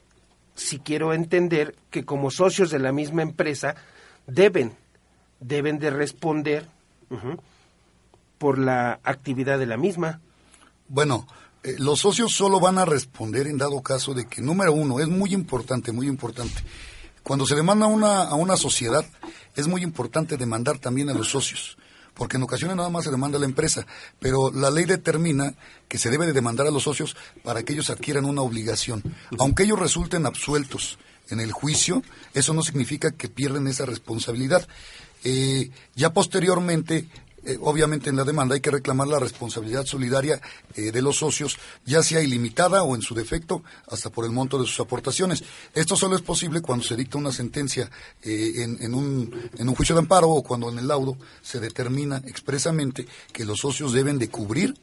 Si 0.54 0.80
quiero 0.80 1.14
entender 1.14 1.76
que 1.90 2.06
como 2.06 2.30
socios 2.30 2.70
de 2.70 2.80
la 2.80 2.92
misma 2.92 3.24
empresa 3.24 3.76
deben, 4.28 4.76
deben 5.40 5.80
de 5.80 5.90
responder 5.90 6.68
por 8.38 8.58
la 8.58 9.00
actividad 9.04 9.58
de 9.60 9.66
la 9.66 9.78
misma. 9.78 10.20
Bueno, 10.88 11.28
eh, 11.64 11.76
los 11.78 12.00
socios 12.00 12.34
solo 12.34 12.60
van 12.60 12.78
a 12.78 12.86
responder 12.86 13.48
en 13.48 13.58
dado 13.58 13.82
caso 13.82 14.14
de 14.14 14.26
que, 14.26 14.42
número 14.42 14.74
uno, 14.74 15.00
es 15.00 15.08
muy 15.08 15.34
importante, 15.34 15.92
muy 15.92 16.08
importante. 16.08 16.64
Cuando 17.24 17.46
se 17.46 17.56
demanda 17.56 17.86
una, 17.86 18.24
a 18.24 18.36
una 18.36 18.58
sociedad, 18.58 19.06
es 19.56 19.68
muy 19.68 19.84
importante 19.84 20.38
demandar 20.38 20.80
también 20.80 21.10
a 21.10 21.14
los 21.14 21.30
socios, 21.30 21.78
porque 22.16 22.38
en 22.38 22.44
ocasiones 22.44 22.78
nada 22.78 22.90
más 22.90 23.04
se 23.04 23.12
demanda 23.12 23.38
a 23.38 23.42
la 23.42 23.46
empresa, 23.46 23.86
pero 24.20 24.52
la 24.52 24.72
ley 24.72 24.86
determina 24.86 25.54
que 25.88 26.00
se 26.00 26.10
debe 26.10 26.26
de 26.26 26.34
demandar 26.34 26.66
a 26.66 26.72
los 26.72 26.84
socios 26.84 27.16
para 27.44 27.62
que 27.62 27.74
ellos 27.74 27.92
adquieran 27.92 28.26
una 28.26 28.42
obligación. 28.42 29.04
Aunque 29.38 29.64
ellos 29.64 29.78
resulten 29.78 30.26
absueltos 30.26 30.98
en 31.30 31.40
el 31.40 31.52
juicio, 31.52 32.02
eso 32.34 32.54
no 32.56 32.64
significa 32.64 33.12
que 33.12 33.30
pierden 33.30 33.68
esa 33.68 33.86
responsabilidad. 33.86 34.68
Eh, 35.24 35.70
ya 35.96 36.12
posteriormente 36.12 37.08
eh, 37.44 37.58
obviamente 37.62 38.10
en 38.10 38.16
la 38.16 38.24
demanda 38.24 38.56
hay 38.56 38.62
que 38.62 38.72
reclamar 38.72 39.08
la 39.08 39.20
responsabilidad 39.20 39.86
solidaria 39.86 40.42
eh, 40.76 40.92
de 40.92 41.02
los 41.02 41.18
socios, 41.18 41.58
ya 41.86 42.04
sea 42.04 42.22
ilimitada 42.22 42.84
o 42.84 42.96
en 42.96 43.02
su 43.02 43.16
defecto, 43.16 43.64
hasta 43.88 44.10
por 44.10 44.26
el 44.26 44.32
monto 44.32 44.60
de 44.60 44.68
sus 44.68 44.80
aportaciones. 44.80 45.44
Esto 45.74 45.96
solo 45.96 46.16
es 46.16 46.22
posible 46.22 46.62
cuando 46.62 46.86
se 46.86 46.96
dicta 46.96 47.18
una 47.18 47.32
sentencia 47.32 47.90
eh, 48.24 48.54
en, 48.58 48.94
un, 48.94 49.50
en 49.58 49.70
un 49.70 49.76
juicio 49.76 49.96
de 49.96 50.00
amparo 50.00 50.30
o 50.30 50.44
cuando 50.44 50.70
en 50.70 50.80
el 50.80 50.88
laudo 50.88 51.18
se 51.42 51.60
determina 51.60 52.22
expresamente 52.26 53.08
que 53.34 53.46
los 53.46 53.60
socios 53.60 53.94
deben 53.94 54.20
de 54.20 54.30
cubrir 54.30 54.76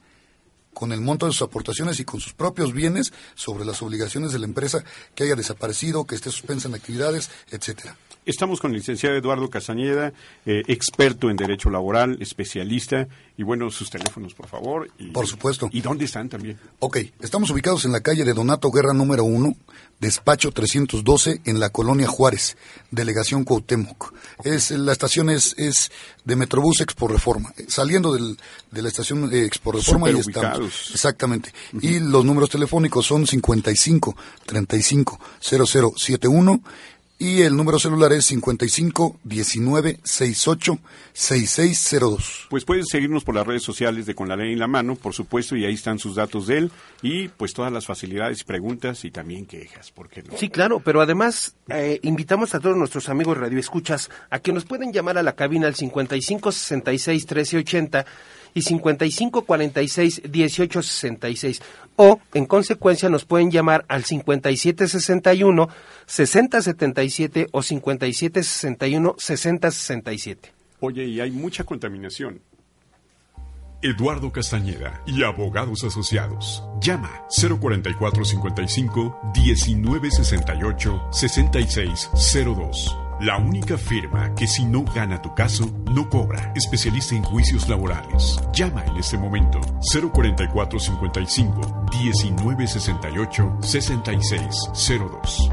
con 0.74 0.92
el 0.92 1.00
monto 1.00 1.26
de 1.26 1.32
sus 1.32 1.42
aportaciones 1.42 1.98
y 1.98 2.04
con 2.04 2.20
sus 2.20 2.34
propios 2.34 2.72
bienes 2.72 3.12
sobre 3.34 3.64
las 3.64 3.82
obligaciones 3.82 4.32
de 4.32 4.38
la 4.38 4.46
empresa 4.46 4.84
que 5.14 5.24
haya 5.24 5.34
desaparecido, 5.34 6.06
que 6.06 6.14
esté 6.14 6.30
suspensa 6.30 6.68
en 6.68 6.74
actividades, 6.74 7.30
etcétera. 7.50 7.96
Estamos 8.29 8.61
con 8.61 8.72
el 8.72 8.76
licenciado 8.76 9.16
Eduardo 9.16 9.49
Casañeda, 9.49 10.12
eh, 10.45 10.62
experto 10.66 11.31
en 11.31 11.39
derecho 11.39 11.70
laboral, 11.70 12.18
especialista. 12.20 13.09
Y 13.39 13.43
bueno, 13.43 13.70
sus 13.70 13.89
teléfonos, 13.89 14.35
por 14.35 14.49
favor. 14.49 14.91
Y, 14.99 15.12
por 15.12 15.26
supuesto. 15.26 15.70
¿Y 15.72 15.81
dónde 15.81 16.05
están 16.05 16.29
también? 16.29 16.59
Ok, 16.79 16.99
estamos 17.20 17.49
ubicados 17.49 17.87
en 17.87 17.93
la 17.93 18.03
calle 18.03 18.26
de 18.26 18.35
Donato 18.35 18.70
Guerra 18.70 18.93
número 18.93 19.24
1, 19.24 19.57
despacho 19.99 20.53
312, 20.53 21.41
en 21.47 21.59
la 21.59 21.70
colonia 21.70 22.07
Juárez, 22.07 22.59
delegación 22.91 23.45
Cuauhtémoc. 23.45 24.12
Es, 24.45 24.72
la 24.72 24.93
estación 24.93 25.31
es, 25.31 25.55
es 25.57 25.91
de 26.26 26.37
Metrobús 26.37 26.83
Expo 26.83 27.09
Reforma. 27.09 27.55
Saliendo 27.66 28.12
del, 28.12 28.37
de 28.70 28.83
la 28.83 28.89
estación 28.89 29.31
de 29.31 29.47
Expo 29.47 29.72
Reforma, 29.72 30.11
y 30.11 30.18
estamos. 30.18 30.91
Exactamente. 30.93 31.55
Y 31.81 31.99
los 31.99 32.26
números 32.26 32.51
telefónicos 32.51 33.07
son 33.07 33.26
55 33.26 34.14
35 34.45 35.18
0071 35.41 36.61
y 37.19 37.43
el 37.43 37.57
número 37.57 37.79
celular 37.79 38.12
es 38.12 38.27
55 38.27 39.19
19 39.25 39.99
68 40.03 40.79
6602. 41.12 42.47
Pues 42.49 42.64
pueden 42.64 42.87
seguirnos 42.87 43.25
por 43.25 43.35
las 43.35 43.47
redes 43.47 43.64
sociales 43.64 44.07
de 44.07 44.14
Con 44.14 44.29
la 44.29 44.37
Ley 44.37 44.53
en 44.53 44.61
la 44.61 44.69
Mano, 44.69 44.95
por 44.95 45.14
supuesto, 45.14 45.57
y 45.57 45.64
ahí 45.64 45.75
están 45.75 45.99
sus 45.99 46.14
datos 46.14 46.47
de 46.47 46.59
él 46.59 46.73
y 47.03 47.29
pues 47.29 47.55
todas 47.55 47.73
las 47.73 47.87
facilidades, 47.87 48.45
preguntas 48.45 49.05
y 49.05 49.11
también 49.11 49.47
quejas, 49.47 49.91
¿por 49.91 50.09
qué 50.09 50.23
no? 50.23 50.37
Sí, 50.37 50.49
claro, 50.49 50.81
pero 50.81 51.01
además 51.01 51.57
eh, 51.69 51.99
invitamos 52.03 52.55
a 52.55 52.61
todos 52.61 52.77
nuestros 52.77 53.09
amigos 53.09 53.37
radioescuchas 53.37 54.11
a 54.31 54.39
que 54.39 54.53
nos 54.53 54.64
pueden 54.64 54.93
llamar 54.93 55.19
a 55.19 55.23
la 55.23 55.35
cabina 55.35 55.66
al 55.66 55.75
55 55.75 56.53
66 56.53 57.27
13 57.27 57.59
80 57.59 58.07
y 58.55 58.62
55 58.62 59.42
46 59.42 60.22
18 60.28 60.82
66 60.82 61.62
o 61.96 62.20
en 62.34 62.46
consecuencia 62.46 63.09
nos 63.09 63.24
pueden 63.24 63.51
llamar 63.51 63.84
al 63.88 64.05
57 64.05 64.88
61 64.88 65.68
60 66.07 66.62
77 66.62 67.46
o 67.53 67.62
57 67.62 68.42
61 68.42 69.14
60 69.18 69.70
67. 69.70 70.53
Oye, 70.80 71.05
y 71.07 71.20
hay 71.20 71.30
mucha 71.30 71.64
contaminación. 71.64 72.40
Eduardo 73.80 74.32
Castañeda 74.32 75.03
y 75.07 75.22
abogados 75.22 75.84
asociados. 75.84 76.64
Llama 76.80 77.24
044 77.30 78.24
55 78.24 79.32
1968 79.34 81.09
6602. 81.12 83.07
La 83.21 83.37
única 83.37 83.77
firma 83.77 84.33
que 84.37 84.47
si 84.47 84.64
no 84.64 84.85
gana 84.85 85.21
tu 85.21 85.35
caso, 85.35 85.69
no 85.91 86.09
cobra. 86.09 86.53
Especialista 86.55 87.16
en 87.16 87.25
juicios 87.25 87.69
laborales. 87.69 88.39
Llama 88.55 88.85
en 88.85 88.97
este 88.97 89.19
momento 89.19 89.61
044 89.93 90.79
55 90.79 91.87
1968 91.99 93.59
6602. 93.61 95.51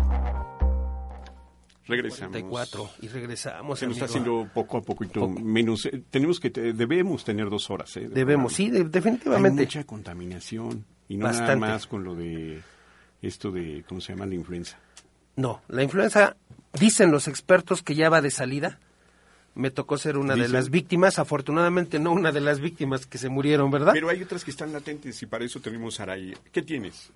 Regresamos. 1.88 2.96
y 3.02 3.08
regresamos. 3.08 3.80
Se 3.80 3.88
nos 3.88 3.96
está 3.96 4.06
haciendo 4.06 4.48
poco 4.54 4.78
a 4.78 4.82
poquito 4.84 5.28
menos. 5.28 5.88
Eh, 5.88 6.04
tenemos 6.12 6.40
que 6.40 6.52
debemos 6.52 7.24
tener 7.24 7.50
dos 7.50 7.72
horas. 7.72 7.98
¿eh? 7.98 8.08
debemos, 8.08 8.54
sí, 8.54 8.70
definitivamente. 8.70 9.62
Hay 9.62 9.66
mucha 9.66 9.84
contaminación 9.86 10.86
y 11.08 11.18
no 11.18 11.32
nada 11.32 11.56
más 11.56 11.88
con 11.88 12.04
lo 12.04 12.14
de 12.14 12.62
esto 13.24 13.52
de 13.52 13.84
cómo 13.88 14.02
se 14.02 14.14
llama 14.14 14.28
la 14.28 14.36
influenza. 14.36 14.78
No, 15.36 15.62
la 15.68 15.84
influenza 15.84 16.36
dicen 16.74 17.12
los 17.12 17.28
expertos 17.28 17.82
que 17.82 17.96
ya 17.96 18.10
va 18.10 18.22
de 18.22 18.32
salida. 18.32 18.80
Me 19.54 19.72
tocó 19.72 19.98
ser 19.98 20.18
una 20.18 20.36
de 20.36 20.50
las 20.50 20.70
víctimas, 20.70 21.18
afortunadamente 21.18 21.98
no 21.98 22.12
una 22.12 22.34
de 22.34 22.42
las 22.42 22.60
víctimas 22.60 23.06
que 23.06 23.18
se 23.18 23.30
murieron, 23.30 23.72
¿verdad? 23.72 23.94
Pero 23.94 24.10
hay 24.10 24.22
otras 24.22 24.44
que 24.44 24.52
están 24.52 24.74
latentes 24.74 25.22
y 25.22 25.26
para 25.28 25.46
eso 25.46 25.62
tenemos 25.62 26.00
a 26.02 26.04
Araí. 26.04 26.34
¿Qué 26.52 26.62
tienes? 26.62 27.12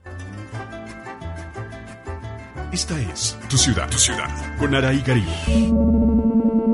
Esta 2.71 3.01
es 3.01 3.37
Tu 3.49 3.57
Ciudad, 3.57 3.89
Tu 3.89 3.97
Ciudad, 3.97 4.57
con 4.57 4.73
Araí 4.73 5.01
Garibo. 5.01 6.68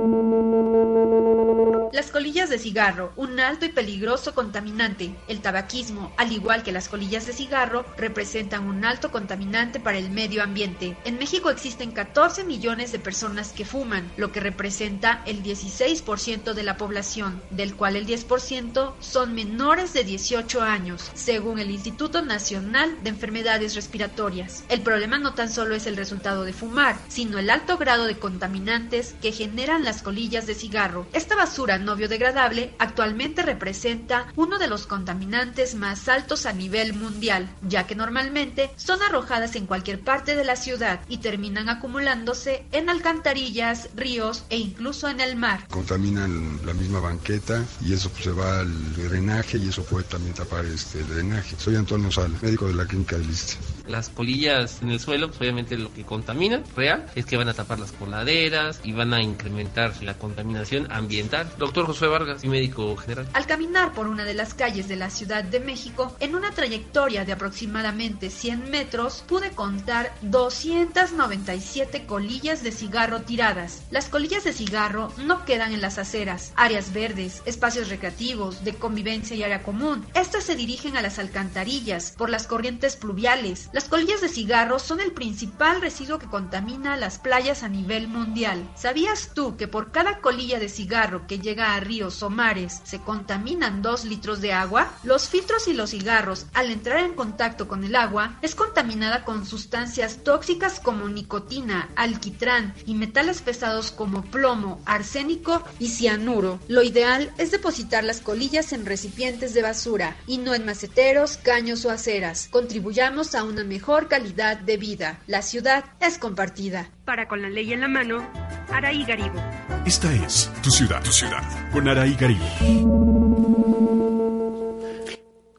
Las 1.95 2.11
colillas 2.11 2.49
de 2.49 2.59
cigarro, 2.59 3.13
un 3.15 3.39
alto 3.39 3.63
y 3.63 3.69
peligroso 3.69 4.35
contaminante. 4.35 5.15
El 5.29 5.39
tabaquismo, 5.39 6.11
al 6.17 6.33
igual 6.33 6.61
que 6.61 6.73
las 6.73 6.89
colillas 6.89 7.25
de 7.25 7.31
cigarro, 7.31 7.85
representan 7.95 8.67
un 8.67 8.83
alto 8.83 9.11
contaminante 9.11 9.79
para 9.79 9.97
el 9.97 10.09
medio 10.09 10.43
ambiente. 10.43 10.97
En 11.05 11.17
México 11.17 11.49
existen 11.49 11.93
14 11.93 12.43
millones 12.43 12.91
de 12.91 12.99
personas 12.99 13.53
que 13.53 13.63
fuman, 13.63 14.11
lo 14.17 14.33
que 14.33 14.41
representa 14.41 15.23
el 15.25 15.41
16% 15.41 16.53
de 16.53 16.63
la 16.63 16.75
población, 16.75 17.41
del 17.49 17.75
cual 17.77 17.95
el 17.95 18.05
10% 18.05 18.95
son 18.99 19.33
menores 19.33 19.93
de 19.93 20.03
18 20.03 20.61
años, 20.63 21.09
según 21.13 21.59
el 21.59 21.71
Instituto 21.71 22.21
Nacional 22.21 22.93
de 23.05 23.11
Enfermedades 23.11 23.73
Respiratorias. 23.73 24.65
El 24.67 24.81
problema 24.81 25.17
no 25.17 25.33
tan 25.33 25.49
solo 25.49 25.75
es 25.75 25.87
el 25.87 25.95
resultado 25.95 26.43
de 26.43 26.51
fumar, 26.51 26.97
sino 27.07 27.39
el 27.39 27.49
alto 27.49 27.77
grado 27.77 28.03
de 28.03 28.19
contaminantes 28.19 29.15
que 29.21 29.31
generan 29.31 29.85
las 29.85 30.01
colillas 30.01 30.45
de 30.45 30.55
cigarro. 30.55 31.07
Esta 31.13 31.37
basura 31.37 31.84
biodegradable 31.93 32.73
actualmente 32.79 33.43
representa 33.43 34.27
uno 34.35 34.57
de 34.57 34.67
los 34.67 34.87
contaminantes 34.87 35.75
más 35.75 36.07
altos 36.07 36.45
a 36.45 36.53
nivel 36.53 36.93
mundial, 36.93 37.47
ya 37.67 37.85
que 37.85 37.95
normalmente 37.95 38.71
son 38.77 39.01
arrojadas 39.03 39.55
en 39.55 39.67
cualquier 39.67 39.99
parte 39.99 40.35
de 40.35 40.45
la 40.45 40.55
ciudad 40.55 41.01
y 41.07 41.17
terminan 41.17 41.69
acumulándose 41.69 42.65
en 42.71 42.89
alcantarillas, 42.89 43.89
ríos 43.95 44.45
e 44.49 44.57
incluso 44.57 45.09
en 45.09 45.19
el 45.19 45.35
mar. 45.35 45.67
Contaminan 45.69 46.59
la 46.65 46.73
misma 46.73 46.99
banqueta 46.99 47.63
y 47.81 47.93
eso 47.93 48.09
pues, 48.09 48.23
se 48.23 48.31
va 48.31 48.61
al 48.61 48.95
drenaje 48.95 49.57
y 49.57 49.69
eso 49.69 49.83
puede 49.83 50.05
también 50.05 50.33
tapar 50.33 50.65
este 50.65 51.03
drenaje. 51.03 51.55
Soy 51.57 51.75
Antonio 51.75 52.11
Sala, 52.11 52.35
médico 52.41 52.67
de 52.67 52.73
la 52.73 52.85
clínica 52.85 53.17
de 53.17 53.25
Liste. 53.25 53.57
Las 53.87 54.09
colillas 54.09 54.81
en 54.81 54.91
el 54.91 54.99
suelo, 54.99 55.27
pues 55.27 55.41
obviamente 55.41 55.77
lo 55.77 55.93
que 55.93 56.03
contamina, 56.03 56.63
real, 56.75 57.05
es 57.15 57.25
que 57.25 57.37
van 57.37 57.49
a 57.49 57.53
tapar 57.53 57.79
las 57.79 57.91
coladeras 57.91 58.79
y 58.83 58.93
van 58.93 59.13
a 59.13 59.21
incrementar 59.21 60.01
la 60.03 60.15
contaminación 60.15 60.91
ambiental. 60.91 61.51
Doctor 61.57 61.85
José 61.85 62.07
Vargas, 62.07 62.43
médico 62.45 62.95
general. 62.95 63.27
Al 63.33 63.45
caminar 63.45 63.93
por 63.93 64.07
una 64.07 64.23
de 64.23 64.33
las 64.33 64.53
calles 64.53 64.87
de 64.87 64.95
la 64.95 65.09
Ciudad 65.09 65.43
de 65.43 65.59
México, 65.59 66.15
en 66.19 66.35
una 66.35 66.51
trayectoria 66.51 67.25
de 67.25 67.33
aproximadamente 67.33 68.29
100 68.29 68.69
metros, 68.69 69.23
pude 69.27 69.51
contar 69.51 70.13
297 70.21 72.05
colillas 72.05 72.63
de 72.63 72.71
cigarro 72.71 73.21
tiradas. 73.21 73.83
Las 73.91 74.09
colillas 74.09 74.43
de 74.43 74.53
cigarro 74.53 75.11
no 75.17 75.45
quedan 75.45 75.73
en 75.73 75.81
las 75.81 75.97
aceras, 75.97 76.53
áreas 76.55 76.93
verdes, 76.93 77.41
espacios 77.45 77.89
recreativos, 77.89 78.63
de 78.63 78.75
convivencia 78.75 79.35
y 79.35 79.43
área 79.43 79.63
común. 79.63 80.05
Estas 80.13 80.43
se 80.43 80.55
dirigen 80.55 80.97
a 80.97 81.01
las 81.01 81.19
alcantarillas, 81.19 82.13
por 82.17 82.29
las 82.29 82.47
corrientes 82.47 82.95
pluviales. 82.95 83.69
Las 83.75 83.89
colillas 83.89 84.21
de 84.21 84.29
cigarro 84.29 84.79
son 84.79 85.01
el 85.01 85.11
principal 85.11 85.81
residuo 85.81 86.17
que 86.17 86.29
contamina 86.29 86.95
las 86.95 87.19
playas 87.19 87.61
a 87.61 87.67
nivel 87.67 88.07
mundial. 88.07 88.71
¿Sabías 88.73 89.31
tú 89.33 89.57
que 89.57 89.67
por 89.67 89.91
cada 89.91 90.21
colilla 90.21 90.59
de 90.59 90.69
cigarro 90.69 91.27
que 91.27 91.39
llega 91.39 91.75
a 91.75 91.81
ríos 91.81 92.23
o 92.23 92.29
mares 92.29 92.79
se 92.85 92.99
contaminan 92.99 93.81
2 93.81 94.05
litros 94.05 94.39
de 94.39 94.53
agua? 94.53 94.93
Los 95.03 95.27
filtros 95.27 95.67
y 95.67 95.73
los 95.73 95.89
cigarros, 95.89 96.45
al 96.53 96.71
entrar 96.71 96.99
en 96.99 97.15
contacto 97.15 97.67
con 97.67 97.83
el 97.83 97.97
agua, 97.97 98.39
es 98.41 98.55
contaminada 98.55 99.25
con 99.25 99.45
sustancias 99.45 100.23
tóxicas 100.23 100.79
como 100.79 101.09
nicotina, 101.09 101.89
alquitrán 101.97 102.73
y 102.85 102.93
metales 102.93 103.41
pesados 103.41 103.91
como 103.91 104.23
plomo, 104.23 104.81
arsénico 104.85 105.61
y 105.79 105.89
cianuro. 105.89 106.61
Lo 106.69 106.81
ideal 106.81 107.33
es 107.37 107.51
depositar 107.51 108.05
las 108.05 108.21
colillas 108.21 108.71
en 108.71 108.85
recipientes 108.85 109.53
de 109.53 109.63
basura 109.63 110.15
y 110.27 110.37
no 110.37 110.53
en 110.53 110.65
maceteros, 110.65 111.35
caños 111.35 111.83
o 111.83 111.91
aceras. 111.91 112.47
Contribuyamos 112.49 113.35
a 113.35 113.43
una 113.43 113.64
mejor 113.65 114.07
calidad 114.07 114.57
de 114.57 114.77
vida. 114.77 115.19
La 115.27 115.41
ciudad 115.41 115.83
es 115.99 116.17
compartida. 116.17 116.89
Para 117.03 117.27
con 117.27 117.41
la 117.41 117.49
ley 117.49 117.73
en 117.73 117.81
la 117.81 117.87
mano, 117.87 118.25
Araí 118.71 119.03
Garibo. 119.05 119.41
Esta 119.85 120.13
es 120.13 120.51
Tu 120.63 120.71
Ciudad, 120.71 121.03
Tu 121.03 121.11
Ciudad, 121.11 121.43
con 121.71 121.87
Araí 121.87 122.15
Garibo. 122.15 122.45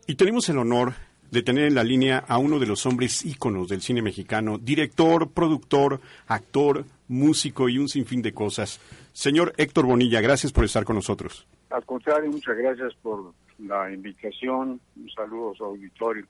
Y 0.06 0.14
tenemos 0.14 0.48
el 0.48 0.58
honor 0.58 0.94
de 1.30 1.42
tener 1.42 1.66
en 1.66 1.74
la 1.74 1.84
línea 1.84 2.24
a 2.26 2.38
uno 2.38 2.58
de 2.58 2.66
los 2.66 2.86
hombres 2.86 3.24
íconos 3.24 3.68
del 3.68 3.82
cine 3.82 4.02
mexicano, 4.02 4.58
director, 4.58 5.30
productor, 5.30 6.00
actor, 6.28 6.84
músico 7.08 7.68
y 7.68 7.78
un 7.78 7.88
sinfín 7.88 8.22
de 8.22 8.32
cosas. 8.32 8.80
Señor 9.12 9.52
Héctor 9.56 9.86
Bonilla, 9.86 10.20
gracias 10.20 10.52
por 10.52 10.64
estar 10.64 10.84
con 10.84 10.96
nosotros. 10.96 11.46
Al 11.70 11.84
contrario, 11.84 12.30
muchas 12.30 12.56
gracias 12.56 12.94
por 13.02 13.32
la 13.58 13.92
invitación. 13.92 14.80
Un 14.96 15.10
saludo 15.10 15.52
a 15.52 15.54
su 15.56 15.64
auditorio. 15.64 16.24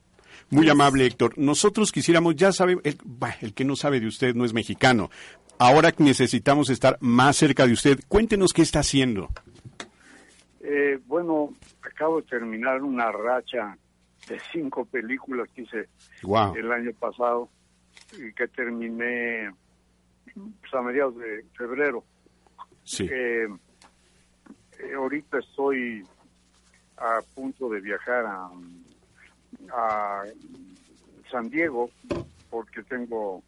Muy 0.51 0.69
amable, 0.69 1.07
Héctor. 1.07 1.37
Nosotros 1.37 1.91
quisiéramos, 1.91 2.37
ya 2.37 2.53
sabe, 2.53 2.79
el, 2.85 2.99
el, 3.41 3.55
que 3.55 3.65
no 3.65 3.75
sabe 3.75 4.01
de 4.01 4.07
usted 4.07 4.35
no 4.35 4.45
es 4.45 4.53
mexicano. 4.53 5.11
Ahora 5.59 5.93
necesitamos 5.99 6.71
estar 6.71 6.99
más 7.01 7.37
cerca 7.37 7.67
de 7.67 7.73
usted. 7.73 7.99
Cuéntenos 8.09 8.53
qué 8.53 8.63
está 8.63 8.81
haciendo. 8.81 9.29
Eh, 10.61 11.01
bueno, 11.07 11.55
acabo 11.83 12.21
de 12.21 12.27
terminar 12.27 12.83
una 12.83 13.11
racha 13.11 13.77
de 14.29 14.39
cinco 14.53 14.85
películas 14.85 15.49
que 15.55 15.63
hice 15.63 15.89
el 16.57 16.73
año 16.73 16.93
pasado 16.99 17.49
y 18.13 18.33
que 18.33 18.49
terminé 18.49 19.51
pues, 20.35 20.75
a 20.75 20.83
mediados 20.83 21.17
de 21.17 21.45
febrero. 21.57 22.05
Sí. 22.85 23.09
Eh, 23.11 23.49
ahorita 24.95 25.39
estoy 25.39 26.05
a 26.99 27.21
punto 27.35 27.69
de 27.69 27.81
viajar 27.81 28.27
a 28.27 28.51
a 29.73 30.25
San 31.31 31.49
Diego 31.51 31.91
porque 32.51 32.83
tengo 32.83 33.43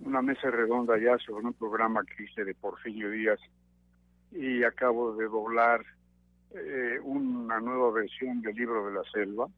una 0.00 0.22
mesa 0.22 0.50
redonda 0.50 0.98
ya 0.98 1.16
sobre 1.18 1.46
un 1.46 1.54
programa 1.54 2.02
que 2.04 2.24
hice 2.24 2.44
de 2.44 2.54
Porfirio 2.54 3.10
Díaz 3.10 3.40
y 4.32 4.62
acabo 4.64 5.14
de 5.14 5.26
doblar 5.26 5.84
eh, 6.54 6.98
una 7.02 7.60
nueva 7.60 7.90
versión 7.92 8.42
del 8.42 8.54
libro 8.54 8.86
de 8.86 8.94
la 8.94 9.02
selva. 9.10 9.48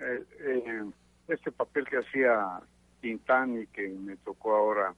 Eh, 0.00 0.24
eh, 0.40 0.84
este 1.28 1.52
papel 1.52 1.86
que 1.86 1.98
hacía 1.98 2.60
Tintán 3.00 3.62
y 3.62 3.66
que 3.68 3.88
me 3.88 4.16
tocó 4.18 4.54
ahora 4.54 4.94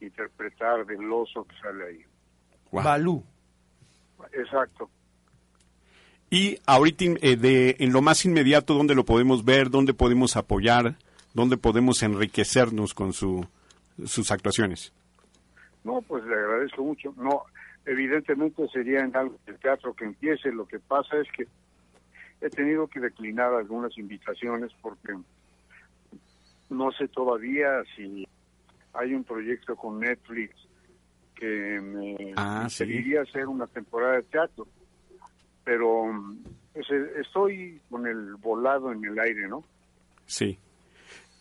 interpretar 0.00 0.84
del 0.86 1.10
oso 1.12 1.44
que 1.44 1.56
sale 1.58 1.86
ahí. 1.86 2.04
Balú. 2.72 3.22
Exacto. 4.32 4.90
Y 6.30 6.58
ahorita 6.66 7.04
de, 7.04 7.76
en 7.78 7.92
lo 7.92 8.02
más 8.02 8.24
inmediato, 8.24 8.74
¿dónde 8.74 8.94
lo 8.94 9.04
podemos 9.04 9.44
ver? 9.44 9.70
¿Dónde 9.70 9.94
podemos 9.94 10.36
apoyar? 10.36 10.96
¿Dónde 11.34 11.56
podemos 11.56 12.02
enriquecernos 12.02 12.94
con 12.94 13.12
su, 13.12 13.46
sus 14.04 14.30
actuaciones? 14.30 14.92
No, 15.84 16.02
pues 16.02 16.24
le 16.24 16.34
agradezco 16.34 16.82
mucho. 16.82 17.14
No, 17.16 17.42
evidentemente 17.84 18.66
sería 18.68 19.00
en 19.00 19.14
algo 19.16 19.38
del 19.46 19.58
teatro 19.58 19.94
que 19.94 20.04
empiece. 20.04 20.50
Lo 20.50 20.66
que 20.66 20.80
pasa 20.80 21.16
es 21.18 21.28
que 21.30 21.46
he 22.40 22.50
tenido 22.50 22.88
que 22.88 23.00
declinar 23.00 23.54
algunas 23.54 23.96
invitaciones 23.96 24.72
porque 24.82 25.14
no 26.70 26.90
sé 26.92 27.08
todavía 27.08 27.82
si 27.94 28.26
hay 28.92 29.14
un 29.14 29.24
proyecto 29.24 29.76
con 29.76 30.00
Netflix 30.00 30.54
que 31.34 31.80
me 31.80 32.32
ah, 32.36 32.64
hacer 32.64 33.46
una 33.46 33.66
temporada 33.66 34.16
de 34.16 34.22
teatro. 34.24 34.66
Pero 35.66 36.04
pues, 36.72 36.86
eh, 36.90 37.20
estoy 37.20 37.80
con 37.90 38.06
el 38.06 38.36
volado 38.36 38.92
en 38.92 39.04
el 39.04 39.18
aire, 39.18 39.48
¿no? 39.48 39.64
Sí. 40.24 40.58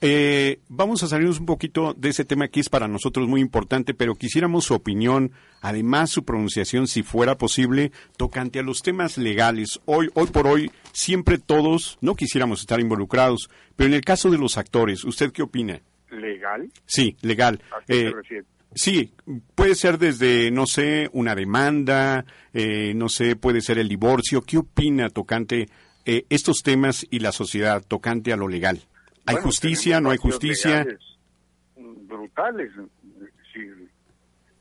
Eh, 0.01 0.59
vamos 0.67 1.03
a 1.03 1.07
salirnos 1.07 1.39
un 1.39 1.45
poquito 1.45 1.93
de 1.93 2.09
ese 2.09 2.25
tema 2.25 2.47
que 2.47 2.59
es 2.59 2.69
para 2.69 2.87
nosotros 2.87 3.27
muy 3.27 3.39
importante, 3.39 3.93
pero 3.93 4.15
quisiéramos 4.15 4.65
su 4.65 4.73
opinión, 4.73 5.31
además 5.61 6.09
su 6.09 6.25
pronunciación, 6.25 6.87
si 6.87 7.03
fuera 7.03 7.37
posible, 7.37 7.91
tocante 8.17 8.59
a 8.59 8.63
los 8.63 8.81
temas 8.81 9.17
legales. 9.17 9.79
Hoy, 9.85 10.09
hoy 10.15 10.27
por 10.27 10.47
hoy, 10.47 10.71
siempre 10.91 11.37
todos 11.37 11.97
no 12.01 12.15
quisiéramos 12.15 12.61
estar 12.61 12.79
involucrados, 12.79 13.49
pero 13.75 13.87
en 13.87 13.93
el 13.93 14.01
caso 14.01 14.31
de 14.31 14.37
los 14.37 14.57
actores, 14.57 15.05
¿usted 15.05 15.31
qué 15.31 15.43
opina? 15.43 15.81
¿Legal? 16.09 16.69
Sí, 16.85 17.15
legal. 17.21 17.61
¿A 17.71 17.85
qué 17.85 18.11
se 18.27 18.37
eh, 18.37 18.43
Sí, 18.75 19.13
puede 19.55 19.73
ser 19.73 19.97
desde, 19.97 20.51
no 20.51 20.65
sé, 20.67 21.09
una 21.13 21.33
demanda, 21.33 22.25
eh, 22.53 22.93
no 22.93 23.07
sé, 23.07 23.37
puede 23.37 23.61
ser 23.61 23.79
el 23.79 23.87
divorcio. 23.87 24.41
¿Qué 24.41 24.57
opina 24.57 25.09
tocante 25.09 25.69
eh, 26.03 26.25
estos 26.29 26.61
temas 26.61 27.07
y 27.09 27.19
la 27.19 27.31
sociedad 27.31 27.81
tocante 27.87 28.33
a 28.33 28.35
lo 28.35 28.49
legal? 28.49 28.81
¿Hay 29.25 29.37
justicia? 29.37 30.01
¿No 30.01 30.11
hay 30.11 30.17
justicia? 30.17 30.85
Brutales. 31.77 32.71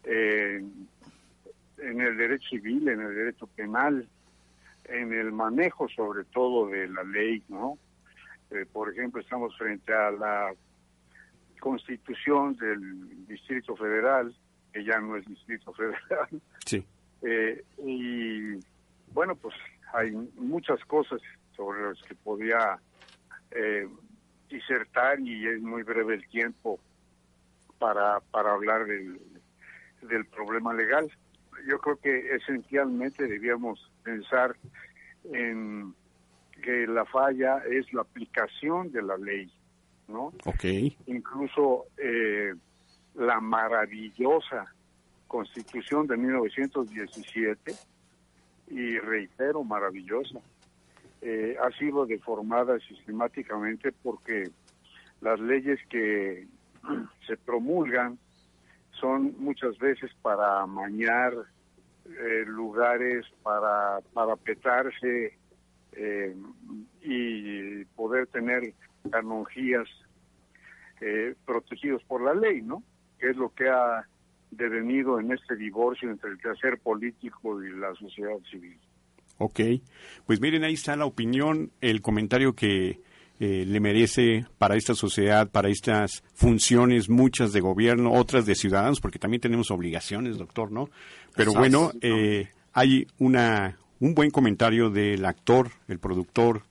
Eh, 0.04 0.62
en 1.78 2.00
el 2.00 2.16
derecho 2.16 2.48
civil, 2.50 2.88
en 2.88 3.00
el 3.00 3.14
derecho 3.16 3.48
penal, 3.48 4.08
en 4.84 5.12
el 5.12 5.32
manejo 5.32 5.88
sobre 5.88 6.24
todo 6.24 6.68
de 6.68 6.86
la 6.88 7.02
ley, 7.02 7.42
¿no? 7.48 7.78
Eh, 8.50 8.64
por 8.72 8.92
ejemplo, 8.92 9.20
estamos 9.20 9.56
frente 9.58 9.92
a 9.92 10.12
la 10.12 10.54
constitución 11.60 12.56
del 12.56 13.26
Distrito 13.26 13.76
Federal, 13.76 14.34
que 14.72 14.84
ya 14.84 14.98
no 15.00 15.16
es 15.16 15.26
Distrito 15.26 15.72
Federal. 15.72 16.28
Sí. 16.66 16.84
Eh, 17.22 17.64
y 17.78 18.58
bueno, 19.12 19.34
pues 19.36 19.54
hay 19.92 20.10
muchas 20.36 20.84
cosas 20.84 21.20
sobre 21.56 21.82
las 21.82 22.02
que 22.02 22.14
podía 22.14 22.78
eh, 23.50 23.88
disertar 24.48 25.20
y 25.20 25.46
es 25.46 25.60
muy 25.60 25.82
breve 25.82 26.14
el 26.14 26.28
tiempo 26.28 26.78
para, 27.78 28.20
para 28.30 28.52
hablar 28.52 28.86
del, 28.86 29.20
del 30.02 30.26
problema 30.26 30.74
legal. 30.74 31.10
Yo 31.68 31.78
creo 31.78 31.96
que 31.96 32.34
esencialmente 32.34 33.26
debíamos 33.26 33.90
pensar 34.02 34.56
en 35.32 35.94
que 36.62 36.86
la 36.86 37.04
falla 37.04 37.58
es 37.58 37.92
la 37.92 38.02
aplicación 38.02 38.90
de 38.92 39.02
la 39.02 39.16
ley, 39.16 39.50
¿no? 40.08 40.32
Ok. 40.44 40.64
Incluso 41.06 41.86
eh, 41.98 42.54
la 43.14 43.40
maravillosa 43.40 44.66
Constitución 45.26 46.06
de 46.06 46.16
1917, 46.16 47.74
y 48.68 48.98
reitero, 48.98 49.64
maravillosa, 49.64 50.40
eh, 51.20 51.56
ha 51.62 51.70
sido 51.78 52.06
deformada 52.06 52.78
sistemáticamente 52.80 53.92
porque 53.92 54.50
las 55.20 55.40
leyes 55.40 55.80
que 55.88 56.46
se 57.26 57.36
promulgan 57.36 58.18
son 59.00 59.34
muchas 59.38 59.78
veces 59.78 60.10
para 60.22 60.62
amañar 60.62 61.32
eh, 62.06 62.44
lugares, 62.46 63.24
para, 63.42 64.00
para 64.12 64.36
petarse 64.36 65.36
eh, 65.92 66.36
y 67.02 67.84
poder 67.96 68.26
tener 68.28 68.72
canonjías 69.10 69.88
protegidos 71.44 72.02
por 72.04 72.22
la 72.22 72.34
ley, 72.34 72.62
¿no? 72.62 72.82
Que 73.18 73.30
es 73.30 73.36
lo 73.36 73.52
que 73.52 73.68
ha 73.68 74.08
devenido 74.50 75.20
en 75.20 75.32
este 75.32 75.56
divorcio 75.56 76.10
entre 76.10 76.30
el 76.30 76.38
quehacer 76.38 76.78
político 76.78 77.62
y 77.62 77.70
la 77.76 77.94
sociedad 77.94 78.38
civil. 78.50 78.78
Ok, 79.38 79.60
pues 80.26 80.40
miren, 80.40 80.64
ahí 80.64 80.74
está 80.74 80.96
la 80.96 81.06
opinión, 81.06 81.72
el 81.80 82.00
comentario 82.00 82.54
que 82.54 83.00
eh, 83.40 83.64
le 83.66 83.80
merece 83.80 84.46
para 84.58 84.76
esta 84.76 84.94
sociedad, 84.94 85.50
para 85.50 85.68
estas 85.68 86.22
funciones, 86.34 87.10
muchas 87.10 87.52
de 87.52 87.60
gobierno, 87.60 88.12
otras 88.12 88.46
de 88.46 88.54
ciudadanos, 88.54 89.00
porque 89.00 89.18
también 89.18 89.40
tenemos 89.40 89.72
obligaciones, 89.72 90.38
doctor, 90.38 90.70
¿no? 90.70 90.88
Pero 91.34 91.52
bueno, 91.52 91.90
eh, 92.00 92.48
hay 92.72 93.08
una, 93.18 93.76
un 93.98 94.14
buen 94.14 94.30
comentario 94.30 94.88
del 94.88 95.24
actor, 95.24 95.70
el 95.88 95.98
productor 95.98 96.62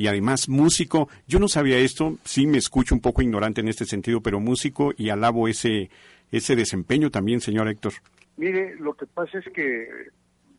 y 0.00 0.08
además 0.08 0.48
músico. 0.48 1.10
Yo 1.28 1.38
no 1.38 1.46
sabía 1.46 1.76
esto, 1.76 2.16
sí 2.24 2.46
me 2.46 2.56
escucho 2.56 2.94
un 2.94 3.02
poco 3.02 3.20
ignorante 3.20 3.60
en 3.60 3.68
este 3.68 3.84
sentido, 3.84 4.22
pero 4.22 4.40
músico 4.40 4.94
y 4.96 5.10
alabo 5.10 5.46
ese, 5.46 5.90
ese 6.32 6.56
desempeño 6.56 7.10
también, 7.10 7.42
señor 7.42 7.68
Héctor. 7.68 7.92
Mire, 8.38 8.76
lo 8.76 8.94
que 8.94 9.04
pasa 9.04 9.38
es 9.40 9.44
que 9.52 9.86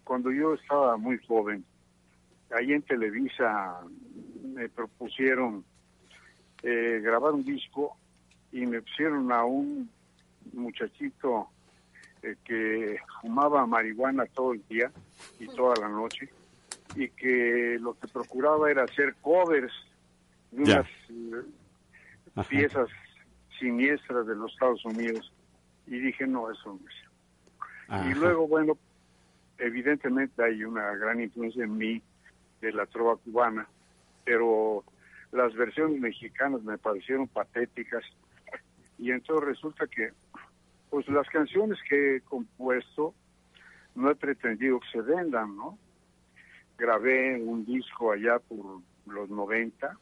cuando 0.03 0.31
yo 0.31 0.53
estaba 0.53 0.95
muy 0.95 1.17
joven, 1.25 1.65
ahí 2.55 2.71
en 2.71 2.83
Televisa 2.83 3.79
me 4.43 4.69
propusieron 4.69 5.65
eh, 6.61 7.01
grabar 7.01 7.33
un 7.33 7.43
disco 7.43 7.97
y 8.51 8.67
me 8.67 8.79
pusieron 8.83 9.31
a 9.31 9.43
un 9.43 9.89
muchachito 10.53 11.47
eh, 12.21 12.35
que 12.45 12.99
fumaba 13.19 13.65
marihuana 13.65 14.23
todo 14.27 14.53
el 14.53 14.61
día 14.69 14.91
y 15.39 15.47
toda 15.47 15.77
la 15.77 15.89
noche 15.89 16.29
y 16.95 17.09
que 17.09 17.77
lo 17.79 17.97
que 17.99 18.07
procuraba 18.07 18.69
era 18.69 18.83
hacer 18.83 19.15
covers 19.21 19.73
de 20.51 20.63
unas 20.63 20.87
eh, 21.09 22.43
piezas 22.49 22.89
siniestras 23.59 24.27
de 24.27 24.35
los 24.35 24.51
Estados 24.51 24.83
Unidos. 24.85 25.31
Y 25.87 25.99
dije 25.99 26.27
no 26.27 26.51
eso 26.51 26.79
no 26.81 26.89
es 26.89 27.11
y 27.91 28.13
luego 28.13 28.47
bueno 28.47 28.77
evidentemente 29.57 30.41
hay 30.43 30.63
una 30.63 30.95
gran 30.95 31.19
influencia 31.19 31.63
en 31.65 31.77
mí 31.77 32.01
de 32.61 32.71
la 32.71 32.85
trova 32.85 33.17
cubana, 33.17 33.67
pero 34.23 34.83
las 35.31 35.53
versiones 35.55 35.99
mexicanas 35.99 36.63
me 36.63 36.77
parecieron 36.77 37.27
patéticas. 37.27 38.03
Y 38.97 39.11
entonces 39.11 39.45
resulta 39.45 39.87
que 39.87 40.11
pues 40.89 41.07
las 41.09 41.27
canciones 41.29 41.79
que 41.87 42.15
he 42.15 42.21
compuesto 42.21 43.13
no 43.95 44.09
he 44.09 44.15
pretendido 44.15 44.79
que 44.79 44.87
se 44.91 45.01
vendan, 45.01 45.55
¿no? 45.55 45.77
Grabé 46.81 47.39
un 47.39 47.63
disco 47.63 48.11
allá 48.11 48.39
por 48.39 48.81
los 49.05 49.29
90 49.29 49.95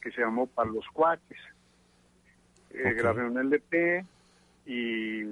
que 0.00 0.10
se 0.10 0.22
llamó 0.22 0.46
Para 0.46 0.70
los 0.70 0.86
Cuates. 0.94 1.36
Eh, 2.70 2.94
grabé 2.94 3.28
un 3.28 3.36
LP 3.36 4.02
y 4.64 5.24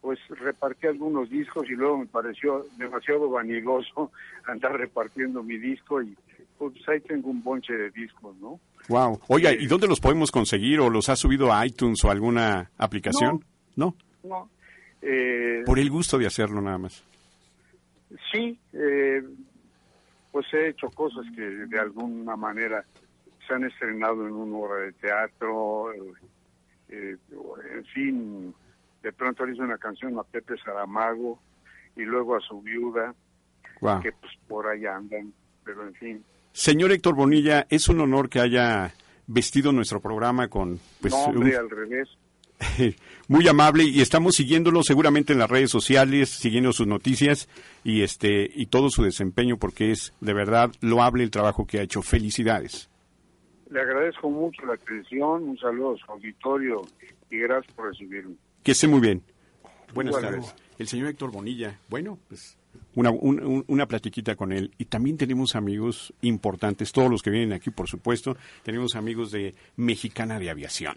pues 0.00 0.18
repartí 0.30 0.88
algunos 0.88 1.30
discos 1.30 1.64
y 1.70 1.74
luego 1.74 1.98
me 1.98 2.06
pareció 2.06 2.66
demasiado 2.76 3.30
vanidoso 3.30 4.10
andar 4.46 4.76
repartiendo 4.76 5.44
mi 5.44 5.58
disco 5.58 6.02
y 6.02 6.16
pues 6.58 6.74
ahí 6.88 7.00
tengo 7.02 7.30
un 7.30 7.40
bonche 7.40 7.72
de 7.72 7.90
discos, 7.90 8.34
¿no? 8.38 8.58
Wow. 8.88 9.20
Oiga, 9.28 9.52
¿y 9.52 9.66
dónde 9.66 9.86
los 9.86 10.00
podemos 10.00 10.32
conseguir 10.32 10.80
o 10.80 10.90
los 10.90 11.08
ha 11.08 11.14
subido 11.14 11.52
a 11.52 11.64
iTunes 11.64 12.02
o 12.04 12.10
alguna 12.10 12.72
aplicación? 12.78 13.44
No. 13.76 13.94
No. 14.24 14.50
Eh, 15.02 15.62
Por 15.64 15.78
el 15.78 15.88
gusto 15.88 16.18
de 16.18 16.26
hacerlo 16.26 16.60
nada 16.60 16.78
más. 16.78 17.04
Sí, 18.32 18.58
eh, 18.72 19.22
pues 20.30 20.46
he 20.52 20.68
hecho 20.68 20.90
cosas 20.90 21.24
que 21.34 21.42
de 21.42 21.78
alguna 21.78 22.36
manera 22.36 22.84
se 23.46 23.54
han 23.54 23.64
estrenado 23.64 24.26
en 24.26 24.34
una 24.34 24.56
obra 24.58 24.80
de 24.80 24.92
teatro, 24.92 25.92
eh, 26.88 27.16
en 27.28 27.84
fin, 27.86 28.54
de 29.02 29.12
pronto 29.12 29.44
le 29.44 29.54
hizo 29.54 29.62
una 29.62 29.78
canción 29.78 30.18
a 30.18 30.22
Pepe 30.22 30.54
Saramago 30.58 31.38
y 31.96 32.02
luego 32.02 32.36
a 32.36 32.40
su 32.40 32.60
viuda, 32.60 33.14
que 34.02 34.12
pues 34.12 34.32
por 34.46 34.66
ahí 34.66 34.86
andan, 34.86 35.32
pero 35.64 35.86
en 35.86 35.94
fin. 35.94 36.24
Señor 36.52 36.92
Héctor 36.92 37.14
Bonilla, 37.14 37.66
es 37.68 37.88
un 37.88 38.00
honor 38.00 38.28
que 38.28 38.40
haya 38.40 38.92
vestido 39.26 39.72
nuestro 39.72 40.00
programa 40.00 40.48
con... 40.48 40.78
Pues, 41.00 41.12
no, 41.12 41.24
hombre, 41.24 41.56
al 41.56 41.68
revés. 41.68 42.08
Muy 43.28 43.48
amable 43.48 43.84
y 43.84 44.00
estamos 44.00 44.36
siguiéndolo 44.36 44.82
seguramente 44.82 45.32
en 45.32 45.38
las 45.38 45.50
redes 45.50 45.70
sociales, 45.70 46.30
siguiendo 46.30 46.72
sus 46.72 46.86
noticias 46.86 47.48
y 47.84 48.02
este 48.02 48.50
y 48.54 48.66
todo 48.66 48.88
su 48.90 49.02
desempeño 49.02 49.56
porque 49.56 49.90
es 49.90 50.14
de 50.20 50.32
verdad 50.32 50.70
loable 50.80 51.24
el 51.24 51.30
trabajo 51.30 51.66
que 51.66 51.78
ha 51.78 51.82
hecho. 51.82 52.02
Felicidades. 52.02 52.88
Le 53.70 53.80
agradezco 53.80 54.30
mucho 54.30 54.64
la 54.64 54.74
atención, 54.74 55.42
un 55.42 55.58
saludo 55.58 55.94
a 55.94 55.98
su 55.98 56.12
auditorio 56.12 56.82
y 57.30 57.38
gracias 57.38 57.74
por 57.74 57.88
recibirme. 57.90 58.36
Que 58.62 58.72
esté 58.72 58.86
muy 58.86 59.00
bien. 59.00 59.22
Buenas 59.92 60.20
tardes. 60.20 60.54
El 60.78 60.86
señor 60.86 61.08
Héctor 61.08 61.32
Bonilla, 61.32 61.80
bueno, 61.88 62.18
pues 62.28 62.56
una, 62.94 63.10
una 63.10 63.86
platiquita 63.86 64.36
con 64.36 64.52
él. 64.52 64.72
Y 64.78 64.84
también 64.84 65.16
tenemos 65.16 65.56
amigos 65.56 66.14
importantes, 66.20 66.92
todos 66.92 67.10
los 67.10 67.22
que 67.22 67.30
vienen 67.30 67.52
aquí, 67.52 67.70
por 67.70 67.88
supuesto. 67.88 68.36
Tenemos 68.62 68.94
amigos 68.94 69.32
de 69.32 69.54
Mexicana 69.76 70.38
de 70.38 70.50
Aviación. 70.50 70.94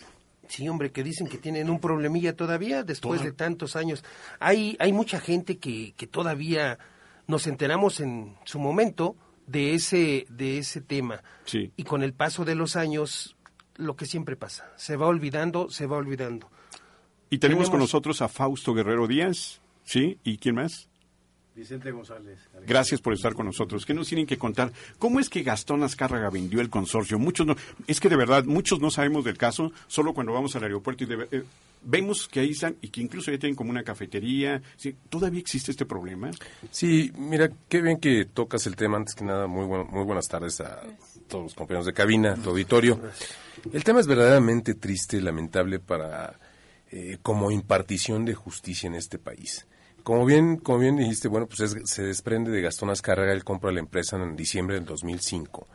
Sí, 0.50 0.68
hombre, 0.68 0.92
que 0.92 1.04
dicen 1.04 1.28
que 1.28 1.38
tienen 1.38 1.70
un 1.70 1.80
problemilla 1.80 2.36
todavía 2.36 2.84
después 2.84 3.22
de 3.24 3.32
tantos 3.32 3.76
años. 3.76 4.04
Hay, 4.40 4.76
hay 4.80 4.92
mucha 4.92 5.20
gente 5.20 5.60
que, 5.60 5.94
que 5.96 6.08
todavía 6.08 6.80
nos 7.28 7.46
enteramos 7.46 8.00
en 8.00 8.36
su 8.46 8.60
momento 8.60 9.16
de 9.46 9.76
ese, 9.76 10.26
de 10.28 10.58
ese 10.58 10.82
tema. 10.82 11.22
Sí. 11.46 11.72
Y 11.78 11.84
con 11.84 12.02
el 12.02 12.14
paso 12.14 12.46
de 12.46 12.56
los 12.56 12.76
años, 12.76 13.38
lo 13.76 13.96
que 13.96 14.08
siempre 14.08 14.36
pasa, 14.36 14.74
se 14.76 14.98
va 14.98 15.06
olvidando, 15.06 15.70
se 15.70 15.86
va 15.86 15.98
olvidando. 15.98 16.50
Y 17.30 17.38
tenemos, 17.38 17.70
con 17.70 17.80
nosotros 17.80 18.24
a 18.24 18.28
Fausto 18.28 18.74
Guerrero 18.74 19.06
Díaz, 19.06 19.62
¿sí? 19.84 20.18
¿Y 20.24 20.40
quién 20.40 20.56
más? 20.56 20.89
Vicente 21.60 21.92
González. 21.92 22.40
Gracias 22.66 23.02
por 23.02 23.14
estar 23.14 23.34
con 23.34 23.46
nosotros. 23.46 23.86
¿Qué 23.86 23.94
nos 23.94 24.08
tienen 24.08 24.26
que 24.26 24.38
contar? 24.38 24.72
¿Cómo 24.98 25.20
es 25.20 25.30
que 25.30 25.44
Gastón 25.44 25.84
Azcárraga 25.84 26.30
vendió 26.30 26.62
el 26.62 26.70
consorcio? 26.70 27.20
Muchos 27.20 27.46
no, 27.46 27.56
es 27.86 28.00
que 28.00 28.10
de 28.10 28.16
verdad, 28.16 28.46
muchos 28.46 28.80
no 28.80 28.90
sabemos 28.90 29.26
del 29.26 29.38
caso, 29.38 29.72
solo 29.88 30.14
cuando 30.14 30.34
vamos 30.34 30.56
al 30.56 30.64
aeropuerto 30.64 31.04
y 31.04 31.08
eh, 31.32 31.44
vemos 31.84 32.28
que 32.28 32.40
ahí 32.40 32.52
están 32.52 32.78
y 32.82 32.88
que 32.90 33.02
incluso 33.02 33.32
ya 33.32 33.38
tienen 33.38 33.56
como 33.56 33.72
una 33.72 33.84
cafetería. 33.84 34.62
¿Todavía 35.10 35.40
existe 35.40 35.72
este 35.72 35.86
problema? 35.86 36.32
Sí, 36.72 37.12
mira, 37.18 37.50
qué 37.68 37.82
bien 37.82 38.00
que 38.00 38.26
tocas 38.26 38.66
el 38.66 38.76
tema. 38.76 38.98
Antes 38.98 39.16
que 39.16 39.26
nada, 39.26 39.48
muy, 39.48 39.68
muy 39.68 40.06
buenas 40.06 40.28
tardes 40.28 40.62
a 40.62 40.82
todos 41.28 41.44
los 41.44 41.54
compañeros 41.56 41.86
de 41.86 41.94
cabina, 41.94 42.36
tu 42.36 42.52
auditorio. 42.52 43.00
El 43.74 43.84
tema 43.84 44.00
es 44.00 44.08
verdaderamente 44.08 44.76
triste, 44.76 45.22
lamentable 45.22 45.80
para 45.80 46.40
eh, 46.92 47.18
como 47.22 47.52
impartición 47.52 48.24
de 48.24 48.34
justicia 48.34 48.88
en 48.88 48.96
este 48.96 49.20
país. 49.20 49.68
Como 50.04 50.26
bien, 50.26 50.58
como 50.58 50.80
bien 50.80 50.98
dijiste, 50.98 51.28
bueno, 51.28 51.48
pues 51.48 51.76
se 51.84 52.04
desprende 52.04 52.52
de 52.52 52.62
Gastón 52.62 52.90
Azcárraga, 52.90 53.34
él 53.34 53.44
compra 53.44 53.72
la 53.72 53.80
empresa 53.80 54.18
en 54.18 54.36
diciembre 54.36 54.76
del 54.76 54.86
2005 54.86 55.68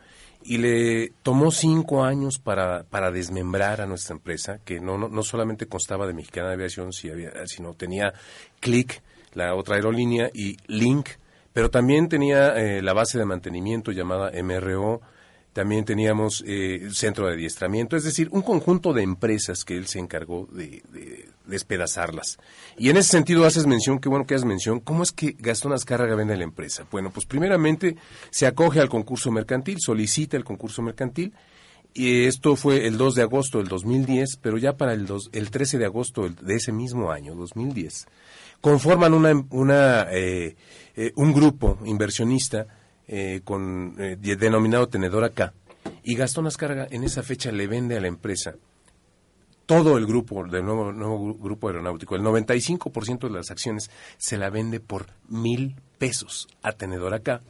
y 0.44 0.58
le 0.58 1.12
tomó 1.22 1.50
cinco 1.50 2.04
años 2.04 2.38
para, 2.38 2.84
para 2.84 3.10
desmembrar 3.10 3.80
a 3.80 3.86
nuestra 3.86 4.14
empresa, 4.14 4.58
que 4.62 4.78
no, 4.78 4.98
no, 4.98 5.22
solamente 5.22 5.66
constaba 5.66 6.06
de 6.06 6.12
Mexicana 6.12 6.48
de 6.48 6.54
Aviación, 6.54 6.92
sino 6.92 7.74
tenía 7.74 8.12
Click, 8.60 9.02
la 9.32 9.54
otra 9.54 9.76
aerolínea, 9.76 10.30
y 10.34 10.58
Link, 10.66 11.08
pero 11.54 11.70
también 11.70 12.08
tenía 12.08 12.50
eh, 12.58 12.82
la 12.82 12.92
base 12.92 13.18
de 13.18 13.24
mantenimiento 13.24 13.90
llamada 13.90 14.30
MRO, 14.42 15.00
también 15.54 15.84
teníamos 15.84 16.42
eh, 16.46 16.88
centro 16.92 17.28
de 17.28 17.34
adiestramiento, 17.34 17.96
es 17.96 18.02
decir, 18.02 18.28
un 18.32 18.42
conjunto 18.42 18.92
de 18.92 19.02
empresas 19.02 19.64
que 19.64 19.76
él 19.76 19.86
se 19.86 20.00
encargó 20.00 20.48
de, 20.50 20.82
despedazarlas. 21.46 22.38
Y 22.76 22.90
en 22.90 22.96
ese 22.96 23.10
sentido 23.10 23.46
haces 23.46 23.66
mención, 23.66 24.00
qué 24.00 24.08
bueno 24.08 24.26
que 24.26 24.34
haces 24.34 24.46
mención, 24.46 24.80
¿cómo 24.80 25.04
es 25.04 25.12
que 25.12 25.36
Gastón 25.38 25.72
Azcárraga 25.72 26.16
vende 26.16 26.36
la 26.36 26.42
empresa? 26.42 26.86
Bueno, 26.90 27.10
pues 27.10 27.24
primeramente 27.24 27.96
se 28.30 28.46
acoge 28.46 28.80
al 28.80 28.88
concurso 28.88 29.30
mercantil, 29.30 29.78
solicita 29.80 30.36
el 30.36 30.44
concurso 30.44 30.82
mercantil, 30.82 31.32
y 31.94 32.24
esto 32.24 32.56
fue 32.56 32.88
el 32.88 32.98
2 32.98 33.14
de 33.14 33.22
agosto 33.22 33.58
del 33.58 33.68
2010, 33.68 34.38
pero 34.42 34.58
ya 34.58 34.76
para 34.76 34.92
el, 34.92 35.06
el 35.30 35.50
13 35.52 35.78
de 35.78 35.84
agosto 35.84 36.28
de 36.28 36.56
ese 36.56 36.72
mismo 36.72 37.12
año, 37.12 37.36
2010, 37.36 38.08
conforman 38.60 39.14
una, 39.14 39.32
una 39.50 40.08
eh, 40.10 40.56
eh, 40.96 41.12
un 41.14 41.32
grupo 41.32 41.78
inversionista 41.84 42.66
eh, 43.08 43.40
con, 43.44 43.96
eh, 43.98 44.16
denominado 44.16 44.88
Tenedor 44.88 45.24
Acá. 45.24 45.52
Y 46.02 46.16
Gastón 46.16 46.46
Azcárraga 46.46 46.86
en 46.90 47.04
esa 47.04 47.22
fecha 47.22 47.52
le 47.52 47.66
vende 47.66 47.96
a 47.96 48.00
la 48.00 48.08
empresa 48.08 48.54
todo 49.66 49.96
el 49.96 50.06
grupo, 50.06 50.44
del 50.44 50.64
nuevo, 50.64 50.92
nuevo 50.92 51.34
grupo 51.34 51.68
aeronáutico, 51.68 52.16
el 52.16 52.22
95% 52.22 53.20
de 53.20 53.30
las 53.30 53.50
acciones 53.50 53.90
se 54.18 54.36
la 54.36 54.50
vende 54.50 54.80
por 54.80 55.06
mil 55.28 55.76
pesos 55.98 56.48
a 56.62 56.72
Tenedor 56.72 57.14
Acá. 57.14 57.40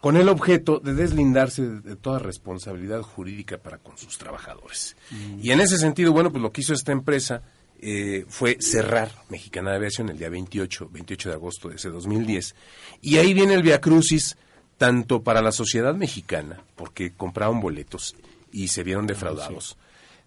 Con 0.00 0.16
el 0.16 0.28
objeto 0.28 0.80
de 0.80 0.94
deslindarse 0.94 1.62
de, 1.62 1.94
toda 1.94 2.18
responsabilidad 2.18 3.02
jurídica 3.02 3.58
para 3.58 3.78
con 3.78 3.98
sus 3.98 4.16
trabajadores. 4.16 4.96
Mm. 5.10 5.40
Y 5.42 5.50
en 5.50 5.60
ese 5.60 5.76
sentido, 5.76 6.12
bueno, 6.12 6.30
pues 6.30 6.42
lo 6.42 6.52
que 6.52 6.62
hizo 6.62 6.72
esta 6.72 6.92
empresa 6.92 7.42
eh, 7.82 8.24
fue 8.28 8.56
cerrar 8.60 9.10
Mexicana 9.28 9.70
de 9.70 9.76
Aviación 9.76 10.08
el 10.08 10.18
día 10.18 10.30
28, 10.30 10.88
28 10.90 11.28
de 11.28 11.34
agosto 11.34 11.68
de 11.68 11.76
ese 11.76 11.90
2010. 11.90 12.54
Y 13.02 13.18
ahí 13.18 13.34
viene 13.34 13.54
el 13.54 13.62
Via 13.62 13.80
Crucis 13.80 14.36
tanto 14.80 15.22
para 15.22 15.42
la 15.42 15.52
sociedad 15.52 15.94
mexicana, 15.94 16.58
porque 16.74 17.12
compraron 17.12 17.60
boletos 17.60 18.16
y 18.50 18.68
se 18.68 18.82
vieron 18.82 19.04
ah, 19.04 19.08
defraudados, 19.08 19.76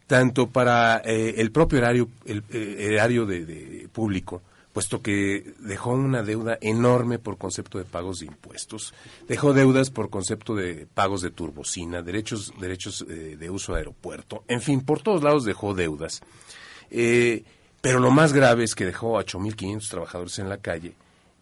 tanto 0.05 0.45
para 0.45 1.01
eh, 1.03 1.41
el 1.41 1.51
propio 1.51 1.79
erario, 1.79 2.07
el, 2.25 2.43
eh, 2.51 2.75
erario 2.91 3.25
de, 3.25 3.89
público, 3.91 4.43
puesto 4.71 5.01
que 5.01 5.55
dejó 5.57 5.93
una 5.93 6.21
deuda 6.21 6.59
enorme 6.61 7.17
por 7.17 7.39
concepto 7.39 7.79
de 7.79 7.85
pagos 7.85 8.19
de 8.19 8.27
impuestos, 8.27 8.93
dejó 9.27 9.53
deudas 9.53 9.89
por 9.89 10.11
concepto 10.11 10.53
de 10.53 10.85
pagos 10.85 11.23
de 11.23 11.31
turbocina, 11.31 12.03
derechos, 12.03 12.53
derechos 12.61 13.03
eh, 13.09 13.35
de 13.39 13.49
uso 13.49 13.73
de 13.73 13.79
aeropuerto, 13.79 14.43
en 14.47 14.61
fin, 14.61 14.81
por 14.81 15.01
todos 15.01 15.23
lados 15.23 15.45
dejó 15.45 15.73
deudas. 15.73 16.21
pero 16.91 17.99
lo 17.99 18.11
más 18.11 18.33
grave 18.33 18.65
es 18.65 18.75
que 18.75 18.85
dejó 18.85 19.17
a 19.17 19.25
8.500 19.25 19.89
trabajadores 19.89 20.37
en 20.37 20.47
la 20.47 20.59
calle 20.59 20.93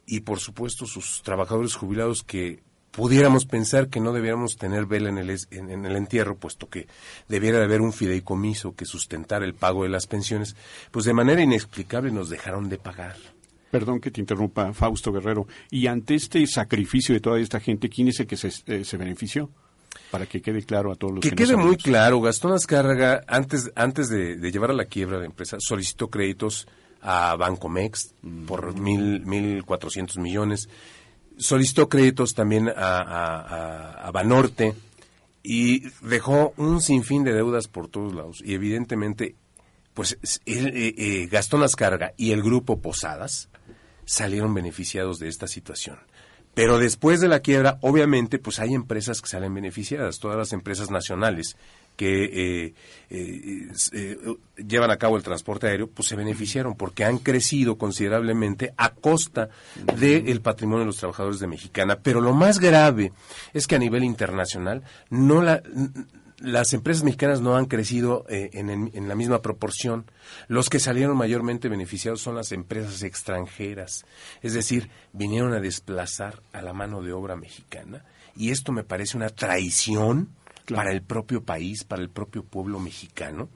y, 0.06 0.22
por 0.22 0.40
supuesto, 0.40 0.86
sus 0.86 1.22
trabajadores 1.24 1.76
jubilados 1.76 2.24
que 2.24 2.62
pudiéramos 2.92 3.46
pensar 3.46 3.88
que 3.88 4.00
no 4.00 4.14
debiéramos 4.14 4.58
tener 4.58 4.86
vela 4.86 5.10
en 5.10 5.18
el, 5.18 5.38
en, 5.52 5.86
el 5.86 5.96
entierro, 5.96 6.38
puesto 6.38 6.70
que 6.70 6.88
debiera 7.28 7.58
de 7.58 7.66
haber 7.66 7.82
un 7.82 7.94
fideicomiso 7.94 8.76
que 8.76 8.86
sustentara 8.86 9.46
el 9.46 9.54
pago 9.54 9.84
de 9.84 9.90
las 9.90 10.08
pensiones, 10.08 10.56
pues 10.92 11.06
de 11.06 11.14
manera 11.14 11.42
inexplicable 11.42 12.12
nos 12.12 12.30
dejaron 12.30 12.70
de 12.70 12.78
pagar. 12.78 13.16
Perdón 13.72 14.02
que 14.02 14.12
te 14.12 14.20
interrumpa, 14.20 14.74
Fausto 14.74 15.14
Guerrero. 15.14 15.48
Y 15.70 15.88
ante 15.88 16.16
este 16.16 16.46
sacrificio 16.46 17.16
de 17.16 17.22
toda 17.22 17.40
esta 17.40 17.62
gente, 17.62 17.88
¿quién 17.88 18.10
es 18.10 18.20
el 18.20 18.28
que 18.28 18.36
se, 18.36 18.50
eh, 18.68 18.84
benefició? 18.98 19.50
Para 20.10 20.26
que 20.26 20.42
quede 20.42 20.64
claro 20.64 20.92
a 20.92 20.96
todos 20.96 21.14
los 21.16 21.22
que, 21.22 21.30
que 21.30 21.36
quede 21.36 21.56
muy 21.56 21.78
claro, 21.78 22.20
Gastón 22.20 22.52
Azcárraga, 22.52 23.24
antes, 23.28 23.72
antes 23.76 24.10
de, 24.10 24.36
llevar 24.52 24.72
a 24.72 24.74
la 24.74 24.86
quiebra 24.86 25.20
la 25.20 25.26
empresa, 25.26 25.58
solicitó 25.60 26.10
créditos 26.10 26.68
a 27.02 27.36
Bancomex 27.38 28.14
por 28.46 28.78
mil, 28.78 29.22
mil 29.26 29.64
cuatrocientos 29.64 30.18
millones 30.18 30.68
solicitó 31.42 31.90
créditos 31.90 32.34
también 32.34 32.72
a, 32.76 34.10
Banorte 34.14 34.76
y 35.44 35.90
dejó 36.02 36.54
un 36.58 36.82
sinfín 36.82 37.24
de 37.24 37.34
deudas 37.34 37.68
por 37.68 37.88
todos 37.88 38.14
lados. 38.14 38.42
Y 38.46 38.54
evidentemente, 38.54 39.36
pues 39.94 40.18
eh, 40.46 40.94
eh, 40.98 41.38
Azcarga 41.64 42.14
y 42.16 42.32
el 42.32 42.44
grupo 42.44 42.80
Posadas 42.80 43.50
salieron 44.06 44.54
beneficiados 44.54 45.20
de 45.20 45.30
esta 45.30 45.48
situación. 45.48 45.98
Pero 46.54 46.78
después 46.78 47.22
de 47.22 47.30
la 47.30 47.40
quiebra, 47.40 47.78
obviamente, 47.82 48.38
pues 48.38 48.60
hay 48.60 48.74
empresas 48.74 49.22
que 49.22 49.30
salen 49.30 49.54
beneficiadas, 49.54 50.20
todas 50.20 50.38
las 50.38 50.52
empresas 50.52 50.92
nacionales 50.92 51.56
que 51.96 52.24
eh, 52.24 52.74
eh, 53.10 53.72
eh, 53.94 54.18
llevan 54.58 54.92
a 54.92 54.98
cabo 54.98 55.18
el 55.18 55.24
transporte 55.24 55.68
aéreo, 55.68 55.88
pues 55.88 56.08
se 56.08 56.16
beneficiaron 56.16 56.76
porque 56.76 57.04
han 57.04 57.20
crecido 57.20 57.78
considerablemente 57.78 58.74
a 58.78 58.90
costa 58.90 59.50
del 59.98 60.42
patrimonio 60.42 60.80
de 60.80 60.88
los 60.88 60.98
trabajadores 60.98 61.40
de 61.40 61.48
Mexicana. 61.48 62.00
Pero 62.02 62.22
lo 62.22 62.34
más 62.34 62.60
grave 62.60 63.14
es 63.54 63.68
que 63.68 63.76
a 63.76 63.80
nivel 63.80 64.04
internacional 64.04 64.84
no 65.10 65.44
las 66.40 66.74
empresas 66.74 67.04
mexicanas 67.04 67.40
no 67.42 67.56
han 67.56 67.66
crecido 67.66 68.26
en, 68.30 68.70
en, 68.70 69.08
la 69.08 69.16
misma 69.16 69.42
proporción. 69.42 70.06
Los 70.48 70.70
que 70.70 70.80
salieron 70.80 71.16
mayormente 71.18 71.70
beneficiados 71.70 72.22
son 72.22 72.36
las 72.36 72.52
empresas 72.52 73.04
extranjeras. 73.04 74.06
Es 74.42 74.54
decir, 74.54 74.90
vinieron 75.14 75.54
a 75.54 75.60
desplazar 75.60 76.42
a 76.52 76.64
la 76.64 76.74
mano 76.74 77.04
de 77.04 77.14
obra 77.14 77.36
mexicana. 77.36 78.06
Y 78.36 78.50
esto 78.50 78.72
me 78.72 78.84
parece 78.84 79.18
una 79.18 79.30
traición 79.30 80.30
para 80.68 80.92
el 80.92 81.02
propio 81.02 81.44
país, 81.44 81.84
para 81.84 82.02
el 82.02 82.10
propio 82.10 82.44
pueblo 82.44 82.80
mexicano, 82.80 83.50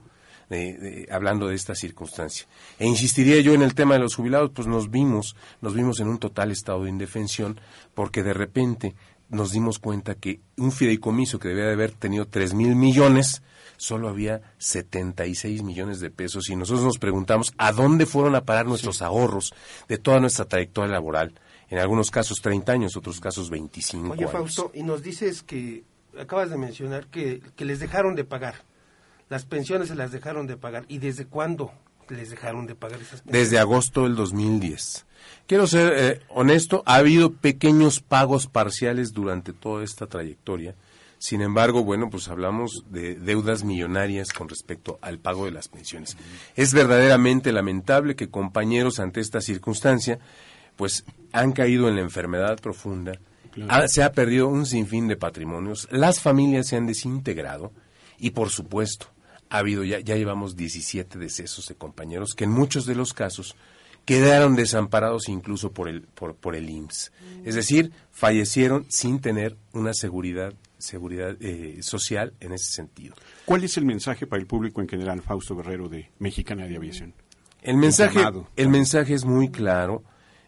hablando 1.10 1.48
de 1.48 1.54
esta 1.54 1.74
circunstancia. 1.74 2.46
E 2.78 2.86
insistiría 2.86 3.40
yo 3.40 3.54
en 3.54 3.62
el 3.62 3.74
tema 3.74 3.94
de 3.94 4.00
los 4.00 4.14
jubilados, 4.14 4.52
pues 4.54 4.68
nos 4.68 4.90
vimos, 4.90 5.36
nos 5.60 5.74
vimos 5.74 6.00
en 6.00 6.08
un 6.08 6.18
total 6.18 6.52
estado 6.52 6.84
de 6.84 6.90
indefensión, 6.90 7.60
porque 7.94 8.22
de 8.22 8.32
repente 8.32 8.94
nos 9.28 9.52
dimos 9.52 9.78
cuenta 9.78 10.14
que 10.14 10.40
un 10.56 10.72
fideicomiso 10.72 11.38
que 11.38 11.48
debía 11.48 11.66
de 11.66 11.72
haber 11.72 11.92
tenido 11.92 12.26
tres 12.26 12.54
mil 12.54 12.76
millones, 12.76 13.42
solo 13.76 14.08
había 14.08 14.40
76 14.58 15.62
millones 15.62 16.00
de 16.00 16.10
pesos 16.10 16.48
y 16.48 16.56
nosotros 16.56 16.84
nos 16.84 16.98
preguntamos 16.98 17.52
a 17.58 17.72
dónde 17.72 18.06
fueron 18.06 18.34
a 18.36 18.44
parar 18.44 18.66
nuestros 18.66 19.02
ahorros 19.02 19.52
de 19.88 19.98
toda 19.98 20.20
nuestra 20.20 20.46
trayectoria 20.46 20.92
laboral. 20.92 21.34
En 21.68 21.78
algunos 21.78 22.10
casos 22.10 22.40
30 22.40 22.72
años, 22.72 22.96
otros 22.96 23.20
casos 23.20 23.50
25 23.50 24.12
Oye, 24.12 24.28
Fausto, 24.28 24.70
y 24.72 24.84
nos 24.84 25.02
dices 25.02 25.42
que 25.42 25.84
acabas 26.20 26.50
de 26.50 26.56
mencionar 26.56 27.06
que, 27.06 27.42
que 27.56 27.64
les 27.64 27.80
dejaron 27.80 28.14
de 28.14 28.24
pagar. 28.24 28.54
Las 29.28 29.44
pensiones 29.44 29.88
se 29.88 29.94
las 29.94 30.12
dejaron 30.12 30.46
de 30.46 30.56
pagar. 30.56 30.84
¿Y 30.88 30.98
desde 30.98 31.26
cuándo 31.26 31.72
les 32.08 32.30
dejaron 32.30 32.66
de 32.66 32.74
pagar 32.74 33.00
esas 33.00 33.22
pensiones? 33.22 33.50
Desde 33.50 33.58
agosto 33.58 34.04
del 34.04 34.14
2010. 34.14 35.06
Quiero 35.46 35.66
ser 35.66 35.92
eh, 35.96 36.20
honesto, 36.28 36.82
ha 36.86 36.96
habido 36.96 37.32
pequeños 37.32 38.00
pagos 38.00 38.46
parciales 38.46 39.12
durante 39.12 39.52
toda 39.52 39.84
esta 39.84 40.06
trayectoria. 40.06 40.74
Sin 41.18 41.40
embargo, 41.40 41.82
bueno, 41.82 42.10
pues 42.10 42.28
hablamos 42.28 42.84
de 42.90 43.14
deudas 43.14 43.64
millonarias 43.64 44.32
con 44.32 44.48
respecto 44.48 44.98
al 45.00 45.18
pago 45.18 45.46
de 45.46 45.50
las 45.50 45.68
pensiones. 45.68 46.16
Es 46.56 46.74
verdaderamente 46.74 47.52
lamentable 47.52 48.16
que 48.16 48.28
compañeros 48.28 49.00
ante 49.00 49.20
esta 49.20 49.40
circunstancia, 49.40 50.18
pues 50.76 51.04
han 51.32 51.52
caído 51.52 51.88
en 51.88 51.96
la 51.96 52.02
enfermedad 52.02 52.60
profunda, 52.60 53.18
se 53.88 54.02
ha 54.02 54.12
perdido 54.12 54.48
un 54.48 54.66
sinfín 54.66 55.08
de 55.08 55.16
patrimonios, 55.16 55.88
las 55.90 56.20
familias 56.20 56.68
se 56.68 56.76
han 56.76 56.86
desintegrado 56.86 57.72
y, 58.18 58.30
por 58.30 58.50
supuesto, 58.50 59.06
ha 59.50 59.58
habido 59.58 59.84
ya, 59.84 60.00
ya 60.00 60.16
llevamos 60.16 60.56
17 60.56 61.18
decesos 61.18 61.68
de 61.68 61.74
compañeros 61.74 62.34
que 62.34 62.44
en 62.44 62.50
muchos 62.50 62.86
de 62.86 62.94
los 62.94 63.12
casos 63.12 63.56
quedaron 64.06 64.54
desamparados 64.54 65.28
incluso 65.28 65.72
por 65.72 65.88
el, 65.88 66.02
por, 66.02 66.36
por 66.36 66.54
el 66.54 66.70
IMSS. 66.70 67.12
Es 67.44 67.54
decir, 67.56 67.92
fallecieron 68.12 68.86
sin 68.88 69.20
tener 69.20 69.56
una 69.72 69.92
seguridad, 69.92 70.54
seguridad 70.78 71.36
eh, 71.40 71.78
social 71.82 72.32
en 72.40 72.52
ese 72.52 72.70
sentido. 72.72 73.16
¿Cuál 73.44 73.64
es 73.64 73.76
el 73.76 73.84
mensaje 73.84 74.26
para 74.26 74.40
el 74.40 74.46
público 74.46 74.80
en 74.80 74.88
general, 74.88 75.20
Fausto 75.22 75.56
Guerrero, 75.56 75.88
de 75.88 76.10
Mexicana 76.20 76.66
de 76.66 76.76
Aviación? 76.76 77.14
El 77.62 77.78
mensaje, 77.78 78.20
el 78.54 78.68
mensaje 78.68 79.12
es 79.12 79.24
muy 79.24 79.50
claro. 79.50 80.04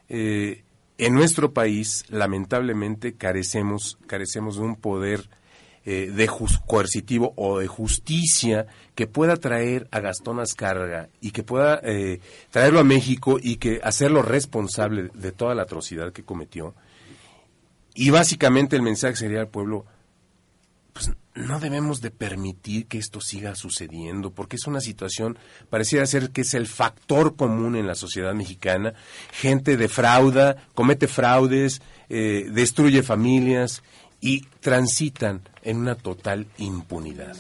Eh, 0.09 0.63
en 0.99 1.15
nuestro 1.15 1.53
país, 1.53 2.05
lamentablemente, 2.09 3.15
carecemos, 3.15 3.99
carecemos 4.07 4.57
de 4.57 4.63
un 4.63 4.77
poder 4.77 5.31
eh, 5.85 6.11
de 6.13 6.29
coercitivo 6.67 7.33
o 7.37 7.61
de 7.61 7.67
justicia 7.67 8.67
que 8.97 9.07
pueda 9.07 9.37
traer 9.37 9.89
a 9.93 10.01
Gastón 10.01 10.41
Azcárraga 10.41 11.09
y 11.21 11.31
que 11.31 11.45
pueda 11.45 11.81
eh, 11.83 12.21
traerlo 12.51 12.81
a 12.81 12.85
México 12.85 13.39
y 13.41 13.57
que 13.57 13.81
hacerlo 13.83 14.23
responsable 14.23 15.11
de 15.15 15.33
toda 15.33 15.55
la 15.55 15.63
atrocidad 15.63 16.13
que 16.13 16.25
cometió. 16.25 16.75
Y 17.95 18.11
básicamente 18.11 18.77
el 18.77 18.83
mensaje 18.83 19.17
sería 19.17 19.41
al 19.41 19.49
pueblo, 19.49 19.87
pues 20.99 21.17
no 21.35 21.61
debemos 21.61 22.01
de 22.01 22.11
permitir 22.11 22.87
que 22.87 22.99
esto 22.99 23.21
siga 23.21 23.55
sucediendo, 23.55 24.33
porque 24.33 24.57
es 24.57 24.67
una 24.67 24.81
situación, 24.81 25.39
pareciera 25.71 26.05
ser 26.07 26.31
que 26.31 26.41
es 26.41 26.55
el 26.55 26.67
factor 26.67 27.37
común 27.37 27.77
en 27.77 27.87
la 27.87 27.95
sociedad 27.95 28.35
mexicana. 28.35 28.95
Gente 29.31 29.77
defrauda, 29.77 30.57
comete 30.75 31.07
fraudes, 31.07 31.83
eh, 32.09 32.49
destruye 32.51 33.05
familias 33.05 33.85
y 34.21 34.41
transitan 34.59 35.43
en 35.63 35.77
una 35.77 35.95
total 35.95 36.49
impunidad. 36.57 37.37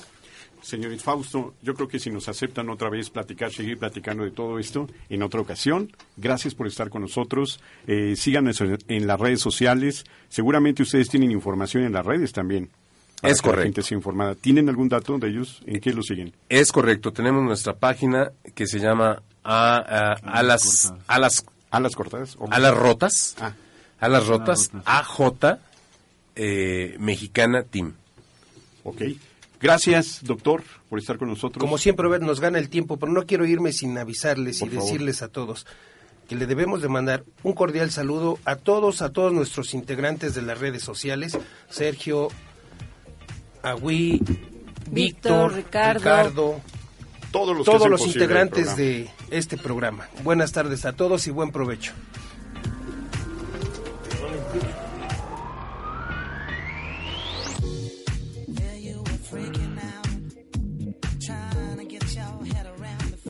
Señorita 0.62 1.02
Fausto, 1.02 1.54
yo 1.61 1.74
creo 1.74 1.88
que 1.88 1.98
si 1.98 2.11
nos 2.11 2.28
aceptan 2.28 2.68
otra 2.68 2.90
vez 2.90 3.11
platicar, 3.11 3.50
seguir 3.50 3.78
platicando 3.78 4.22
de 4.22 4.30
todo 4.30 4.61
esto 4.61 4.88
en 5.09 5.24
otra 5.24 5.40
ocasión, 5.40 5.90
gracias 6.16 6.54
por 6.54 6.68
estar 6.68 6.90
con 6.90 7.02
nosotros. 7.02 7.59
Eh, 7.88 8.14
síganos 8.14 8.61
en 8.61 9.06
las 9.09 9.18
redes 9.18 9.40
sociales. 9.40 10.04
Seguramente 10.28 10.84
ustedes 10.84 11.09
tienen 11.09 11.32
información 11.32 11.82
en 11.82 11.92
las 11.94 12.06
redes 12.06 12.32
también 12.32 12.70
es 13.22 13.42
correcto. 13.42 13.60
la 13.60 13.64
gente 13.64 13.82
sea 13.82 13.96
informada. 13.96 14.34
¿Tienen 14.34 14.68
algún 14.68 14.88
dato 14.88 15.18
de 15.18 15.28
ellos? 15.28 15.60
¿En 15.66 15.80
qué 15.80 15.92
lo 15.92 16.02
siguen? 16.02 16.32
Es 16.48 16.72
correcto. 16.72 17.12
Tenemos 17.12 17.42
nuestra 17.42 17.74
página 17.74 18.32
que 18.54 18.66
se 18.66 18.78
llama 18.78 19.22
a, 19.44 20.14
a, 20.22 20.42
las 20.42 20.92
a 21.06 21.18
las 21.18 21.44
a 21.70 21.80
las 21.80 21.96
cortadas 21.96 22.36
a 22.50 22.58
las 22.58 22.74
rotas 22.74 23.36
ah. 23.40 23.52
a 23.98 24.08
las 24.08 24.26
rotas 24.26 24.70
AJ 24.84 25.58
eh, 26.36 26.96
Mexicana 26.98 27.62
Team. 27.62 27.94
Ok. 28.84 29.02
Gracias, 29.60 30.20
doctor, 30.22 30.62
por 30.88 31.00
estar 31.00 31.18
con 31.18 31.28
nosotros. 31.28 31.60
Como 31.60 31.78
siempre, 31.78 32.06
nos 32.20 32.40
gana 32.40 32.58
el 32.58 32.68
tiempo, 32.68 32.96
pero 32.96 33.10
no 33.10 33.26
quiero 33.26 33.44
irme 33.44 33.72
sin 33.72 33.98
avisarles 33.98 34.62
y 34.62 34.68
decirles 34.68 35.22
a 35.22 35.28
todos 35.28 35.66
que 36.28 36.36
le 36.36 36.46
debemos 36.46 36.82
de 36.82 36.88
mandar 36.88 37.24
un 37.42 37.54
cordial 37.54 37.90
saludo 37.90 38.38
a 38.44 38.56
todos, 38.56 39.00
a 39.00 39.10
todos 39.10 39.32
nuestros 39.32 39.72
integrantes 39.72 40.34
de 40.34 40.42
las 40.42 40.58
redes 40.60 40.82
sociales, 40.82 41.38
Sergio, 41.70 42.28
Agui, 43.62 44.22
Víctor, 44.90 45.54
Ricardo, 45.54 46.61
todos 47.30 47.56
los, 47.56 47.64
todos 47.66 47.88
los 47.88 48.06
integrantes 48.06 48.76
de 48.76 49.11
este 49.30 49.56
programa. 49.56 50.09
Buenas 50.22 50.52
tardes 50.52 50.84
a 50.84 50.92
todos 50.92 51.26
y 51.26 51.30
buen 51.30 51.50
provecho. 51.50 51.92